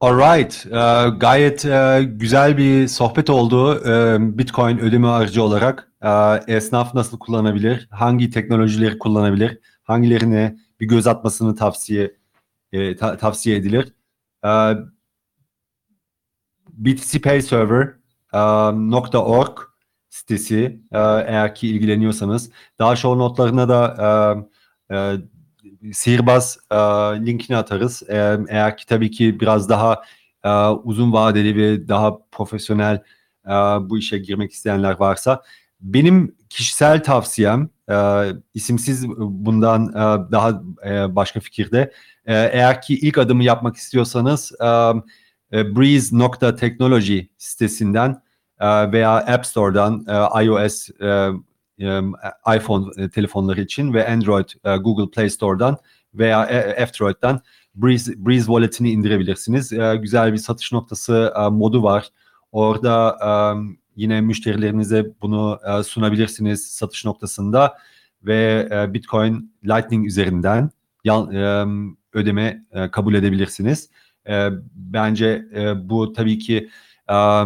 Alright, 0.01 0.67
e, 0.67 1.19
gayet 1.19 1.65
e, 1.65 2.03
güzel 2.07 2.57
bir 2.57 2.89
sohbet 2.89 3.31
oldu 3.31 3.89
e, 3.89 4.17
Bitcoin 4.39 4.79
ödeme 4.79 5.09
aracı 5.09 5.43
olarak. 5.43 5.92
E, 6.03 6.09
esnaf 6.57 6.95
nasıl 6.95 7.19
kullanabilir, 7.19 7.89
hangi 7.91 8.31
teknolojileri 8.31 8.99
kullanabilir, 8.99 9.59
hangilerine 9.83 10.57
bir 10.81 10.89
göz 10.89 11.07
atmasını 11.07 11.55
tavsiye 11.57 12.17
e, 12.73 12.97
ta- 12.97 13.17
tavsiye 13.17 13.57
edilir. 13.57 13.93
E, 14.45 14.49
btcpayserver.org 16.69 19.59
sitesi 20.11 20.81
e, 20.93 20.99
eğer 20.99 21.55
ki 21.55 21.69
ilgileniyorsanız. 21.69 22.51
Daha 22.79 22.97
show 22.97 23.19
notlarına 23.19 23.69
da 23.69 23.97
e, 24.91 24.95
e, 24.97 25.17
sihirbaz 25.93 26.59
linkini 27.27 27.57
atarız. 27.57 28.03
Eğer 28.49 28.77
ki 28.77 28.87
tabii 28.87 29.11
ki 29.11 29.41
biraz 29.41 29.69
daha 29.69 30.03
uzun 30.85 31.13
vadeli 31.13 31.57
ve 31.57 31.89
daha 31.89 32.19
profesyonel 32.33 33.03
bu 33.81 33.99
işe 33.99 34.19
girmek 34.19 34.53
isteyenler 34.53 35.01
varsa. 35.01 35.43
Benim 35.83 36.37
kişisel 36.51 37.03
tavsiyem 37.03 37.69
e, 37.91 38.27
isimsiz 38.55 39.09
bundan 39.19 39.89
e, 39.89 40.33
daha 40.33 40.63
e, 40.87 41.17
başka 41.17 41.41
fikirde. 41.41 41.93
E, 42.27 42.35
eğer 42.35 42.83
ki 42.83 42.99
ilk 42.99 43.19
adımı 43.19 43.45
yapmak 43.45 43.77
istiyorsanız 43.77 44.53
e, 44.61 44.67
e, 45.53 45.77
breeze.technology 45.77 47.21
sitesinden 47.39 48.23
e, 48.61 48.93
veya 48.93 49.11
App 49.17 49.47
Store'dan 49.47 50.07
e, 50.09 50.45
iOS 50.45 50.91
e, 51.01 51.07
e, 51.79 52.01
iPhone 52.57 53.05
e, 53.05 53.11
telefonları 53.11 53.61
için 53.61 53.95
ve 53.95 54.09
Android 54.09 54.49
Google 54.81 55.11
Play 55.11 55.31
Store'dan 55.31 55.77
veya 56.15 56.47
F-Droid'dan 56.77 57.41
Breeze, 57.75 58.13
Breeze 58.17 58.47
Wallet'ini 58.47 58.91
indirebilirsiniz. 58.91 59.73
Güzel 60.01 60.33
bir 60.33 60.39
satış 60.39 60.73
noktası 60.73 61.35
modu 61.51 61.83
var. 61.83 62.09
Orada 62.53 63.19
yine 63.97 64.21
müşterilerinize 64.21 65.07
bunu 65.23 65.59
e, 65.67 65.83
sunabilirsiniz 65.83 66.67
satış 66.67 67.05
noktasında 67.05 67.79
ve 68.25 68.69
e, 68.71 68.95
Bitcoin 68.95 69.53
Lightning 69.65 70.07
üzerinden 70.07 70.71
yan, 71.05 71.35
e, 71.35 71.67
ödeme 72.13 72.65
e, 72.73 72.91
kabul 72.91 73.15
edebilirsiniz. 73.15 73.91
E, 74.29 74.49
bence 74.75 75.45
e, 75.55 75.89
bu 75.89 76.13
tabii 76.13 76.39
ki 76.39 76.69
e, 77.11 77.45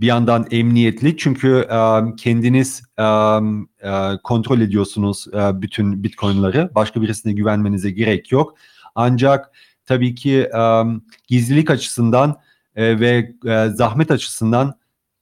bir 0.00 0.06
yandan 0.06 0.46
emniyetli 0.50 1.16
çünkü 1.16 1.66
e, 1.70 2.00
kendiniz 2.16 2.82
e, 2.98 3.02
e, 3.02 4.18
kontrol 4.22 4.60
ediyorsunuz 4.60 5.26
e, 5.32 5.62
bütün 5.62 6.02
bitcoinları. 6.02 6.70
Başka 6.74 7.02
birisine 7.02 7.32
güvenmenize 7.32 7.90
gerek 7.90 8.32
yok. 8.32 8.54
Ancak 8.94 9.50
tabii 9.86 10.14
ki 10.14 10.50
e, 10.56 10.82
gizlilik 11.28 11.70
açısından 11.70 12.36
e, 12.76 13.00
ve 13.00 13.32
e, 13.46 13.68
zahmet 13.68 14.10
açısından 14.10 14.74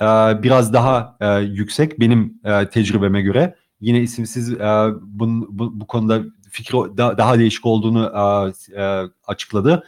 e, 0.03 0.43
biraz 0.43 0.73
daha 0.73 1.17
e, 1.21 1.39
yüksek 1.39 2.01
benim 2.01 2.41
e, 2.45 2.69
tecrübeme 2.69 3.23
göre. 3.23 3.57
Yine 3.81 4.01
isimsiz 4.01 4.53
e, 4.53 4.89
bu, 5.03 5.47
bu 5.81 5.87
konuda 5.87 6.23
fikri 6.51 6.77
da, 6.97 7.19
daha 7.19 7.39
değişik 7.39 7.67
olduğunu 7.67 8.13
e, 8.77 9.03
açıkladı. 9.27 9.85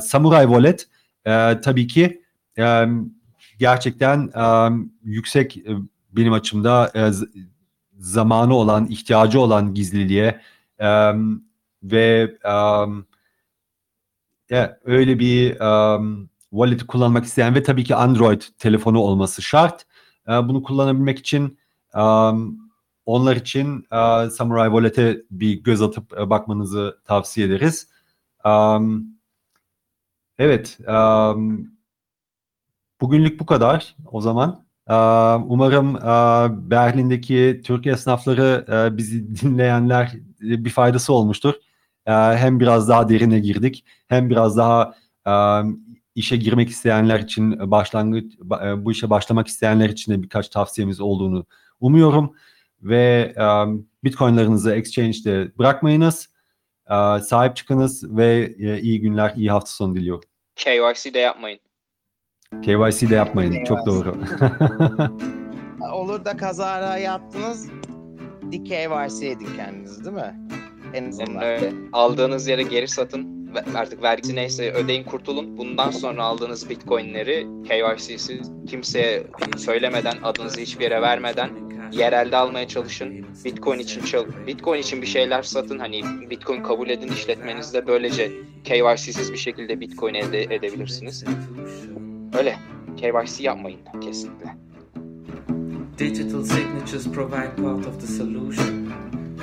Samurai 0.00 0.44
Wallet 0.44 0.88
e, 1.24 1.60
tabii 1.60 1.86
ki 1.86 2.22
gerçekten 3.58 4.30
yüksek 5.04 5.58
benim 6.12 6.32
açımda 6.32 6.90
e, 6.96 7.10
zamanı 7.98 8.54
olan, 8.54 8.86
ihtiyacı 8.86 9.40
olan 9.40 9.74
gizliliğe 9.74 10.40
ve 11.82 12.38
öyle 14.84 15.18
bir 15.18 15.56
wallet'i 16.54 16.86
kullanmak 16.86 17.24
isteyen 17.24 17.54
ve 17.54 17.62
tabii 17.62 17.84
ki 17.84 17.94
Android 17.94 18.42
telefonu 18.58 18.98
olması 18.98 19.42
şart. 19.42 19.86
E, 20.28 20.32
bunu 20.32 20.62
kullanabilmek 20.62 21.18
için 21.18 21.58
e, 21.94 22.02
onlar 23.06 23.36
için 23.36 23.86
e, 23.92 24.30
Samurai 24.30 24.68
Wallet'e 24.68 25.22
bir 25.30 25.62
göz 25.62 25.82
atıp 25.82 26.12
e, 26.18 26.30
bakmanızı 26.30 26.98
tavsiye 27.04 27.46
ederiz. 27.46 27.88
E, 28.46 28.50
evet, 30.38 30.78
e, 30.88 30.94
Bugünlük 33.00 33.40
bu 33.40 33.46
kadar 33.46 33.96
o 34.12 34.20
zaman. 34.20 34.64
Umarım 35.46 35.94
Berlin'deki 36.70 37.60
Türk 37.64 37.86
esnafları 37.86 38.66
bizi 38.96 39.36
dinleyenler 39.36 40.12
bir 40.40 40.70
faydası 40.70 41.12
olmuştur. 41.12 41.54
Hem 42.04 42.60
biraz 42.60 42.88
daha 42.88 43.08
derine 43.08 43.40
girdik 43.40 43.84
hem 44.08 44.30
biraz 44.30 44.56
daha 44.56 44.94
işe 46.14 46.36
girmek 46.36 46.68
isteyenler 46.68 47.20
için 47.20 47.70
başlangıç 47.70 48.34
bu 48.76 48.92
işe 48.92 49.10
başlamak 49.10 49.48
isteyenler 49.48 49.88
için 49.88 50.12
de 50.12 50.22
birkaç 50.22 50.48
tavsiyemiz 50.48 51.00
olduğunu 51.00 51.46
umuyorum 51.80 52.36
ve 52.82 53.34
Bitcoin'larınızı 54.04 54.74
exchange'de 54.74 55.58
bırakmayınız. 55.58 56.28
Sahip 57.22 57.56
çıkınız 57.56 58.16
ve 58.16 58.54
iyi 58.80 59.00
günler, 59.00 59.32
iyi 59.36 59.50
hafta 59.50 59.70
sonu 59.70 59.94
diliyorum. 59.94 60.24
KYC 60.56 61.14
de 61.14 61.18
yapmayın. 61.18 61.60
KYC 62.62 63.10
de 63.10 63.14
yapmayın. 63.14 63.64
Çok 63.64 63.86
doğru. 63.86 64.16
Olur 65.92 66.24
da 66.24 66.36
kazara 66.36 66.98
yaptınız. 66.98 67.68
DKYC 68.52 69.30
edin 69.30 69.48
kendiniz 69.56 70.04
değil 70.04 70.16
mi? 70.16 70.48
En 70.94 71.08
azından. 71.08 71.42
Yani, 71.42 71.72
aldığınız 71.92 72.48
yere 72.48 72.62
geri 72.62 72.88
satın. 72.88 73.43
Artık 73.74 74.02
vergisi 74.02 74.36
neyse 74.36 74.72
ödeyin 74.72 75.04
kurtulun. 75.04 75.58
Bundan 75.58 75.90
sonra 75.90 76.24
aldığınız 76.24 76.70
bitcoinleri 76.70 77.46
KYC'siz 77.68 78.50
kimseye 78.68 79.26
söylemeden 79.56 80.16
adınızı 80.22 80.60
hiçbir 80.60 80.84
yere 80.84 81.02
vermeden 81.02 81.50
yerelde 81.92 82.36
almaya 82.36 82.68
çalışın. 82.68 83.26
Bitcoin 83.44 83.78
için 83.78 84.02
çal 84.02 84.24
Bitcoin 84.46 84.80
için 84.80 85.02
bir 85.02 85.06
şeyler 85.06 85.42
satın. 85.42 85.78
Hani 85.78 86.02
Bitcoin 86.30 86.62
kabul 86.62 86.88
edin 86.88 87.08
işletmenizde 87.08 87.86
böylece 87.86 88.32
KYC'siz 88.64 89.32
bir 89.32 89.38
şekilde 89.38 89.80
Bitcoin 89.80 90.14
elde 90.14 90.42
edebilirsiniz. 90.42 91.24
Öyle. 92.38 92.56
KYC 92.96 93.42
yapmayın 93.42 93.80
kesinlikle. 94.00 94.56
Digital 95.98 96.42
signatures 96.42 97.06
provide 97.12 97.54
part 97.56 97.86
of 97.86 98.00
the 98.00 98.06
solution, 98.06 98.92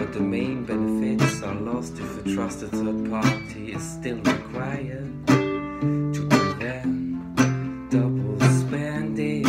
but 0.02 0.14
the 0.14 0.20
main 0.20 0.64
benefits 0.64 1.44
are 1.44 1.54
lost 1.54 2.00
if 2.00 2.26
a 2.26 2.34
trusted 2.34 2.72
third 2.72 3.08
party 3.12 3.74
is 3.74 3.84
still 3.88 4.18
required 4.18 5.28
to 5.28 6.28
prevent 6.28 7.92
double 7.92 8.40
spending. 8.62 9.44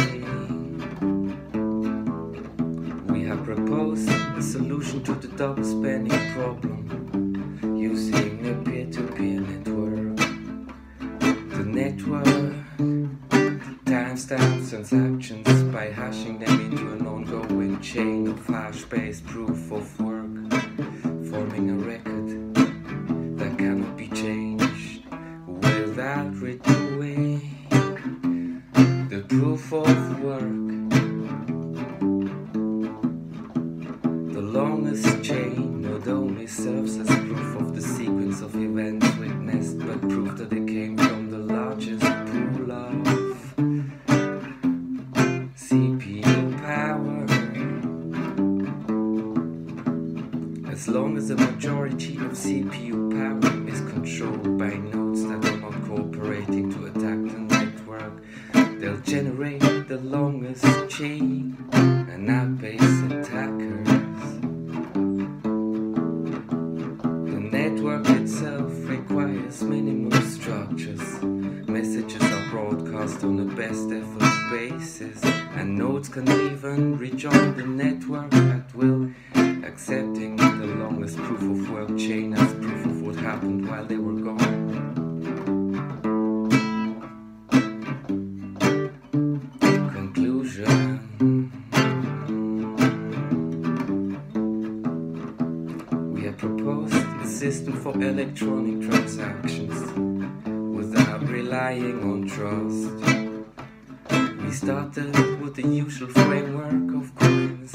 We 3.06 3.22
have 3.24 3.42
proposed 3.44 4.10
a 4.10 4.42
solution 4.42 5.02
to 5.04 5.14
the 5.14 5.28
double 5.28 5.64
spending 5.64 6.20
problem 6.34 6.80
using 7.78 8.46
a 8.46 8.54
peer-to-peer 8.62 9.40
network. 9.40 10.16
The 11.56 11.64
network 11.64 12.52
timestamp 13.86 14.68
transactions 14.68 15.62
by 15.72 15.86
hashing 15.86 16.38
them 16.40 16.60
into 16.60 16.92
an 16.92 17.06
ongoing 17.06 17.80
chain 17.80 18.26
of 18.26 18.46
hash-based 18.46 19.24
proof 19.24 19.72
of 19.72 20.00
work, 20.00 20.11
forming 21.32 21.70
a 21.70 21.74
record 21.76 22.54
that 23.38 23.56
cannot 23.56 23.96
be 23.96 24.06
changed 24.08 25.02
without 25.46 26.30
redoing 26.34 27.40
the 29.08 29.24
proof 29.30 29.72
of 29.72 30.20
work. 30.20 30.42
The 34.34 34.42
longest 34.42 35.24
chain 35.24 35.80
not 35.80 36.06
only 36.06 36.46
serves 36.46 36.98
as 36.98 37.21
long 50.92 51.16
as 51.16 51.28
the 51.28 51.36
majority 51.36 52.16
of 52.16 52.32
CPU 52.32 53.10
power 53.16 53.66
is 53.66 53.80
controlled 53.92 54.58
by 54.58 54.74
nodes 54.74 55.24
that 55.24 55.42
are 55.42 55.56
not 55.56 55.72
cooperating 55.86 56.70
to 56.70 56.84
attack 56.84 57.18
the 57.32 57.38
network, 57.56 58.12
they'll 58.78 58.98
generate 58.98 59.88
the 59.88 59.96
longest 60.02 60.62
chain 60.90 61.56
and 61.72 62.28
outpace 62.28 62.82
attackers. 63.10 63.88
The 67.32 67.40
network 67.40 68.06
itself 68.10 68.70
requires 68.86 69.62
minimal 69.62 70.20
structures. 70.20 71.11
On 73.02 73.36
the 73.36 73.44
best 73.56 73.90
effort 73.90 74.50
basis, 74.50 75.24
and 75.56 75.76
nodes 75.76 76.08
can 76.08 76.22
even 76.22 76.96
rejoin 76.98 77.56
the 77.56 77.64
network 77.64 78.32
at 78.32 78.72
will, 78.76 79.10
accepting 79.64 80.36
the 80.36 80.66
longest 80.78 81.16
proof 81.16 81.42
of 81.42 81.70
work 81.70 81.98
chain 81.98 82.32
as 82.32 82.54
proof 82.54 82.86
of 82.86 83.02
what 83.02 83.16
happened 83.16 83.68
while 83.68 83.84
they 83.84 83.96
were 83.96 84.12
gone. 84.12 84.38
Conclusion. 89.92 91.50
We 96.14 96.22
have 96.22 96.38
proposed 96.38 96.94
a 96.94 97.26
system 97.26 97.72
for 97.74 97.94
electronic 98.00 98.88
transactions 98.88 100.01
relying 101.62 102.02
on 102.02 102.26
trust. 102.26 102.90
We 104.42 104.50
started 104.50 105.14
with 105.40 105.54
the 105.54 105.62
usual 105.62 106.08
framework 106.08 107.02
of 107.02 107.14
coins 107.14 107.74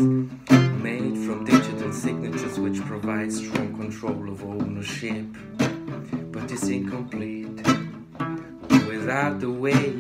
made 0.84 1.18
from 1.26 1.46
digital 1.46 1.94
signatures 1.94 2.60
which 2.60 2.82
provide 2.82 3.32
strong 3.32 3.74
control 3.78 4.30
of 4.30 4.44
ownership, 4.44 5.26
but 6.32 6.52
is 6.52 6.68
incomplete 6.68 7.66
without 8.90 9.40
the 9.40 9.50
way 9.50 9.97